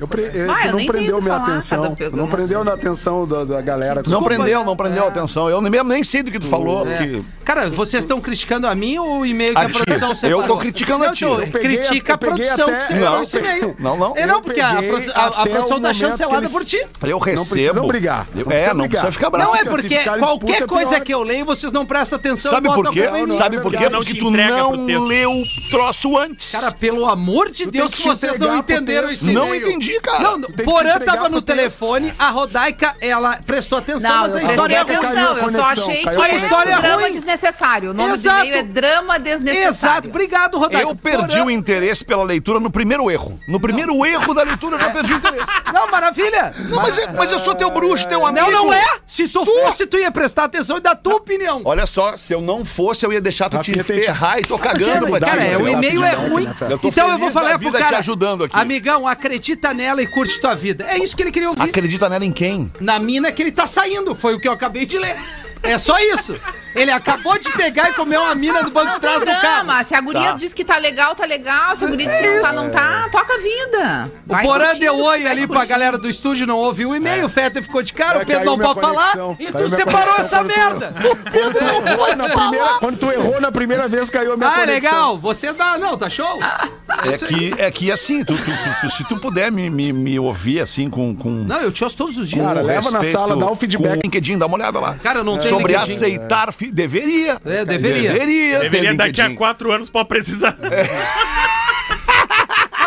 Eu 0.00 0.08
pre... 0.08 0.22
eh, 0.22 0.46
Ah, 0.48 0.60
tu 0.62 0.66
eu 0.68 0.72
não 0.78 0.86
prendeu 0.86 1.20
minha 1.20 1.34
falar, 1.38 1.48
atenção. 1.52 1.96
Eu 1.98 2.10
não 2.10 2.18
não 2.20 2.26
prendeu 2.28 2.64
na 2.64 2.72
atenção 2.72 3.26
da, 3.26 3.44
da 3.44 3.60
galera. 3.60 3.96
Não 3.96 4.02
Desculpa, 4.02 4.28
prendeu, 4.28 4.60
né? 4.60 4.64
não 4.64 4.76
prendeu 4.76 5.02
É. 5.02 5.06
a 5.06 5.08
atenção. 5.10 5.50
Eu 5.50 5.60
mesmo 5.60 5.88
nem 5.90 6.02
sei 6.02 6.22
do 6.22 6.30
que 6.30 6.38
tu 6.38 6.46
falou. 6.46 6.86
É. 6.88 6.96
porque- 6.96 7.22
Cara, 7.44 7.68
vocês 7.68 8.04
estão 8.04 8.20
criticando 8.20 8.66
a 8.66 8.74
mim 8.74 8.96
ou 8.98 9.18
o 9.20 9.26
e-mail 9.26 9.54
que 9.54 9.60
A 9.60 9.64
a 9.64 9.68
produção 9.68 10.10
Eu 10.10 10.14
separou? 10.16 10.42
tô 10.46 10.56
criticando 10.58 11.04
a 11.04 11.08
Não, 11.08 11.14
ti. 11.14 11.24
Eu 11.24 11.36
Critica 11.48 12.12
eu 12.12 12.18
peguei 12.18 12.48
a 12.48 12.54
produção 12.54 12.68
até- 12.68 12.76
que 12.76 12.82
separou 12.86 13.10
Não, 13.10 13.22
esse 13.22 13.36
e-mail. 13.36 13.76
não, 13.80 13.96
não. 13.98 14.16
É 14.16 14.26
não, 14.26 14.34
Eu 14.36 14.40
porque 14.42 14.60
a, 14.60 14.68
a- 14.70 15.26
a 15.42 15.46
produção 15.46 15.80
tá 15.80 15.92
chancelada 15.92 16.38
eles- 16.38 16.50
por 16.52 16.64
ti. 16.64 16.86
Eu 17.02 17.18
recebo. 17.18 17.50
precisam 17.50 17.86
brigar. 17.88 18.26
Eu- 18.34 18.44
Não 18.44 18.52
é, 18.52 18.54
precisa 18.54 18.74
não 18.74 18.80
brigar. 18.86 18.88
precisa 19.02 19.12
ficar 19.12 19.30
bravo. 19.30 19.50
Não, 19.50 19.56
é 19.56 19.64
porque 19.64 19.98
qualquer 20.18 20.62
é 20.62 20.66
coisa 20.66 21.00
que 21.00 21.12
eu 21.12 21.22
leio, 21.22 21.44
vocês 21.44 21.72
não 21.72 21.84
prestam 21.84 22.16
atenção 22.18 22.50
Sabe 22.52 22.68
por 22.72 22.90
quê? 22.92 23.02
a. 23.02 23.30
Sabe 23.32 23.60
por 23.60 23.72
quê? 23.72 23.88
Não 23.90 23.98
Porque 23.98 24.14
tu 24.14 24.30
não 24.30 25.06
leu 25.06 25.30
o 25.32 25.44
troço 25.70 26.16
antes. 26.16 26.52
Cara, 26.52 26.72
pelo 26.72 27.06
amor 27.06 27.50
de 27.50 27.66
Deus, 27.66 27.92
que 27.92 28.02
vocês 28.02 28.38
não 28.38 28.56
entenderam 28.58 29.10
esse 29.10 29.30
não 29.32 29.46
e-mail. 29.48 29.66
Entendi, 29.90 30.00
cara. 30.00 30.22
Não, 30.22 30.40
te 30.40 30.62
Porã 30.62 30.98
tava 31.00 31.28
no 31.28 31.42
telefone, 31.42 32.12
a 32.18 32.30
Rodaica, 32.30 32.94
ela 33.00 33.38
prestou 33.46 33.78
atenção, 33.78 34.10
Não, 34.10 34.20
mas 34.20 34.30
eu 34.32 34.38
a 34.38 34.50
história 34.50 34.74
é 34.76 34.82
ruim. 34.82 34.94
atenção. 34.96 35.38
Eu 35.38 35.50
só 35.50 35.64
achei 35.64 35.96
que 35.98 36.04
caiu 36.04 36.22
a 36.22 36.28
é 36.28 36.36
história 36.36 36.78
um 36.78 36.82
drama 36.82 37.02
ruim. 37.02 37.10
desnecessário. 37.12 37.90
O 37.90 37.94
nome 37.94 38.12
Exato. 38.14 38.38
do 38.40 38.44
e-mail 38.46 38.54
é 38.58 38.62
drama 38.62 39.18
desnecessário. 39.18 39.68
Exato, 39.70 40.08
obrigado, 40.08 40.58
Rodaica. 40.58 40.88
Eu 40.88 40.96
perdi 40.96 41.36
Porã- 41.36 41.44
o 41.46 41.50
interesse 41.50 42.04
pela 42.04 42.22
leitura 42.24 42.60
no 42.60 42.70
primeiro 42.70 43.10
erro. 43.10 43.38
No 43.48 43.60
primeiro 43.60 44.04
erro 44.04 44.34
da 44.34 44.42
leitura, 44.42 44.76
eu 44.76 44.80
já 44.80 44.90
perdi 44.90 45.12
o 45.14 45.16
interesse. 45.16 45.46
Não, 45.72 45.90
maravilha. 45.90 46.54
Não, 46.68 46.76
mas, 46.82 46.98
é- 46.98 47.12
mas 47.12 47.30
eu 47.30 47.38
sou 47.38 47.54
teu 47.54 47.70
bruxo, 47.70 48.06
teu 48.08 48.24
amigo. 48.26 48.50
Não, 48.50 48.64
não 48.66 48.72
é. 48.72 48.84
Se 49.06 49.28
tu 49.28 49.44
Sou. 49.44 49.62
fosse, 49.64 49.86
tu 49.86 49.96
ia 49.98 50.10
prestar 50.10 50.44
atenção 50.44 50.76
e 50.78 50.80
dar 50.80 50.94
tua 50.96 51.16
opinião. 51.16 51.62
Olha 51.64 51.86
só, 51.86 52.16
se 52.16 52.32
eu 52.32 52.40
não 52.40 52.64
fosse, 52.64 53.04
eu 53.04 53.12
ia 53.12 53.20
deixar 53.20 53.48
tu 53.48 53.58
te 53.58 53.70
Rafinha, 53.72 53.84
tem- 53.84 54.02
ferrar 54.02 54.38
e 54.38 54.44
tô 54.44 54.58
cagando 54.58 55.06
pra 55.08 55.20
ti. 55.20 55.26
Cara, 55.26 55.44
é, 55.44 55.56
o 55.56 55.68
e-mail 55.68 56.04
é 56.04 56.12
ruim. 56.14 56.48
Eu 56.68 56.78
tô 56.78 56.88
Então 56.88 57.08
eu 57.10 57.18
vou 57.18 57.30
falar 57.30 57.58
pro 57.58 57.70
cara. 57.72 57.86
te 57.88 57.94
ajudando 57.96 58.44
aqui. 58.44 58.56
Amigão, 58.56 59.06
acredita 59.06 59.72
nela 59.80 60.02
e 60.02 60.06
curte 60.06 60.38
tua 60.40 60.54
vida. 60.54 60.84
É 60.86 60.98
isso 60.98 61.16
que 61.16 61.22
ele 61.22 61.32
queria 61.32 61.48
ouvir. 61.48 61.62
Acredita 61.62 62.06
nela 62.08 62.24
em 62.24 62.32
quem? 62.32 62.70
Na 62.80 62.98
mina 62.98 63.32
que 63.32 63.42
ele 63.42 63.50
tá 63.52 63.66
saindo. 63.66 64.14
Foi 64.14 64.34
o 64.34 64.40
que 64.40 64.46
eu 64.46 64.52
acabei 64.52 64.84
de 64.84 64.98
ler. 64.98 65.16
É 65.62 65.76
só 65.76 65.98
isso. 65.98 66.34
Ele 66.74 66.90
acabou 66.90 67.36
de 67.38 67.50
pegar 67.52 67.90
e 67.90 67.92
comer 67.92 68.18
uma 68.18 68.34
mina 68.34 68.62
do 68.62 68.70
banco 68.70 68.92
de 68.94 69.00
trás 69.00 69.20
do 69.20 69.26
carro. 69.26 69.84
Se 69.84 69.94
a 69.94 70.00
guria 70.00 70.30
Tá. 70.30 70.32
diz 70.32 70.54
que 70.54 70.64
tá 70.64 70.78
legal, 70.78 71.14
tá 71.14 71.26
legal. 71.26 71.74
Se 71.76 71.84
a 71.84 71.88
guria 71.88 72.06
diz 72.06 72.14
que 72.16 72.26
não 72.26 72.40
tá, 72.42 72.52
não 72.52 72.70
tá, 72.70 73.08
toca 73.12 73.34
a 73.34 73.38
vida. 73.38 74.12
O 74.26 74.38
Porã 74.42 74.74
deu 74.78 74.96
oi 74.98 75.26
ali 75.26 75.46
pra 75.46 75.64
galera 75.66 75.98
do 75.98 76.08
estúdio, 76.08 76.46
não 76.46 76.56
ouviu 76.56 76.90
o 76.90 76.96
e-mail. 76.96 77.26
O 77.26 77.28
Fetter 77.28 77.62
ficou 77.62 77.82
de 77.82 77.92
cara, 77.92 78.20
É, 78.20 78.22
o 78.22 78.26
Pedro 78.26 78.44
não 78.46 78.58
pode 78.58 78.80
falar. 78.80 79.10
conexão. 79.16 79.36
E 79.38 79.46
tu 79.52 79.68
separou 79.76 80.14
essa 80.18 80.38
quando 80.38 80.50
tu- 80.50 80.58
merda. 80.58 80.94
Na 82.16 82.28
primeira- 82.28 82.68
quando 82.78 82.98
tu 82.98 83.09
na 83.50 83.52
primeira 83.52 83.88
vez, 83.88 84.08
caiu 84.08 84.32
a 84.32 84.36
minha 84.36 84.48
Ah, 84.48 84.52
conexão. 84.60 84.74
legal. 84.74 85.18
Você 85.18 85.52
dá. 85.52 85.76
Não, 85.76 85.98
tá 85.98 86.08
show? 86.08 86.38
É 87.04 87.08
aí. 87.08 87.18
que, 87.18 87.54
é 87.58 87.70
que 87.70 87.90
assim, 87.92 88.24
tu, 88.24 88.36
tu- 88.36 88.44
tu- 88.44 88.80
tu- 88.82 88.90
se 88.90 89.04
tu 89.04 89.16
puder 89.16 89.50
me, 89.50 89.68
me, 89.68 89.92
me 89.92 90.18
ouvir 90.18 90.60
assim 90.60 90.88
com. 90.88 91.14
com 91.14 91.28
Não, 91.30 91.60
eu 91.60 91.72
te 91.72 91.82
ouço 91.84 91.96
todos 91.96 92.16
os 92.16 92.28
dias. 92.28 92.44
Cara, 92.46 92.60
leva 92.62 92.90
na 92.90 92.98
respeito, 92.98 93.12
sala, 93.18 93.36
dá 93.36 93.50
um 93.50 93.56
feedback. 93.56 93.92
Com 93.92 93.98
o 93.98 94.00
LinkedIn, 94.02 94.38
dá 94.38 94.46
uma 94.46 94.56
olhada 94.56 94.78
lá. 94.78 94.94
Cara, 95.02 95.20
eu 95.20 95.24
não 95.24 95.36
tenho 95.36 95.48
Sobre 95.50 95.72
LinkedIn. 95.72 95.92
aceitar. 95.94 96.52
fi- 96.52 96.70
Deveria. 96.70 97.40
É, 97.44 97.64
deveria. 97.64 98.12
Deveria. 98.12 98.58
Deveria 98.60 98.94
daqui 98.94 99.20
a 99.20 99.34
quatro 99.34 99.72
anos 99.72 99.90
pra 99.90 100.04
precisar. 100.04 100.56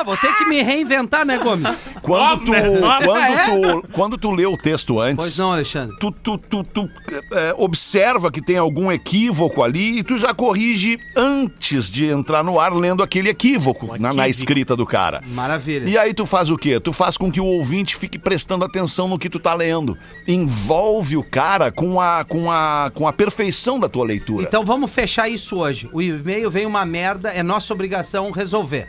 Ah, 0.04 0.06
vou 0.06 0.18
ter 0.18 0.34
que 0.36 0.46
me 0.46 0.62
reinventar, 0.62 1.26
né, 1.26 1.38
Gomes? 1.38 1.78
Quando 2.02 2.46
tu, 2.46 2.52
né? 2.52 2.62
Quando, 3.04 3.18
É? 3.18 3.46
tu, 3.46 3.88
quando 3.94 4.18
tu 4.18 4.32
lê 4.32 4.46
o 4.46 4.58
texto 4.58 5.00
antes. 5.00 5.24
Pois 5.24 5.38
não, 5.38 5.54
Alexandre. 5.54 5.96
Tu, 5.98 6.12
tu, 6.12 6.38
tu, 6.38 6.64
tu, 6.66 6.90
é, 7.32 7.56
observa 7.58 8.30
que 8.30 8.42
tem 8.42 8.58
algum 8.58 8.92
equívoco 8.92 9.64
ali 9.64 10.00
e 10.00 10.04
tu 10.04 10.18
já 10.18 10.34
corrige 10.34 11.00
antes 11.16 11.90
de 11.90 12.06
entrar 12.08 12.44
no 12.44 12.60
ar 12.60 12.74
lendo 12.74 13.02
aquele 13.02 13.30
equívoco 13.30 13.98
na, 13.98 14.14
na 14.14 14.28
escrita 14.28 14.76
do 14.76 14.86
cara. 14.86 15.22
Maravilha. 15.28 15.88
E 15.88 15.98
aí 15.98 16.14
tu 16.14 16.26
faz 16.26 16.50
o 16.50 16.58
quê? 16.58 16.80
Tu 16.80 16.92
faz 16.92 17.16
com 17.16 17.32
que 17.32 17.40
o 17.40 17.46
ouvinte 17.46 17.96
fique 17.96 18.20
prestando 18.20 18.66
atenção 18.66 19.08
no 19.08 19.18
que 19.18 19.30
tu 19.30 19.40
tá 19.40 19.54
lendo. 19.54 19.98
Envolve 20.28 21.16
o 21.16 21.24
cara 21.24 21.72
com 21.72 22.02
a, 22.02 22.26
com 22.26 22.52
a, 22.52 22.92
com 22.94 23.08
a 23.08 23.14
perfeição 23.14 23.80
da 23.80 23.88
tua 23.88 24.04
leitura. 24.06 24.44
Então 24.44 24.66
vamos 24.66 24.92
fechar 24.92 25.30
isso 25.30 25.58
hoje. 25.58 25.90
O 25.94 26.02
e-mail 26.02 26.52
vem 26.52 26.66
uma 26.66 26.86
merda, 26.86 27.30
é 27.30 27.42
nossa 27.42 27.74
obrigação 27.74 28.32
resolver. 28.32 28.88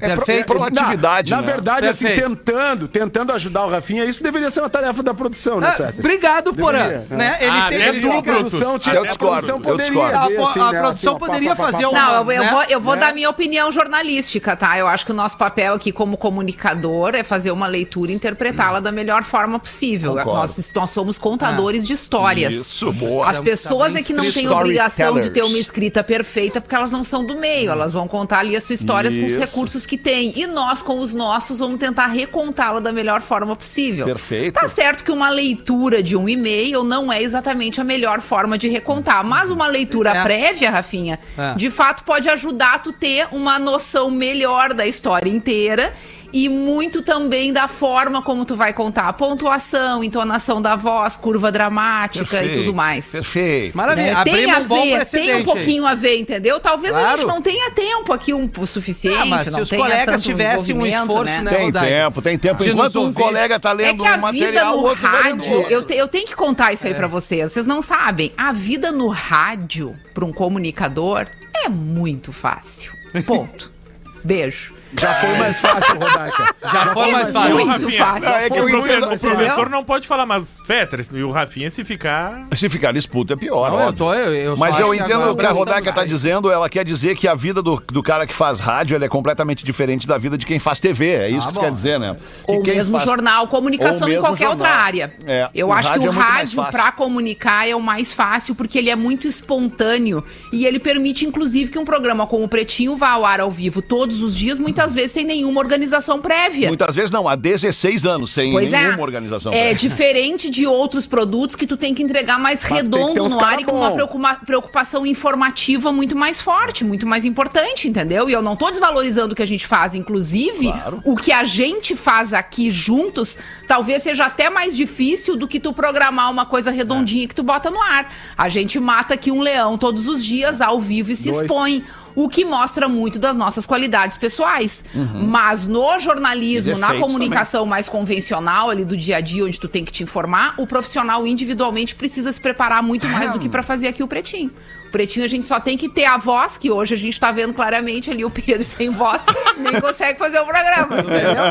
É 0.00 0.14
pro- 0.16 0.32
é 0.32 0.44
proatividade, 0.44 1.30
Na, 1.30 1.36
na 1.36 1.42
né? 1.42 1.52
verdade, 1.52 1.86
assim, 1.88 2.04
Perfeito. 2.06 2.28
tentando, 2.36 2.88
tentando 2.88 3.32
ajudar 3.32 3.64
o 3.66 3.70
Rafinha, 3.70 4.04
isso 4.04 4.22
deveria 4.22 4.50
ser 4.50 4.60
uma 4.60 4.68
tarefa 4.70 5.02
da 5.02 5.14
produção, 5.14 5.60
né, 5.60 5.74
Ah, 5.78 5.92
obrigado, 5.98 6.54
Porã. 6.54 6.78
Deveria, 6.78 7.06
é. 7.10 7.16
Né? 7.16 7.36
Ele 7.40 7.50
Ah, 7.50 7.68
tem, 7.68 7.78
né, 7.78 7.88
ele 7.88 8.08
a 8.10 8.22
produção, 8.22 8.78
tinha- 8.78 8.94
Eu 8.96 9.04
a 9.04 9.06
discordo, 9.06 9.34
produção 9.46 9.56
eu 9.56 9.62
poderia 9.62 9.90
discordo. 9.92 10.16
A 10.18 10.28
ver, 10.28 10.36
po- 10.36 10.46
assim, 10.48 10.60
a 10.60 10.72
né, 10.72 10.80
produção 10.80 11.12
assim, 11.16 11.18
poderia 11.26 11.50
pá, 11.50 11.56
pá, 11.56 11.62
pá, 11.64 11.72
fazer 11.72 11.82
pá, 11.84 11.88
uma- 11.90 12.00
Não, 12.24 12.32
eu, 12.32 12.42
né? 12.42 12.50
vou, 12.50 12.62
eu 12.64 12.80
vou 12.80 12.94
Né? 12.94 13.00
dar 13.00 13.14
minha 13.14 13.30
opinião 13.30 13.72
jornalística, 13.72 14.56
tá? 14.56 14.78
Eu 14.78 14.86
acho 14.86 15.04
que 15.06 15.12
o 15.12 15.14
nosso 15.14 15.36
papel 15.36 15.74
aqui 15.74 15.92
como 15.92 16.16
comunicador 16.16 17.14
é 17.14 17.22
fazer 17.24 17.50
uma 17.50 17.66
leitura 17.66 18.12
e 18.12 18.14
interpretá-la 18.14 18.80
da 18.80 18.92
melhor 18.92 19.22
forma 19.24 19.58
possível. 19.58 20.12
Concordo. 20.12 20.32
Nós, 20.40 20.72
nós 20.74 20.90
somos 20.90 21.18
contadores 21.18 21.86
de 21.86 21.92
histórias. 21.92 22.54
Isso, 22.54 22.92
boa. 22.92 23.28
As 23.28 23.40
pessoas 23.40 23.94
é 23.96 24.02
que 24.02 24.12
não 24.12 24.30
têm 24.30 24.48
obrigação 24.48 25.20
de 25.20 25.30
ter 25.30 25.42
uma 25.42 25.58
escrita 25.58 26.02
perfeita 26.04 26.60
porque 26.60 26.74
elas 26.74 26.90
não 26.90 27.04
são 27.04 27.24
do 27.24 27.36
meio. 27.38 27.70
Elas 27.70 27.92
vão 27.92 28.06
contar 28.08 28.40
ali 28.40 28.56
as 28.56 28.64
suas 28.64 28.80
histórias 28.80 29.14
com 29.14 29.24
os 29.24 29.32
Isso. 29.32 29.40
Que 29.86 29.96
têm. 29.96 30.32
E 30.36 30.46
nós, 30.46 30.82
com 30.82 30.98
os 30.98 31.14
nossos, 31.14 31.58
vamos 31.60 31.78
tentar 31.78 32.06
recontá-la 32.08 32.80
da 32.80 32.92
melhor 32.92 33.22
forma 33.22 33.54
possível. 33.56 34.04
Perfeito. 34.04 34.54
Tá 34.54 34.68
certo 34.68 35.04
que 35.04 35.12
uma 35.12 35.28
leitura 35.30 36.02
de 36.02 36.16
um 36.16 36.28
e-mail 36.28 36.82
não 36.84 37.12
é 37.12 37.22
exatamente 37.22 37.80
a 37.80 37.84
melhor 37.84 38.20
forma 38.20 38.58
de 38.58 38.68
recontar, 38.68 39.24
mas 39.24 39.50
uma 39.50 39.66
leitura 39.66 40.10
É. 40.10 40.22
prévia, 40.22 40.70
Rafinha, 40.70 41.18
É. 41.38 41.54
de 41.54 41.70
fato 41.70 42.02
pode 42.04 42.28
ajudar 42.28 42.82
tu 42.82 42.92
ter 42.92 43.28
uma 43.32 43.58
noção 43.58 44.10
melhor 44.10 44.74
da 44.74 44.86
história 44.86 45.30
inteira. 45.30 45.94
E 46.32 46.48
muito 46.48 47.02
também 47.02 47.52
da 47.52 47.68
forma 47.68 48.20
como 48.22 48.44
tu 48.44 48.56
vai 48.56 48.72
contar 48.72 49.08
a 49.08 49.12
pontuação, 49.12 50.02
entonação 50.04 50.60
da 50.60 50.76
voz, 50.76 51.16
curva 51.16 51.50
dramática 51.52 52.42
e 52.44 52.58
tudo 52.58 52.74
mais. 52.74 53.06
Perfeito. 53.08 53.76
Maravilha. 53.76 54.14
Né? 54.14 54.24
Tem 54.24 54.50
a 54.50 54.58
um 54.58 54.68
ver, 54.68 55.06
tem 55.06 55.34
um 55.34 55.36
aí. 55.38 55.44
pouquinho 55.44 55.86
a 55.86 55.94
ver, 55.94 56.18
entendeu? 56.18 56.58
Talvez 56.60 56.94
a 56.94 56.98
Claro. 57.00 57.18
gente 57.18 57.26
não 57.28 57.40
tenha 57.40 57.70
tempo 57.70 58.12
aqui 58.12 58.34
um, 58.34 58.50
o 58.58 58.66
suficiente, 58.66 59.16
Ah, 59.18 59.24
mas 59.26 59.46
se 59.46 59.60
os 59.60 59.70
colegas 59.70 60.22
tivessem 60.22 60.74
um 60.76 60.84
esforço, 60.84 61.42
né? 61.42 61.50
Tem 61.54 61.64
Rodaica? 61.66 61.86
tempo, 61.88 62.22
tem 62.22 62.38
tempo. 62.38 62.62
De 62.64 62.70
Enquanto 62.70 63.00
um 63.02 63.12
colega 63.12 63.58
tá 63.60 63.70
É 63.70 63.74
lendo 63.74 64.02
que 64.02 64.08
a 64.08 64.16
um 64.16 64.30
vida 64.32 64.46
material, 64.64 64.78
o 64.78 64.82
no 64.88 64.94
rádio, 64.94 65.66
eu, 65.70 65.82
te- 65.82 65.94
eu 65.94 66.08
tenho 66.08 66.26
que 66.26 66.34
contar 66.36 66.72
isso 66.72 66.86
aí 66.86 66.92
É. 66.92 66.96
pra 66.96 67.06
vocês. 67.06 67.52
Vocês 67.52 67.66
não 67.66 67.80
sabem, 67.80 68.32
a 68.36 68.52
vida 68.52 68.90
no 68.92 69.06
rádio 69.08 69.94
pra 70.12 70.24
um 70.24 70.32
comunicador 70.32 71.26
é 71.54 71.68
muito 71.68 72.32
fácil. 72.32 72.92
Ponto. 73.26 73.72
Beijo. 74.24 74.74
Já 75.00 75.14
foi 75.14 75.36
mais 75.38 75.58
fácil, 75.58 75.94
Rodaica. 75.94 76.54
Já 76.62 76.86
foi 76.92 77.10
mais 77.12 77.30
fácil. 77.30 77.54
Muito 77.54 77.66
Rafinha, 77.68 78.04
fácil. 78.04 78.28
Não, 78.28 78.36
é 78.36 78.50
que 78.50 78.60
o, 78.60 78.68
eu 78.68 78.70
profe- 78.70 78.92
entendo, 78.92 79.12
o 79.14 79.18
professor 79.18 79.70
não 79.70 79.84
pode 79.84 80.06
falar, 80.06 80.26
mas 80.26 80.60
Fetter 80.66 81.06
e 81.12 81.22
o 81.22 81.30
Rafinha 81.30 81.70
se 81.70 81.84
ficar. 81.84 82.46
Se 82.54 82.68
ficar 82.68 82.92
disputa 82.92 83.34
é 83.34 83.36
pior, 83.36 83.70
Não, 83.70 83.80
eu 83.82 83.92
tô, 83.92 84.12
eu, 84.14 84.34
eu 84.34 84.56
Mas 84.56 84.78
eu 84.78 84.94
entendo 84.94 85.30
o 85.30 85.36
que 85.36 85.46
a 85.46 85.50
Rodaica 85.52 85.90
tá 85.92 85.96
mais. 85.98 86.08
dizendo. 86.10 86.50
Ela 86.50 86.68
quer 86.68 86.84
dizer 86.84 87.16
que 87.16 87.28
a 87.28 87.34
vida 87.34 87.62
do, 87.62 87.76
do 87.86 88.02
cara 88.02 88.26
que 88.26 88.34
faz 88.34 88.58
rádio 88.60 88.94
ela 88.94 89.04
é 89.04 89.08
completamente 89.08 89.64
diferente 89.64 90.06
da 90.06 90.16
vida 90.18 90.36
de 90.38 90.46
quem 90.46 90.58
faz 90.58 90.80
TV. 90.80 91.06
É 91.10 91.28
isso 91.30 91.44
Ah, 91.44 91.48
que 91.48 91.52
tu 91.52 91.54
bom. 91.56 91.60
quer 91.62 91.72
dizer, 91.72 91.98
né? 92.00 92.16
Que 92.46 92.52
Ou 92.52 92.62
mesmo 92.62 92.96
faz- 92.96 93.08
jornal, 93.08 93.48
comunicação 93.48 94.02
Ou 94.02 94.08
em 94.08 94.10
mesmo 94.12 94.22
qualquer 94.26 94.48
outra 94.48 94.66
jornal. 94.68 94.84
área. 94.86 95.14
É, 95.26 95.50
Eu 95.54 95.72
acho 95.72 95.88
que 95.92 95.98
rádio 95.98 96.10
o 96.10 96.14
é 96.14 96.16
mais 96.16 96.52
rádio, 96.54 96.72
pra 96.72 96.92
comunicar, 96.92 97.68
é 97.68 97.74
o 97.76 97.80
mais 97.80 98.12
fácil, 98.12 98.54
porque 98.54 98.78
ele 98.78 98.90
é 98.90 98.96
muito 98.96 99.26
espontâneo. 99.26 100.22
E 100.52 100.64
ele 100.66 100.78
permite, 100.78 101.24
inclusive, 101.26 101.70
que 101.70 101.78
um 101.78 101.84
programa 101.84 102.26
como 102.26 102.44
o 102.44 102.48
Pretinho 102.48 102.96
vá 102.96 103.10
ao 103.10 103.24
ar 103.24 103.40
ao 103.40 103.50
vivo 103.50 103.80
todos 103.82 104.22
os 104.22 104.34
dias, 104.36 104.58
muitas 104.58 104.85
vezes 104.94 105.12
sem 105.12 105.24
nenhuma 105.24 105.60
organização 105.60 106.20
prévia. 106.20 106.68
Muitas 106.68 106.94
vezes 106.94 107.10
não, 107.10 107.28
há 107.28 107.34
16 107.36 108.04
anos, 108.06 108.32
sem 108.32 108.52
Pois 108.52 108.70
nenhuma 108.70 108.94
é. 108.98 109.00
organização. 109.02 109.52
É 109.52 109.58
prévia. 109.58 109.74
diferente 109.76 110.50
de 110.50 110.66
outros 110.66 111.06
produtos 111.06 111.54
que 111.56 111.66
tu 111.66 111.76
tem 111.76 111.94
que 111.94 112.02
entregar 112.02 112.38
mais 112.38 112.60
ter 112.60 112.72
redondo 112.74 113.28
no 113.28 113.40
ar 113.40 113.60
e 113.60 113.64
com 113.64 114.16
uma 114.16 114.34
preocupação 114.34 115.06
informativa 115.06 115.92
muito 115.92 116.16
mais 116.16 116.40
forte, 116.40 116.84
muito 116.84 117.06
mais 117.06 117.24
importante, 117.24 117.88
entendeu? 117.88 118.28
E 118.28 118.32
eu 118.32 118.42
não 118.42 118.56
tô 118.56 118.70
desvalorizando 118.70 119.32
o 119.32 119.36
que 119.36 119.42
a 119.42 119.46
gente 119.46 119.66
faz, 119.66 119.94
inclusive, 119.94 120.66
Claro. 120.72 121.00
o 121.04 121.16
que 121.16 121.32
a 121.32 121.44
gente 121.44 121.94
faz 121.96 122.32
aqui 122.32 122.70
juntos, 122.70 123.38
talvez 123.66 124.02
seja 124.02 124.26
até 124.26 124.48
mais 124.50 124.76
difícil 124.76 125.36
do 125.36 125.46
que 125.48 125.60
tu 125.60 125.72
programar 125.72 126.30
uma 126.30 126.46
coisa 126.46 126.70
redondinha 126.70 127.26
que 127.28 127.34
tu 127.34 127.42
bota 127.42 127.70
no 127.70 127.80
ar. 127.80 128.12
A 128.36 128.48
gente 128.48 128.78
mata 128.78 129.14
aqui 129.14 129.30
um 129.30 129.40
leão 129.40 129.76
todos 129.78 130.06
os 130.06 130.24
dias 130.24 130.60
ao 130.60 130.80
vivo 130.80 131.12
e 131.12 131.16
se 131.16 131.30
Dois. 131.30 131.42
expõe. 131.42 131.84
O 132.16 132.28
que 132.28 132.44
mostra 132.44 132.88
muito 132.88 133.18
das 133.18 133.36
nossas 133.36 133.66
qualidades 133.66 134.16
pessoais. 134.16 134.82
Mas 135.14 135.68
no 135.68 136.00
jornalismo, 136.00 136.78
na 136.78 136.94
comunicação 136.98 137.66
mais 137.66 137.88
convencional 137.88 138.70
ali 138.70 138.84
do 138.84 138.96
dia 138.96 139.18
a 139.18 139.20
dia, 139.20 139.44
onde 139.44 139.60
tu 139.60 139.68
tem 139.68 139.84
que 139.84 139.92
te 139.92 140.02
informar, 140.02 140.54
o 140.56 140.66
profissional 140.66 141.26
individualmente 141.26 141.94
precisa 141.94 142.32
se 142.32 142.40
preparar 142.40 142.82
muito 142.82 143.06
mais 143.06 143.32
do 143.32 143.38
que 143.38 143.48
pra 143.48 143.62
fazer 143.62 143.88
aqui 143.88 144.02
o 144.02 144.08
pretinho. 144.08 144.50
O 144.86 144.90
pretinho 144.90 145.24
a 145.24 145.28
gente 145.28 145.44
só 145.44 145.58
tem 145.58 145.76
que 145.76 145.88
ter 145.88 146.04
a 146.04 146.16
voz, 146.16 146.56
que 146.56 146.70
hoje 146.70 146.94
a 146.94 146.96
gente 146.96 147.18
tá 147.18 147.32
vendo 147.32 147.52
claramente 147.52 148.10
ali 148.10 148.24
o 148.24 148.30
Pedro 148.30 148.62
sem 148.64 148.88
voz, 148.88 149.22
nem 149.58 149.80
consegue 149.80 150.18
fazer 150.18 150.38
o 150.38 150.46
programa, 150.46 151.00
entendeu? 151.00 151.42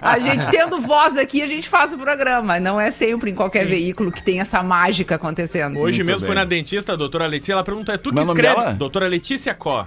A 0.00 0.18
gente 0.20 0.48
tendo 0.48 0.80
voz 0.80 1.18
aqui, 1.18 1.42
a 1.42 1.46
gente 1.46 1.68
faz 1.68 1.92
o 1.92 1.98
programa. 1.98 2.58
Não 2.60 2.80
é 2.80 2.90
sempre 2.90 3.30
em 3.30 3.34
qualquer 3.34 3.66
veículo 3.66 4.12
que 4.12 4.22
tem 4.22 4.40
essa 4.40 4.62
mágica 4.62 5.16
acontecendo. 5.16 5.78
Hoje 5.78 5.98
Muito 5.98 6.06
mesmo 6.06 6.20
bem. 6.20 6.28
fui 6.28 6.34
na 6.36 6.44
dentista, 6.44 6.92
a 6.92 6.96
doutora 6.96 7.26
Letícia, 7.26 7.52
ela 7.52 7.64
perguntou: 7.64 7.94
é 7.94 7.98
tu 7.98 8.12
que 8.12 8.20
escreve? 8.20 8.72
Doutora 8.74 9.08
Letícia 9.08 9.52
Có. 9.52 9.86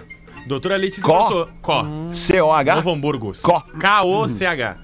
Doutora 0.50 0.78
Letícia 0.78 1.04
Có? 1.04 1.30
perguntou. 1.30 1.48
Có. 1.62 1.86
C-O-H? 2.14 2.76
Novo 2.76 2.92
Hamburgo. 2.92 3.32
Có. 3.44 3.62
K-O-C-H. 3.80 4.76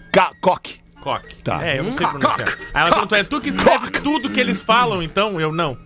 Coque. 0.42 0.80
Coque. 1.04 1.36
Tá. 1.44 1.66
É, 1.66 1.80
eu 1.80 1.84
não 1.84 1.92
sei 1.92 2.08
pronunciar. 2.08 2.48
Aí 2.74 2.82
ela 2.82 2.92
perguntou: 2.92 3.18
é 3.18 3.24
tu 3.24 3.42
que 3.42 3.50
escreve 3.50 3.90
tudo 3.92 4.30
que 4.30 4.40
eles 4.40 4.62
falam, 4.62 5.02
então? 5.04 5.40
Eu 5.42 5.52
não. 5.52 5.78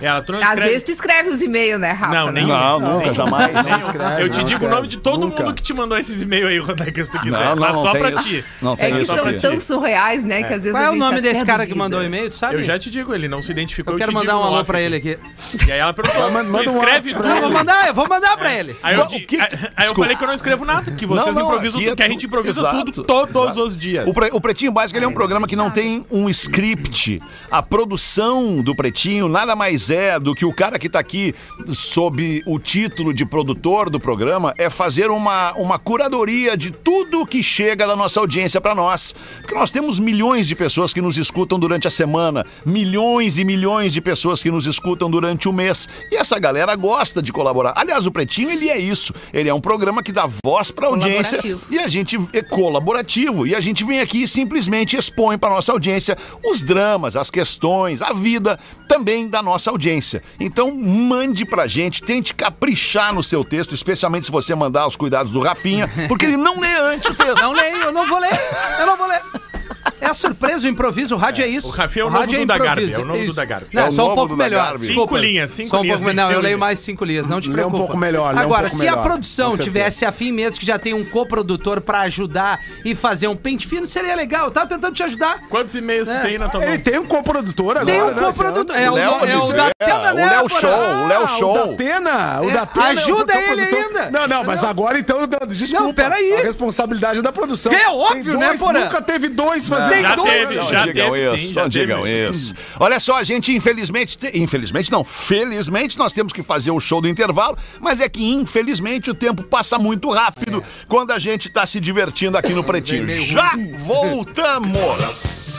Ela, 0.00 0.20
tu 0.22 0.32
não 0.32 0.38
Às 0.42 0.58
vezes 0.60 0.82
tu 0.82 0.90
escreve 0.90 1.28
os 1.30 1.40
e-mails, 1.40 1.80
né, 1.80 1.90
Rafa? 1.92 2.14
Não, 2.14 2.30
nem- 2.32 2.46
Não, 2.46 2.78
nunca, 2.80 3.14
jamais. 3.14 3.50
escreve, 3.50 4.22
Eu 4.22 4.28
te 4.28 4.38
não 4.38 4.44
digo 4.44 4.50
o 4.50 4.52
escreve. 4.64 4.74
nome 4.74 4.88
de 4.88 4.96
todo 4.98 5.20
Nunca. 5.26 5.42
mundo 5.42 5.54
que 5.54 5.62
te 5.62 5.72
mandou 5.74 5.96
esses 5.98 6.20
e-mails 6.22 6.48
aí, 6.48 6.58
Rodaica, 6.58 7.04
se 7.04 7.10
tu 7.10 7.18
quiser. 7.20 7.30
Não, 7.38 7.56
não, 7.56 7.56
mas 7.56 7.72
não 7.72 7.82
só 7.82 7.90
pra 7.92 8.10
isso. 8.10 8.28
ti. 8.28 8.44
Não 8.60 8.72
É 8.78 8.90
que 8.90 8.98
isso. 8.98 9.16
são 9.16 9.32
tão 9.34 9.60
surreais, 9.60 10.22
né? 10.24 10.42
Que 10.42 10.52
às 10.54 10.62
vezes 10.62 10.72
Qual 10.72 10.82
é 10.84 10.90
o 10.90 10.96
nome 10.96 11.20
desse 11.20 11.44
cara 11.44 11.66
que 11.66 11.74
mandou 11.74 12.00
o 12.00 12.04
e-mail, 12.04 12.28
tu 12.30 12.36
sabe? 12.36 12.54
Eu 12.56 12.64
já 12.64 12.78
te 12.78 12.90
digo, 12.90 13.14
ele 13.14 13.28
não 13.28 13.40
se 13.42 13.50
identificou. 13.52 13.94
Eu 13.94 13.98
quero 13.98 14.10
te 14.12 14.14
mandar 14.14 14.38
um 14.38 14.42
alô 14.42 14.64
pra 14.64 14.80
ele 14.80 14.96
aqui. 14.96 15.18
E 15.66 15.72
aí 15.72 15.78
ela 15.78 15.92
perguntou: 15.92 16.30
Manda- 16.30 16.70
um 16.70 16.76
escreve 16.76 17.14
tudo? 17.14 17.28
Eu 17.28 17.40
vou 17.42 17.50
mandar, 17.50 17.88
eu 17.88 17.94
vou 17.94 18.08
mandar 18.08 18.36
pra 18.36 18.52
ele. 18.54 18.76
Aí 18.82 18.94
eu, 18.94 19.00
O 19.02 19.84
eu 19.84 19.94
falei 19.94 20.16
que 20.16 20.22
eu 20.22 20.28
não 20.28 20.34
escrevo 20.34 20.64
nada, 20.64 20.90
que 20.90 21.06
vocês 21.06 21.26
Não, 21.34 21.42
não, 21.42 21.48
improvisam 21.48 21.80
é 21.80 21.84
tudo, 21.84 21.96
que 21.96 22.02
a 22.02 22.06
tu- 22.06 22.10
gente 22.12 22.26
improvisa 22.26 22.70
tudo 22.70 23.04
todos 23.04 23.56
os 23.56 23.76
dias. 23.76 24.06
O, 24.06 24.12
Pre- 24.14 24.30
o 24.32 24.40
Pretinho 24.40 24.72
Básico 24.72 24.98
ele 24.98 25.04
é 25.04 25.08
um 25.08 25.12
programa 25.14 25.46
que 25.46 25.56
não 25.56 25.70
tem 25.70 26.04
um 26.10 26.28
script. 26.28 27.20
A 27.50 27.62
produção 27.62 28.62
do 28.62 28.74
Pretinho 28.74 29.28
nada 29.28 29.54
mais 29.56 29.85
é 29.90 30.18
do 30.18 30.34
que 30.34 30.44
o 30.44 30.52
cara 30.52 30.78
que 30.78 30.88
tá 30.88 30.98
aqui 30.98 31.34
sob 31.72 32.42
o 32.46 32.58
título 32.58 33.12
de 33.12 33.24
produtor 33.24 33.90
do 33.90 34.00
programa 34.00 34.54
é 34.58 34.70
fazer 34.70 35.10
uma, 35.10 35.52
uma 35.54 35.78
curadoria 35.78 36.56
de 36.56 36.70
tudo 36.70 37.26
que 37.26 37.42
chega 37.42 37.86
da 37.86 37.96
nossa 37.96 38.20
audiência 38.20 38.60
para 38.60 38.74
nós. 38.74 39.14
Porque 39.40 39.54
nós 39.54 39.70
temos 39.70 39.98
milhões 39.98 40.48
de 40.48 40.54
pessoas 40.54 40.92
que 40.92 41.00
nos 41.00 41.16
escutam 41.18 41.58
durante 41.58 41.86
a 41.86 41.90
semana, 41.90 42.44
milhões 42.64 43.38
e 43.38 43.44
milhões 43.44 43.92
de 43.92 44.00
pessoas 44.00 44.42
que 44.42 44.50
nos 44.50 44.66
escutam 44.66 45.10
durante 45.10 45.48
o 45.48 45.52
mês. 45.52 45.88
E 46.10 46.16
essa 46.16 46.38
galera 46.38 46.74
gosta 46.74 47.22
de 47.22 47.32
colaborar. 47.32 47.74
Aliás, 47.76 48.06
o 48.06 48.10
Pretinho 48.10 48.50
ele 48.50 48.68
é 48.68 48.78
isso. 48.78 49.14
Ele 49.32 49.48
é 49.48 49.54
um 49.54 49.60
programa 49.60 50.02
que 50.02 50.12
dá 50.12 50.28
voz 50.44 50.70
para 50.70 50.88
audiência 50.88 51.40
e 51.70 51.78
a 51.78 51.88
gente 51.88 52.18
é 52.32 52.42
colaborativo. 52.42 53.46
E 53.46 53.54
a 53.54 53.60
gente 53.60 53.84
vem 53.84 54.00
aqui 54.00 54.22
e 54.22 54.28
simplesmente 54.28 54.96
expõe 54.96 55.38
para 55.38 55.50
nossa 55.50 55.72
audiência 55.72 56.16
os 56.44 56.62
dramas, 56.62 57.16
as 57.16 57.30
questões, 57.30 58.02
a 58.02 58.12
vida 58.12 58.58
também 58.88 59.28
da 59.28 59.42
nossa 59.42 59.70
audiência. 59.70 59.75
Então, 60.38 60.70
mande 60.74 61.44
pra 61.44 61.66
gente, 61.66 62.02
tente 62.02 62.34
caprichar 62.34 63.14
no 63.14 63.22
seu 63.22 63.44
texto, 63.44 63.74
especialmente 63.74 64.26
se 64.26 64.32
você 64.32 64.54
mandar 64.54 64.86
os 64.86 64.96
cuidados 64.96 65.32
do 65.32 65.40
Rafinha, 65.40 65.88
porque 66.08 66.26
ele 66.26 66.36
não 66.36 66.60
lê 66.60 66.76
antes 66.76 67.10
o 67.10 67.14
texto. 67.14 67.40
Não 67.40 67.52
leio, 67.52 67.76
eu 67.76 67.92
não 67.92 68.06
vou 68.06 68.18
ler. 68.18 68.38
Eu 68.78 68.86
não 68.86 68.96
vou 68.96 69.06
ler. 69.06 69.22
É 70.06 70.10
a 70.10 70.14
surpresa, 70.14 70.66
o 70.66 70.70
improviso, 70.70 71.14
o 71.14 71.18
rádio 71.18 71.44
é, 71.44 71.48
isso. 71.48 71.66
o 71.66 71.70
Rafinha 71.70 72.02
é 72.04 72.06
o 72.06 72.10
novo 72.10 72.20
rádio 72.22 72.38
Duda 72.40 72.54
improviso, 72.54 72.76
Garbi, 72.76 72.92
é 72.92 72.98
o 72.98 73.04
novo 73.04 73.18
isso. 73.18 73.26
Duda 73.28 73.44
Garbi. 73.44 73.66
Não, 73.72 73.82
É 73.82 73.88
o 73.88 73.92
só 73.92 74.02
um 74.02 74.04
novo 74.06 74.14
pouco 74.16 74.28
Duda 74.34 74.44
melhor. 74.44 74.64
Garbi. 74.66 74.86
desculpa. 74.86 75.12
Cinco 75.14 75.16
linhas, 75.26 75.50
cinco 75.50 75.70
Só 75.70 75.78
um 75.78 75.82
linhas 75.82 76.00
pouco, 76.02 76.16
Não, 76.16 76.30
eu 76.32 76.40
leio 76.40 76.58
mais 76.58 76.78
cinco 76.78 77.04
linhas, 77.04 77.28
não 77.28 77.40
te 77.40 77.48
Lê 77.48 77.52
um 77.52 77.56
preocupa. 77.56 77.78
pouco 77.78 77.96
melhor, 77.96 78.34
lê 78.34 78.40
um 78.40 78.44
Agora, 78.44 78.62
pouco 78.68 78.76
se 78.76 78.86
a 78.86 78.90
melhor, 78.92 79.02
produção 79.02 79.50
com 79.50 79.56
certeza. 79.56 79.70
tivesse 79.78 80.04
afim 80.04 80.32
mesmo, 80.32 80.58
que 80.60 80.66
já 80.66 80.78
tem 80.78 80.94
um 80.94 81.04
coprodutor 81.04 81.80
pra 81.80 82.00
ajudar 82.02 82.60
e 82.84 82.94
fazer 82.94 83.28
um 83.28 83.36
pente 83.36 83.66
fino, 83.66 83.86
seria 83.86 84.14
legal. 84.14 84.46
Eu 84.46 84.50
tava 84.50 84.66
tentando 84.66 84.94
te 84.94 85.02
ajudar. 85.02 85.40
Quantos 85.48 85.74
e-mails 85.74 86.08
É. 86.08 86.20
tem 86.20 86.38
na 86.38 86.48
tua 86.48 86.60
mão? 86.60 86.68
Ele 86.68 86.78
tem 86.78 86.98
um 86.98 87.06
coprodutor 87.06 87.76
agora, 87.78 87.86
Tem 87.86 88.02
um 88.02 88.14
né, 88.14 88.20
coprodutor. 88.26 88.74
esse 88.76 88.84
É 88.84 88.90
o, 88.90 88.94
Léo 88.94 89.24
é 89.24 89.36
o 89.36 89.52
da 89.52 89.70
Tena, 89.78 90.12
o 90.12 90.14
né? 90.14 90.26
Léo 90.30 90.48
Porã? 90.48 90.60
Show, 90.60 90.70
o 90.70 91.06
Léo 91.08 91.28
Show. 91.28 91.52
O 91.52 91.66
da 91.68 91.76
Tena, 91.76 92.40
o 92.42 92.50
É, 92.50 92.52
da 92.52 92.66
Tena. 92.66 92.86
ajuda 92.86 93.32
é 93.34 93.36
o 93.36 93.52
ele 93.52 93.62
ainda. 93.62 94.10
Não, 94.10 94.28
não, 94.28 94.44
mas 94.44 94.62
agora 94.64 94.98
então, 94.98 95.20
desculpa. 95.48 95.84
Não, 95.84 95.94
peraí. 95.94 96.34
A 96.34 96.42
responsabilidade 96.42 97.18
é 97.18 97.22
da 97.22 97.32
produção. 97.32 97.72
É 97.72 97.88
óbvio, 97.88 98.38
né, 98.38 98.56
Porã? 98.56 98.80
Nunca 98.84 99.02
teve 99.02 99.28
dois 99.28 99.66
fazendo 99.66 99.95
Tem 99.96 100.02
Já 100.02 100.14
dois. 100.14 100.32
teve, 100.32 100.54
Não 100.56 100.70
já 100.70 100.86
digam 100.86 101.10
teve, 101.12 101.24
isso, 101.36 101.46
sim, 101.48 101.54
já 101.54 101.62
não 101.62 101.68
digam 101.68 102.02
teve. 102.02 102.30
isso. 102.30 102.54
Olha 102.78 103.00
só, 103.00 103.16
a 103.16 103.24
gente, 103.24 103.52
infelizmente, 103.52 104.18
te- 104.18 104.30
infelizmente 104.38 104.90
não, 104.92 105.02
felizmente 105.04 105.96
nós 105.98 106.12
temos 106.12 106.32
que 106.32 106.42
fazer 106.42 106.70
o 106.70 106.78
show 106.80 107.00
do 107.00 107.08
intervalo, 107.08 107.56
mas 107.80 108.00
é 108.00 108.08
que 108.08 108.22
infelizmente 108.24 109.10
o 109.10 109.14
tempo 109.14 109.42
passa 109.44 109.78
muito 109.78 110.10
rápido 110.10 110.62
quando 110.88 111.12
a 111.12 111.18
gente 111.18 111.48
tá 111.48 111.64
se 111.66 111.80
divertindo 111.80 112.36
aqui 112.36 112.52
no 112.52 112.62
Pretinho. 112.64 113.06
Já 113.24 113.52
voltamos! 113.78 115.58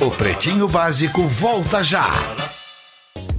O 0.00 0.10
Pretinho 0.10 0.66
Básico 0.68 1.22
volta 1.26 1.82
já. 1.84 2.08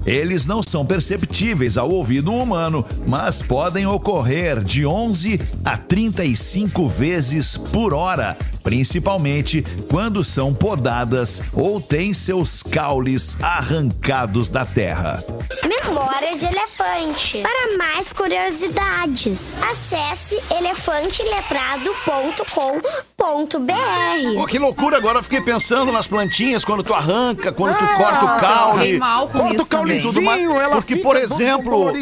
Eles 0.06 0.45
não 0.45 0.62
são 0.64 0.86
perceptíveis 0.86 1.78
ao 1.78 1.89
ouvido 1.89 2.34
humano, 2.34 2.86
mas 3.08 3.41
podem 3.41 3.86
ocorrer 3.86 4.64
de 4.64 4.86
11 4.86 5.39
a 5.64 5.78
35 5.78 6.88
vezes 6.88 7.58
por 7.58 7.93
hora, 7.93 8.36
principalmente 8.64 9.64
quando 9.89 10.24
são 10.24 10.54
podadas 10.54 11.41
ou 11.54 11.80
têm 11.80 12.14
seus 12.14 12.64
caules 12.64 13.38
arrancados 13.41 14.49
da 14.49 14.66
terra. 14.66 15.24
Memória 15.64 16.38
de 16.38 16.45
elefante. 16.45 17.41
Para 17.41 17.78
mais 17.78 18.12
curiosidades, 18.12 19.60
acesse 19.62 20.39
elefanteletrado.com.br. 20.52 23.11
Pô, 24.36 24.45
que 24.47 24.57
loucura, 24.57 24.97
agora 24.97 25.19
eu 25.19 25.24
fiquei 25.24 25.41
pensando 25.41 25.91
nas 25.91 26.07
plantinhas, 26.07 26.65
quando 26.65 26.84
tu 26.84 26.93
arranca, 26.93 27.51
quando 27.51 27.78
tu 27.78 27.86
corta 27.97 28.26
o 28.26 28.30
eu 28.30 28.39
caule. 28.39 28.97
mal 28.97 29.28
com 29.28 29.39
Corta 29.39 29.53
isso 29.55 29.63
o 29.63 29.67
caulezinho, 29.67 30.13
Tudo 30.13 30.22
mais- 30.26 30.41
ela 30.43 30.69
porque, 30.76 30.95
fica 30.95 31.07
por 31.07 31.15
exemplo-. 31.15 31.93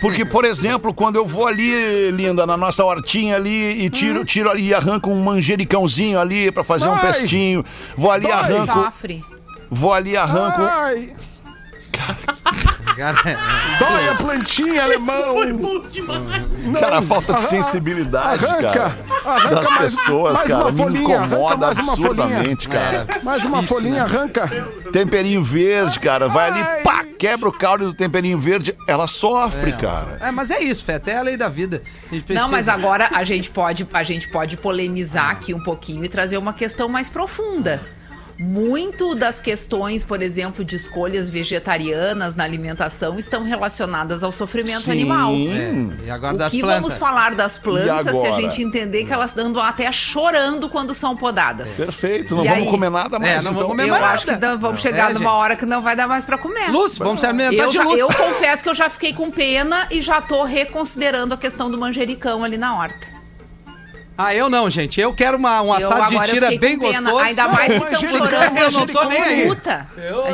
Porque, 0.00 0.24
por 0.24 0.44
exemplo, 0.44 0.94
quando 0.94 1.16
eu 1.16 1.26
vou 1.26 1.46
ali, 1.46 2.10
linda, 2.12 2.46
na 2.46 2.56
nossa 2.56 2.84
hortinha 2.84 3.36
ali 3.36 3.84
e 3.84 3.90
tiro, 3.90 4.24
tiro 4.24 4.50
ali 4.50 4.68
e 4.68 4.74
arranco 4.74 5.10
um 5.10 5.22
manjericãozinho 5.22 6.18
ali 6.18 6.50
pra 6.52 6.62
fazer 6.62 6.86
um 6.88 6.94
Ai. 6.94 7.00
pestinho, 7.00 7.64
vou 7.96 8.10
ali 8.10 8.26
e 8.26 8.32
arranco, 8.32 8.72
Sofre. 8.84 9.24
vou 9.70 9.92
ali 9.92 10.10
e 10.12 10.16
arranco. 10.16 10.60
Ai, 10.62 11.12
Cara, 13.00 13.16
dói 13.78 14.08
a 14.10 14.14
plantinha, 14.14 14.82
alemão. 14.82 15.36
Cara, 16.78 17.00
falta 17.00 17.32
de 17.32 17.40
sensibilidade, 17.44 18.44
arranca, 18.44 18.70
cara. 18.70 18.98
arranca 19.24 19.54
das 19.54 19.70
mais- 19.70 19.80
pessoas, 19.96 20.34
mais 20.34 20.48
cara. 20.48 20.64
uma 20.64 20.70
Me 20.70 20.76
folhinha, 20.82 21.16
arranca 21.18 21.34
incomoda 21.34 21.56
mais 21.66 21.78
uma 21.78 21.92
absurdamente, 21.94 22.68
cara. 22.68 23.06
Mais 23.22 23.44
uma 23.46 23.60
Difícil, 23.62 23.76
folhinha, 23.76 23.94
né? 23.94 24.00
arranca. 24.02 24.50
Temperinho 24.92 25.42
verde, 25.42 25.98
cara. 25.98 26.28
Vai 26.28 26.50
ali, 26.50 26.82
pá, 26.82 27.02
quebra 27.18 27.48
o 27.48 27.52
caule 27.52 27.86
do 27.86 27.94
temperinho 27.94 28.38
verde. 28.38 28.76
Ela 28.86 29.06
sofre, 29.06 29.72
cara. 29.72 30.18
É, 30.20 30.30
mas 30.30 30.50
é 30.50 30.60
isso, 30.60 30.84
Fé, 30.84 30.96
até 30.96 31.16
a 31.16 31.22
lei 31.22 31.38
da 31.38 31.48
vida. 31.48 31.82
A 32.12 32.34
Não, 32.34 32.50
mas 32.50 32.68
agora 32.68 33.08
a 33.14 33.24
gente 33.24 33.48
pode, 33.48 33.88
a 33.94 34.02
gente 34.02 34.28
pode 34.30 34.58
polemizar 34.58 35.30
aqui 35.30 35.54
um 35.54 35.62
pouquinho 35.62 36.04
e 36.04 36.08
trazer 36.10 36.36
uma 36.36 36.52
questão 36.52 36.86
mais 36.86 37.08
profunda. 37.08 37.80
Muito 38.42 39.14
das 39.14 39.38
questões, 39.38 40.02
por 40.02 40.22
exemplo, 40.22 40.64
de 40.64 40.74
escolhas 40.74 41.28
vegetarianas 41.28 42.34
na 42.34 42.42
alimentação 42.42 43.18
estão 43.18 43.44
relacionadas 43.44 44.22
ao 44.24 44.32
sofrimento 44.32 44.80
Sim. 44.80 44.92
animal. 44.92 45.30
É, 45.32 46.06
e 46.06 46.10
agora 46.10 46.34
O 46.34 46.38
das 46.38 46.50
que 46.50 46.60
plantas. 46.60 46.80
vamos 46.80 46.96
falar 46.96 47.34
das 47.34 47.58
plantas 47.58 48.16
se 48.16 48.26
a 48.26 48.40
gente 48.40 48.62
entender 48.62 49.04
que 49.04 49.12
elas 49.12 49.36
andam 49.36 49.62
até 49.62 49.92
chorando 49.92 50.70
quando 50.70 50.94
são 50.94 51.14
podadas? 51.14 51.76
Perfeito, 51.76 52.34
não 52.34 52.42
E 52.42 52.48
vamos 52.48 52.64
aí? 52.64 52.70
comer 52.70 52.88
nada 52.90 53.18
mais. 53.18 53.30
É, 53.30 53.36
não 53.36 53.42
vamos 53.52 53.58
então. 53.58 53.68
comer 53.68 53.84
Eu 53.88 53.90
mais 53.90 54.04
acho 54.14 54.24
que 54.24 54.30
nada. 54.32 54.46
dá- 54.48 54.56
vamos 54.56 54.78
É, 54.78 54.82
chegar 54.88 55.08
gente. 55.08 55.18
numa 55.18 55.32
hora 55.34 55.54
que 55.54 55.66
não 55.66 55.82
vai 55.82 55.94
dar 55.94 56.08
mais 56.08 56.24
pra 56.24 56.38
comer. 56.38 56.70
Luz, 56.70 56.96
vamos 56.96 57.20
se 57.20 57.26
alimentar 57.26 57.62
Eu, 57.64 57.68
de 57.68 57.76
já- 57.76 57.84
luz. 57.84 57.98
eu 58.00 58.06
confesso 58.08 58.62
que 58.62 58.70
eu 58.70 58.74
já 58.74 58.88
fiquei 58.88 59.12
com 59.12 59.30
pena 59.30 59.86
e 59.90 60.00
já 60.00 60.18
tô 60.22 60.44
reconsiderando 60.44 61.34
a 61.34 61.36
questão 61.36 61.70
do 61.70 61.76
manjericão 61.76 62.42
ali 62.42 62.56
na 62.56 62.74
horta. 62.74 63.19
Ah, 64.22 64.34
eu 64.34 64.50
não, 64.50 64.68
gente. 64.68 65.00
Eu 65.00 65.14
quero 65.14 65.36
uma, 65.36 65.62
um 65.62 65.72
assado 65.72 66.08
de 66.08 66.30
tira 66.30 66.50
bem 66.58 66.78
gostoso. 66.78 67.18
Ainda 67.18 67.48
mais 67.48 67.68
que 67.68 67.94
estão 67.94 68.08
chorando. 68.08 68.58
eu 68.58 68.70
não 68.70 68.86
tô 68.86 69.04
nem 69.04 69.22
aí. 69.22 69.50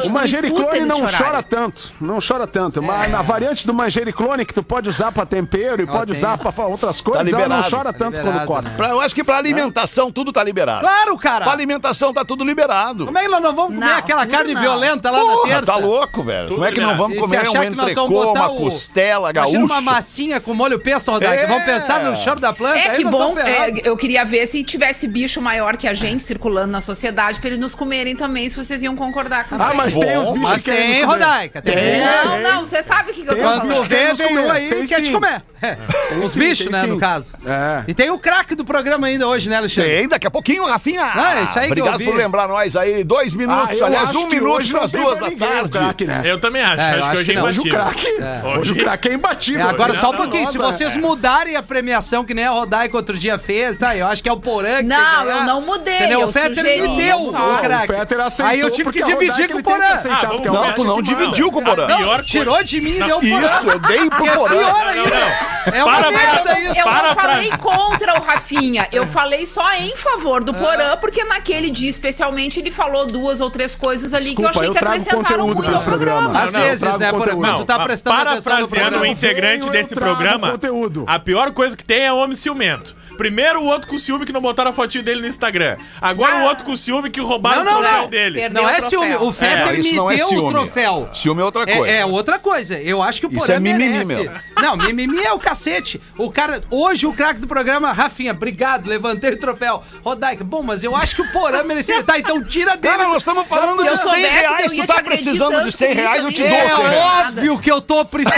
O 0.05 0.11
manjericlone 0.11 0.81
não 0.81 1.01
chora 1.07 1.43
tanto, 1.43 1.95
não 2.01 2.19
chora 2.21 2.47
tanto. 2.47 2.83
Mas 2.83 3.11
na 3.11 3.23
variante 3.23 3.67
do 3.67 3.73
manjericlone 3.73 4.45
que 4.45 4.53
tu 4.53 4.63
pode 4.63 4.89
usar 4.89 5.13
pra 5.13 5.25
tempero 5.25 5.83
e 5.83 5.87
pode 5.87 6.13
usar 6.13 6.37
pra 6.39 6.67
outras 6.67 7.01
coisas, 7.01 7.33
ela 7.33 7.49
não 7.49 7.63
chora 7.63 7.87
Tá 7.87 7.93
tanto 7.93 8.21
quando 8.21 8.45
corta. 8.47 8.69
né? 8.71 8.91
Eu 8.91 9.01
acho 9.01 9.15
que 9.15 9.23
pra 9.23 9.37
alimentação 9.37 10.11
tudo 10.11 10.33
tá 10.33 10.43
liberado. 10.43 10.81
Claro, 10.81 11.17
cara. 11.17 11.45
Pra 11.45 11.53
alimentação 11.53 12.13
tá 12.13 12.25
tudo 12.25 12.45
liberado. 12.45 13.07
Como 13.07 13.17
é 13.17 13.23
que 13.23 13.29
nós 13.29 13.41
não 13.41 13.55
vamos 13.55 13.75
comer 13.79 13.93
aquela 13.93 14.27
carne 14.27 14.55
violenta 14.55 15.11
lá 15.11 15.23
na 15.23 15.43
terça? 15.43 15.67
tá 15.67 15.77
louco, 15.77 16.23
velho. 16.25 16.49
Como 16.49 16.65
é 16.65 16.73
que 16.73 16.81
não 16.81 16.97
vamos 16.97 17.19
comer 17.19 17.49
um 17.49 17.63
entrecô, 17.63 18.33
uma 18.33 18.49
costela 18.49 19.31
gaúcha? 19.31 19.59
uma 19.59 19.81
massinha 19.81 20.41
com 20.41 20.53
molho 20.53 20.81
pesto, 20.81 21.11
Rodaica. 21.11 21.45
É. 21.45 21.47
Vamos 21.47 21.65
pensar 21.65 22.03
no 22.03 22.17
choro 22.17 22.41
da 22.41 22.53
planta. 22.53 22.79
É 22.79 22.91
que 22.91 23.05
bom, 23.05 23.39
é, 23.39 23.71
eu 23.85 23.97
queria 23.97 24.25
ver 24.25 24.47
se 24.47 24.63
tivesse 24.65 25.07
bicho 25.09 25.41
maior 25.41 25.77
que 25.77 25.87
a 25.89 25.95
gente 25.95 26.23
circulando 26.23 26.73
na 26.73 26.81
sociedade 26.81 27.39
pra 27.41 27.49
eles 27.49 27.59
nos 27.59 27.75
comerem 27.75 28.15
também, 28.17 28.49
se 28.49 28.55
vocês 28.57 28.83
iam 28.83 28.95
concordar 28.97 29.49
com 29.49 29.55
isso. 29.57 29.65
Ah, 29.65 29.71
aí. 29.71 29.77
mas 29.77 29.95
tem 29.95 30.17
os 30.19 30.29
bichos 30.31 30.41
Mas 30.43 30.63
que 30.63 30.71
tem. 30.71 31.05
Rodaica. 31.05 31.63
Tem. 31.63 32.01
Não, 32.01 32.41
não, 32.43 32.61
você 32.67 32.83
sabe 32.83 33.11
o 33.11 33.15
que, 33.15 33.23
que 33.23 33.31
eu 33.31 33.35
tô 33.35 33.35
Tem 33.35 33.43
falando. 33.45 33.67
Quando 33.69 33.85
vê, 33.89 34.15
vem 34.15 34.39
um 34.39 34.51
aí 34.51 34.69
Tem 34.71 34.83
e 34.85 34.89
quer 34.89 35.01
te 35.03 35.13
comer. 35.13 35.43
É. 35.63 35.77
Os 36.23 36.33
sim, 36.33 36.41
bichos, 36.41 36.67
tem 36.67 36.73
né, 36.73 36.83
sim. 36.83 36.87
no 36.89 36.99
caso. 36.99 37.33
É. 37.45 37.85
E 37.89 37.95
tem 37.95 38.11
o 38.11 38.19
craque 38.19 38.55
do 38.55 38.65
programa 38.65 39.07
ainda 39.07 39.27
hoje, 39.27 39.49
né, 39.49 39.57
Alexandre? 39.57 39.97
Tem, 39.97 40.09
daqui 40.09 40.27
a 40.27 40.31
pouquinho, 40.31 40.65
Rafinha. 40.67 41.03
Ah, 41.03 41.43
isso 41.43 41.59
aí 41.59 41.73
que 41.73 41.81
eu 41.81 41.85
Obrigado 41.87 42.05
por 42.05 42.15
lembrar 42.15 42.47
nós 42.47 42.77
aí. 42.77 43.03
Dois 43.03 43.33
Ah, 43.33 43.37
minutos, 43.37 43.79
eu 43.81 43.87
aliás, 43.87 44.15
um 44.15 44.29
que 44.29 44.37
minuto 44.39 44.63
tem 44.91 45.01
duas 45.03 45.19
da 45.19 45.31
tarde. 45.31 45.71
craque, 45.71 46.05
né? 46.05 46.23
Eu 46.25 46.39
também 46.39 46.63
acho. 46.63 46.81
É, 46.81 46.99
eu 46.99 47.05
acho 47.05 47.11
acho 47.11 47.11
que 47.11 47.17
hoje 47.17 47.25
que 47.25 47.33
é 47.33 47.35
não. 47.41 47.47
Hoje 47.47 47.61
o 47.61 47.67
imbatível. 47.67 47.79
craque, 47.81 48.07
É. 48.23 48.59
hoje 48.59 48.73
o 48.73 48.77
craque 48.77 49.09
é 49.09 49.11
É, 49.11 49.15
imbatível. 49.15 49.69
agora 49.69 49.93
Hoje 49.93 50.01
só 50.01 50.11
um 50.11 50.15
é 50.15 50.17
pouquinho, 50.19 50.47
se 50.47 50.59
vocês 50.59 50.95
é. 50.95 51.01
mudarem 51.01 51.57
a 51.57 51.63
premiação 51.63 52.23
que 52.25 52.35
nem 52.35 52.45
a 52.45 52.51
Rodaica 52.51 52.97
outro 52.97 53.17
dia 53.19 53.39
fez, 53.39 53.66
tá? 53.75 53.97
Eu 53.97 54.07
acho 54.07 54.23
que 54.23 54.29
é 54.29 54.33
o 54.33 54.37
Porã 54.37 54.77
que 54.79 54.83
Não, 54.85 54.97
tem 54.97 55.07
que 55.07 55.25
ganhar. 55.25 55.39
eu 55.41 55.45
não 55.45 55.61
mudei, 55.63 55.95
Entendeu? 55.97 56.21
eu 56.21 56.27
o 56.29 56.33
Fetter 56.33 56.55
sugeri 56.57 56.83
me 56.83 56.97
deu 56.97 57.19
só. 57.31 57.55
o 57.55 57.59
craque. 57.59 57.93
O 57.93 57.97
Fetter 57.97 58.21
aceitou 58.21 58.51
Aí 58.53 58.61
eu 58.61 58.71
tive 58.71 58.91
que 58.93 58.99
porque 59.01 59.03
a 59.03 59.15
dividir 59.15 59.31
Rodaica 59.31 59.49
com 59.49 59.55
o 59.55 59.59
ele 59.59 59.63
tem 59.63 59.75
que 59.75 59.81
Porã. 59.81 59.95
aceitar, 59.95 60.25
Ah, 60.25 60.29
porque 60.29 60.49
é 60.49 60.51
o 60.51 60.55
Não, 60.55 60.73
tu 60.73 60.85
não 60.85 60.97
Não, 60.97 61.03
dividiu 61.03 61.51
com 61.53 61.59
o 61.61 61.65
Porã. 61.65 61.87
Pior 61.87 62.25
Tirou 62.25 62.63
de 62.63 62.81
mim 62.81 62.91
e 62.97 63.03
deu 63.03 63.19
pro 63.21 63.29
Porã. 63.29 63.47
Isso, 63.47 63.69
eu 63.69 63.79
dei 63.81 64.11
pro 64.11 64.27
é 64.27 64.31
Porã. 64.37 64.57
pior 64.57 64.71
Não, 64.73 64.87
ainda. 64.89 65.11
não, 65.11 65.73
É 65.75 65.85
uma 65.85 65.93
Para, 65.97 66.11
merda 66.13 66.61
isso. 66.61 66.79
Eu 66.81 66.85
Para 66.85 67.09
não 67.09 67.15
pra- 67.15 67.25
falei 67.25 67.51
contra 67.59 68.21
o 68.21 68.23
Rafinha, 68.23 68.87
eu 68.93 69.07
falei 69.09 69.47
só 69.47 69.67
em 69.75 69.97
favor 69.97 70.45
do 70.45 70.55
Porã, 70.55 70.97
porque 70.97 71.25
naquele 71.25 71.71
dia 71.71 71.91
especialmente 71.91 72.61
ele 72.61 72.71
falou 72.71 73.05
duas 73.07 73.41
ou 73.41 73.51
três 73.51 73.75
coisas 73.75 74.15
ali 74.15 74.35
que 74.35 74.43
eu 74.43 74.49
Desculpa, 74.49 74.59
achei 74.61 74.69
eu 74.71 74.73
que 74.75 74.79
trago 74.79 74.95
acrescentaram 74.97 75.23
conteúdo 75.49 75.55
muito 75.55 75.65
pra 75.65 75.73
ao 75.73 75.77
esse 75.77 75.85
programa. 75.85 76.21
programa. 76.23 76.45
Às 76.47 76.53
Não, 76.53 76.61
não, 76.61 76.67
vezes, 76.67 76.81
trago 76.81 76.99
né, 76.99 77.11
Porã? 77.11 77.19
conteúdo. 77.25 77.41
Quando 77.47 77.57
tu 77.59 77.65
tá 77.65 77.79
Não, 77.79 77.85
prestando 77.85 78.17
atenção 78.17 78.37
no 78.37 78.43
parafraseando 78.43 78.91
programa. 78.91 79.03
o 79.03 79.07
integrante 79.07 79.59
venho, 79.61 79.73
desse 79.73 79.95
trago 79.95 80.15
programa, 80.17 80.51
conteúdo. 80.53 81.05
a 81.09 81.19
pior 81.19 81.51
coisa 81.53 81.77
que 81.77 81.85
tem 81.85 82.03
é 82.05 82.13
homem 82.13 82.37
ciumento. 82.37 82.95
Primeiro 83.17 83.61
o 83.61 83.65
outro 83.67 83.89
com 83.89 83.97
ciúme 83.99 84.25
que 84.27 84.33
não 84.33 84.41
botaram 84.41 84.71
a 84.71 84.73
fotinho 84.75 85.03
dele 85.05 85.21
no 85.21 85.27
Instagram. 85.27 85.77
Agora 86.01 86.37
o 86.37 86.43
outro 86.45 86.65
com 86.65 86.77
ciúme 86.77 87.11
que 87.11 87.21
roubaram 87.21 87.65
Não, 87.65 87.73
não, 87.73 87.79
o 87.79 87.83
troféu 87.83 88.03
não. 88.03 88.09
dele. 88.09 88.41
Perdeu 88.41 88.63
Não 88.63 88.69
o 88.69 88.73
é 88.73 88.81
ciúme. 88.81 89.15
O 89.17 89.33
Fetter 89.33 89.69
É, 89.69 89.73
me 89.79 89.93
não 89.93 90.11
é 90.11 90.17
deu 90.17 90.27
o 90.27 90.29
ciúme. 90.29 90.51
troféu. 90.51 91.09
Ciúme 91.13 91.41
é 91.41 91.45
outra 91.45 91.63
É- 91.67 91.77
coisa. 91.77 91.95
É, 91.95 92.05
outra 92.07 92.39
coisa. 92.39 92.79
Eu 92.79 93.03
acho 93.03 93.21
que 93.21 93.27
o 93.27 93.31
Isso 93.31 93.39
Porã 93.41 93.55
é 93.55 93.61
mimimi, 93.61 94.05
merece. 94.05 94.07
meu. 94.07 94.33
Não, 94.63 94.77
mimimi 94.77 95.23
é 95.25 95.33
o 95.33 95.39
cacete. 95.39 96.01
O 96.19 96.31
cara, 96.31 96.61
hoje 96.71 97.07
o 97.07 97.13
craque 97.13 97.41
do 97.41 97.47
programa, 97.47 97.93
Rafinha, 97.93 98.33
obrigado, 98.33 98.87
levantei 98.89 99.31
o 99.33 99.39
troféu. 99.39 99.83
Rodaica, 100.05 100.45
bom, 100.45 100.63
mas 100.63 100.85
eu 100.85 100.95
acho 100.95 101.15
que 101.17 101.23
o 101.23 101.33
Porã 101.33 101.63
merecia. 101.65 102.03
Tá, 102.03 102.19
então 102.19 102.43
tira 102.45 102.77
dele. 102.77 102.97
Cara, 102.97 103.09
nós 103.09 103.19
estamos 103.19 103.47
falando 103.47 103.83
de 103.83 103.89
100 103.89 103.97
soubesse 103.97 104.23
que 104.23 104.29
reais. 104.29 104.73
Tu 104.73 104.87
tá 104.87 105.03
precisando 105.03 105.65
de 105.65 105.73
100 105.73 105.89
com 105.89 105.93
isso, 105.95 106.03
reais, 106.03 106.23
eu 106.25 106.33
te 106.33 106.43
dou 106.43 106.51
ia 106.51 106.57
É 106.57 106.69
100 106.69 106.79
reais. 106.89 107.27
óbvio 107.29 107.59
que 107.59 107.71
eu 107.73 107.81
tô 107.81 108.05
precisando. 108.05 108.37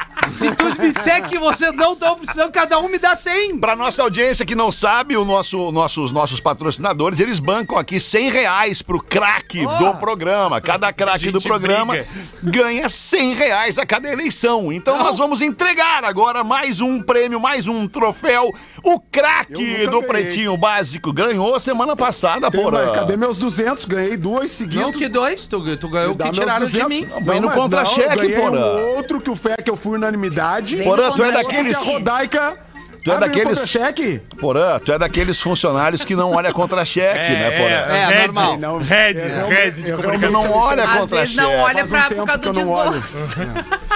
Se 0.30 0.50
tu 0.54 0.64
me 0.80 0.92
disser 0.92 1.28
que 1.28 1.38
vocês 1.38 1.74
não 1.74 1.92
estão 1.94 2.16
precisando, 2.16 2.50
cada 2.52 2.78
um 2.78 2.88
me 2.88 2.98
dá 2.98 3.14
100. 3.16 3.58
Pra 3.58 3.74
nossa 3.76 4.02
audiência 4.02 4.46
que 4.46 4.54
não 4.54 4.70
sabe, 4.72 5.16
o 5.16 5.24
nosso, 5.24 5.70
nossos, 5.72 6.12
nossos 6.12 6.40
patrocinadores, 6.40 7.20
eles 7.20 7.38
bancam 7.38 7.76
aqui 7.78 7.98
100 8.00 8.30
reais 8.30 8.82
pro 8.82 9.02
craque 9.02 9.66
Oh. 9.66 9.76
do 9.92 9.94
programa. 9.98 10.60
Cada 10.60 10.92
craque 10.92 11.30
do 11.30 11.40
programa 11.40 11.92
briga. 11.94 12.06
ganha 12.42 12.88
100 12.88 13.34
reais 13.34 13.78
a 13.78 13.84
cada 13.86 14.10
eleição. 14.10 14.72
Então 14.72 14.98
nós 14.98 15.18
vamos 15.18 15.40
entregar 15.40 16.04
agora 16.04 16.42
mais 16.44 16.80
um 16.80 17.02
prêmio, 17.02 17.40
mais 17.40 17.66
um 17.68 17.86
troféu. 17.88 18.52
O 18.82 18.98
craque 19.00 19.86
do 19.86 20.00
ganhei. 20.00 20.08
Pretinho 20.10 20.56
Básico 20.56 21.12
ganhou 21.12 21.58
semana 21.60 21.94
passada, 21.96 22.50
porra. 22.50 22.92
Cadê 22.92 23.16
meus 23.16 23.36
200? 23.36 23.84
Ganhei 23.84 24.16
duas 24.16 24.42
Não, 24.42 24.48
seguidas. 24.48 24.96
que 24.96 25.08
dois? 25.08 25.46
Tu, 25.46 25.76
tu 25.76 25.88
ganhou 25.88 26.12
o 26.14 26.16
que 26.16 26.30
tiraram 26.30 26.66
de 26.66 26.72
200. 26.72 26.88
mim. 26.88 27.06
Não, 27.06 27.24
Vem 27.24 27.40
no 27.40 27.50
contra-cheque, 27.50 28.28
não, 28.28 28.40
porra. 28.50 28.58
um 28.76 28.96
outro 28.96 29.20
que 29.20 29.30
o 29.30 29.36
fé 29.36 29.56
que 29.56 29.70
eu 29.70 29.76
fui 29.76 29.98
unanimidade. 30.20 30.76
Porã, 30.76 31.10
tu 31.12 31.22
é 31.24 31.26
contra-cheque. 31.26 31.42
daqueles- 31.44 31.76
a 31.76 31.84
Rodaica. 31.92 32.56
Tu 33.02 33.10
é 33.10 33.14
abre 33.14 33.28
daqueles- 33.28 33.60
contra-cheque. 33.60 34.20
Porã, 34.38 34.78
tu 34.78 34.92
é 34.92 34.98
daqueles 34.98 35.40
funcionários 35.40 36.04
que 36.04 36.14
não 36.14 36.32
olha 36.34 36.52
contra-cheque, 36.52 37.18
né, 37.32 37.50
Porã? 37.52 37.70
É, 37.70 38.06
Red, 38.08 38.26
normal. 38.26 38.58
Não, 38.58 38.78
Red, 38.78 39.14
eu- 39.14 39.48
Red 39.48 39.70
de 39.70 39.88
eu- 39.90 39.96
comunicação. 39.96 40.30
não 40.32 40.52
olha 40.52 40.84
Às 40.84 41.08
vezes 41.10 41.34
não 41.34 41.44
contra-cheque. 41.44 41.62
olha 41.64 41.84
um 41.84 41.88
pra, 41.88 42.00
causa 42.26 42.38
que 42.38 42.50
do 42.50 42.60
eu 42.60 42.70
olho. 42.70 42.90
desgosto. 43.00 43.40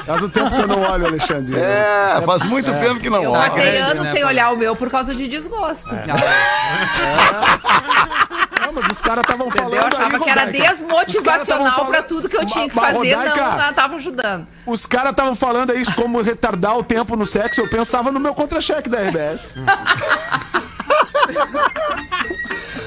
Faz 0.07 0.23
um 0.23 0.29
tempo 0.31 0.51
que 0.51 0.61
eu 0.63 0.67
não 0.67 0.81
olho, 0.91 1.07
Alexandre. 1.07 1.59
É, 1.59 2.23
faz 2.25 2.43
muito 2.45 2.73
tempo 2.73 2.99
que 2.99 3.11
não 3.11 3.23
Eu 3.23 3.33
olha. 3.33 3.51
passei 3.51 3.77
anos 3.77 4.05
né, 4.05 4.13
sem 4.13 4.25
olhar 4.25 4.51
o 4.53 4.57
meu 4.57 4.75
por 4.75 4.91
causa 4.91 5.15
de 5.15 5.29
desgosto. 5.29 5.95
Não, 8.61 8.73
mas 8.73 8.91
os 8.91 9.01
caras 9.01 9.23
estavam 9.23 9.51
falando. 9.51 9.75
Eu 9.75 9.87
achava 9.87 10.17
aí, 10.17 10.21
que 10.21 10.31
era 10.31 10.47
desmotivacional 10.47 11.87
falando- 11.87 12.03
tudo 12.07 12.29
que 12.29 12.37
eu 12.37 12.47
tinha 12.47 12.69
que 12.69 12.75
fazer, 12.75 13.15
Rodaica, 13.15 13.37
não 13.51 13.57
não 13.59 13.73
tava 13.75 13.97
ajudando. 13.97 14.47
Os 14.67 14.87
caras 14.87 15.11
estavam 15.11 15.35
falando 15.35 15.71
aí 15.73 15.85
como 15.95 16.21
retardar 16.23 16.77
o 16.79 16.83
tempo 16.85 17.17
no 17.17 17.27
sexo. 17.27 17.61
Eu 17.61 17.69
pensava 17.71 18.11
no 18.11 18.19
meu 18.21 18.35
contra-cheque 18.35 18.89
da 18.89 18.99
RBS. 19.01 19.55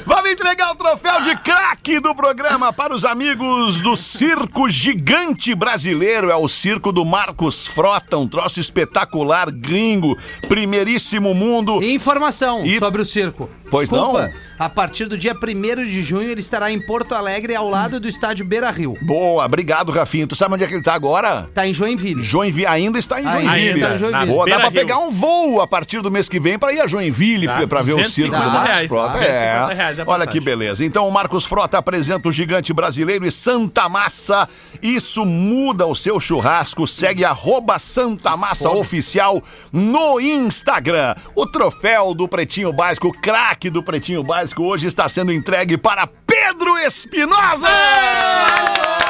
Vamos 0.05 0.31
entregar 0.31 0.71
o 0.71 0.75
troféu 0.75 1.21
de 1.21 1.35
craque 1.37 1.99
do 1.99 2.15
programa 2.15 2.71
para 2.71 2.93
os 2.95 3.03
amigos 3.03 3.81
do 3.81 3.95
Circo 3.97 4.69
Gigante 4.69 5.53
Brasileiro. 5.53 6.29
É 6.31 6.35
o 6.35 6.47
circo 6.47 6.93
do 6.93 7.03
Marcos 7.03 7.67
Frota, 7.67 8.17
um 8.17 8.27
troço 8.27 8.59
espetacular, 8.59 9.51
gringo, 9.51 10.15
primeiríssimo 10.47 11.33
mundo. 11.33 11.83
E 11.83 11.93
informação 11.93 12.65
E- 12.65 12.79
sobre 12.79 13.01
o 13.01 13.05
circo. 13.05 13.49
Pois 13.69 13.89
Desculpa, 13.89 14.31
A 14.59 14.67
partir 14.69 15.05
do 15.05 15.17
dia 15.17 15.35
1 15.35 15.83
de 15.85 16.01
junho, 16.01 16.29
ele 16.31 16.39
estará 16.39 16.71
em 16.71 16.79
Porto 16.79 17.13
Alegre, 17.13 17.55
ao 17.55 17.69
lado 17.69 17.99
do 17.99 18.07
estádio 18.07 18.43
Beira 18.45 18.71
Rio. 18.71 18.95
Boa, 19.03 19.45
obrigado, 19.45 19.91
Rafinha. 19.91 20.25
Tu 20.25 20.35
sabe 20.35 20.55
onde 20.55 20.63
é 20.63 20.67
que 20.67 20.73
ele 20.73 20.81
tá 20.83 20.93
agora? 20.95 21.47
Tá 21.53 21.67
em 21.67 21.73
Joinville. 21.73 22.23
Joinville, 22.23 22.65
ainda 22.65 22.97
está 22.97 23.21
em 23.21 23.25
Ainda 23.27 23.39
Joinville. 23.41 23.69
está 23.81 23.95
em 23.95 23.97
Joinville. 23.99 24.25
Boa, 24.25 24.49
dá 24.49 24.59
pra 24.59 24.71
pegar 24.71 24.97
um 24.97 25.11
voo 25.11 25.61
a 25.61 25.67
partir 25.67 26.01
do 26.01 26.09
mês 26.09 26.27
que 26.27 26.39
vem 26.39 26.57
pra 26.57 26.73
ir 26.73 26.81
a 26.81 26.87
Joinville 26.87 27.45
Tá, 27.45 27.67
pra 27.67 27.81
ver 27.83 27.93
o 27.93 28.05
circo 28.09 28.35
do 28.35 28.41
250 28.41 28.49
Marcos 28.49 28.67
reais. 28.69 28.87
Frota. 28.87 29.11
250 29.19 29.73
reais 29.75 29.99
É, 29.99 30.01
a 30.01 30.05
olha 30.07 30.27
que 30.27 30.39
beleza. 30.39 30.83
Então 30.85 31.07
o 31.07 31.11
Marcos 31.11 31.45
Frota 31.45 31.77
apresenta 31.77 32.27
o 32.27 32.31
gigante 32.31 32.73
brasileiro 32.73 33.25
e 33.27 33.31
Santa 33.31 33.87
Massa. 33.87 34.49
Isso 34.81 35.23
muda 35.25 35.85
o 35.85 35.93
seu 35.93 36.19
churrasco. 36.19 36.87
Segue 36.87 37.23
arroba 37.23 37.77
Santa 37.77 38.35
Massa 38.35 38.69
Oficial 38.71 39.41
no 39.71 40.19
Instagram. 40.19 41.13
O 41.35 41.45
troféu 41.45 42.15
do 42.15 42.27
Pretinho 42.27 42.73
Básico, 42.73 43.09
o 43.09 43.11
craque 43.13 43.69
do 43.69 43.83
Pretinho 43.83 44.23
Básico, 44.23 44.46
hoje 44.55 44.87
está 44.87 45.09
sendo 45.09 45.33
entregue 45.33 45.77
para 45.77 46.07
Pedro 46.07 46.77
Espinosa! 46.77 47.67
Olha! 47.67 49.07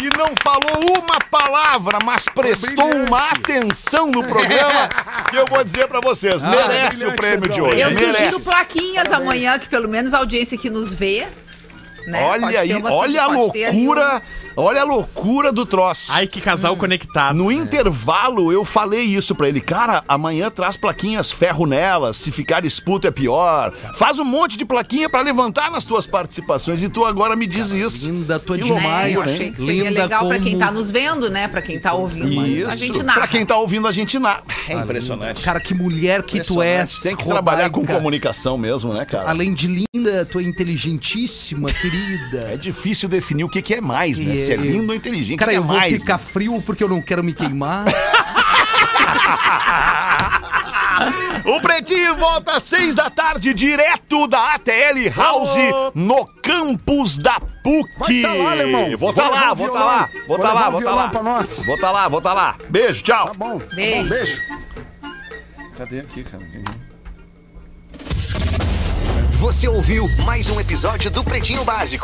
que 0.00 0.08
não 0.16 0.32
falou 0.42 0.98
uma 0.98 1.18
palavra, 1.30 1.98
mas 2.02 2.24
prestou 2.24 2.96
uma 2.96 3.32
atenção 3.32 4.10
no 4.10 4.24
programa 4.24 4.88
que 5.28 5.36
eu 5.36 5.44
vou 5.46 5.62
dizer 5.62 5.86
pra 5.88 6.00
vocês. 6.00 6.42
merece 6.42 7.04
o 7.04 7.14
prêmio 7.14 7.50
de 7.50 7.60
hoje. 7.60 7.78
Eu 7.78 7.90
merece. 7.90 8.14
sugiro 8.14 8.40
plaquinhas 8.40 9.12
amanhã, 9.12 9.58
que 9.58 9.68
pelo 9.68 9.88
menos 9.88 10.14
a 10.14 10.18
audiência 10.18 10.56
que 10.56 10.70
nos 10.70 10.90
vê. 10.90 11.26
Né? 12.06 12.24
Olha 12.24 12.60
aí, 12.60 12.82
olha 12.82 13.22
a 13.22 13.26
loucura, 13.26 14.22
olha 14.56 14.82
a 14.82 14.84
loucura 14.84 15.52
do 15.52 15.64
troço. 15.66 16.12
Ai, 16.12 16.26
que 16.26 16.40
casal 16.40 16.76
conectado. 16.76 17.34
No 17.36 17.50
intervalo, 17.52 18.52
eu 18.52 18.64
falei 18.64 19.02
isso 19.02 19.34
pra 19.34 19.48
ele. 19.48 19.60
Cara, 19.60 20.02
amanhã 20.08 20.50
traz 20.50 20.76
plaquinhas 20.76 21.30
ferro 21.32 21.66
nelas. 21.66 22.16
Se 22.16 22.30
ficar 22.30 22.64
esputo 22.64 23.06
é 23.06 23.10
pior. 23.10 23.72
Faz 23.96 24.18
um 24.18 24.24
monte 24.24 24.56
de 24.56 24.64
plaquinha 24.64 25.08
pra 25.08 25.20
levantar 25.22 25.70
nas 25.70 25.84
tuas 25.84 26.06
participações. 26.06 26.82
E 26.82 26.88
tu 26.88 27.04
agora 27.04 27.34
me 27.36 27.46
diz 27.46 27.72
isso. 27.72 28.06
Linda, 28.08 28.38
tu 28.38 28.54
é 28.54 28.58
Que 28.58 28.64
um. 28.64 28.74
Né? 28.74 28.80
demais, 28.80 29.14
Eu 29.14 29.22
achei 29.22 29.50
que 29.52 29.56
seria 29.58 29.88
Linda 29.88 30.02
legal 30.02 30.28
pra 30.28 30.38
quem 30.38 30.52
como- 30.52 30.64
tá 30.64 30.72
nos 30.72 30.90
vendo, 30.90 31.30
né? 31.30 31.48
Pra 31.48 31.62
quem 31.62 31.78
tá 31.80 31.92
ouvindo. 31.94 32.66
A 32.68 32.74
gente 32.74 32.92
Isso. 32.92 33.02
narra. 33.02 33.18
Pra 33.20 33.28
quem 33.28 33.44
tá 33.46 33.56
ouvindo, 33.56 33.86
a 33.86 33.92
gente 33.92 34.18
na. 34.18 34.40
É 34.68 34.74
impressionante. 34.74 35.42
Cara, 35.42 35.60
que 35.60 35.74
mulher 35.74 36.22
que 36.22 36.40
tu 36.42 36.60
és. 36.62 36.98
Tem 37.00 37.16
que 37.16 37.24
trabalhar 37.24 37.70
com 37.70 37.80
Rodaica. 37.80 37.98
comunicação 37.98 38.56
mesmo, 38.58 38.92
né, 38.92 39.04
cara? 39.04 39.28
Além 39.30 39.52
de 39.54 39.86
linda, 39.94 40.24
tu 40.24 40.38
é 40.38 40.42
inteligentíssima, 40.42 41.68
querida. 41.68 42.48
É 42.52 42.56
difícil 42.56 43.08
definir 43.08 43.44
o 43.44 43.48
que, 43.48 43.62
que 43.62 43.74
é 43.74 43.80
mais, 43.80 44.18
né? 44.18 44.34
E- 44.40 44.46
Se 44.46 44.52
é 44.52 44.56
e- 44.56 44.58
lindo 44.58 44.90
ou 44.90 44.96
inteligente. 44.96 45.38
Cara, 45.38 45.50
que 45.50 45.56
é 45.56 45.58
eu 45.58 45.64
vou 45.64 45.76
mais, 45.76 45.92
ficar 46.00 46.18
né? 46.18 46.24
frio 46.24 46.62
porque 46.62 46.82
eu 46.84 46.88
não 46.88 47.00
quero 47.02 47.22
me 47.22 47.32
queimar. 47.32 47.84
O 51.44 51.60
Pretinho 51.60 52.16
volta 52.16 52.52
às 52.52 52.62
seis 52.62 52.94
da 52.94 53.08
tarde, 53.08 53.54
direto 53.54 54.26
da 54.26 54.54
ATL 54.54 55.08
House, 55.16 55.56
no 55.94 56.26
campus 56.42 57.16
da 57.18 57.40
PUC. 57.40 58.22
Vai 58.22 58.22
tá 58.22 58.34
lá, 58.34 58.50
alemão. 58.52 58.96
Vou 58.98 59.12
tá 59.12 59.28
lá, 59.28 59.54
vou 59.54 59.68
tá 59.70 59.84
lá, 59.84 60.08
vou 60.26 60.36
Vou 60.36 60.38
tá 60.38 60.52
lá, 60.52 60.70
vou 60.70 60.82
tá 60.82 60.90
lá. 60.92 61.40
Vou 61.66 61.78
tá 61.78 61.90
lá, 61.90 62.08
vou 62.08 62.20
tá 62.20 62.32
lá. 62.34 62.56
Beijo, 62.68 63.02
tchau. 63.02 63.28
Tá 63.28 63.34
bom. 63.34 63.58
Tá 63.58 63.64
bom, 63.66 63.74
Beijo. 63.74 64.08
beijo. 64.10 64.38
Cadê 65.76 66.00
aqui, 66.00 66.22
cara? 66.22 66.44
Você 69.32 69.66
ouviu 69.66 70.06
mais 70.26 70.50
um 70.50 70.60
episódio 70.60 71.10
do 71.10 71.24
Pretinho 71.24 71.64
Básico. 71.64 71.98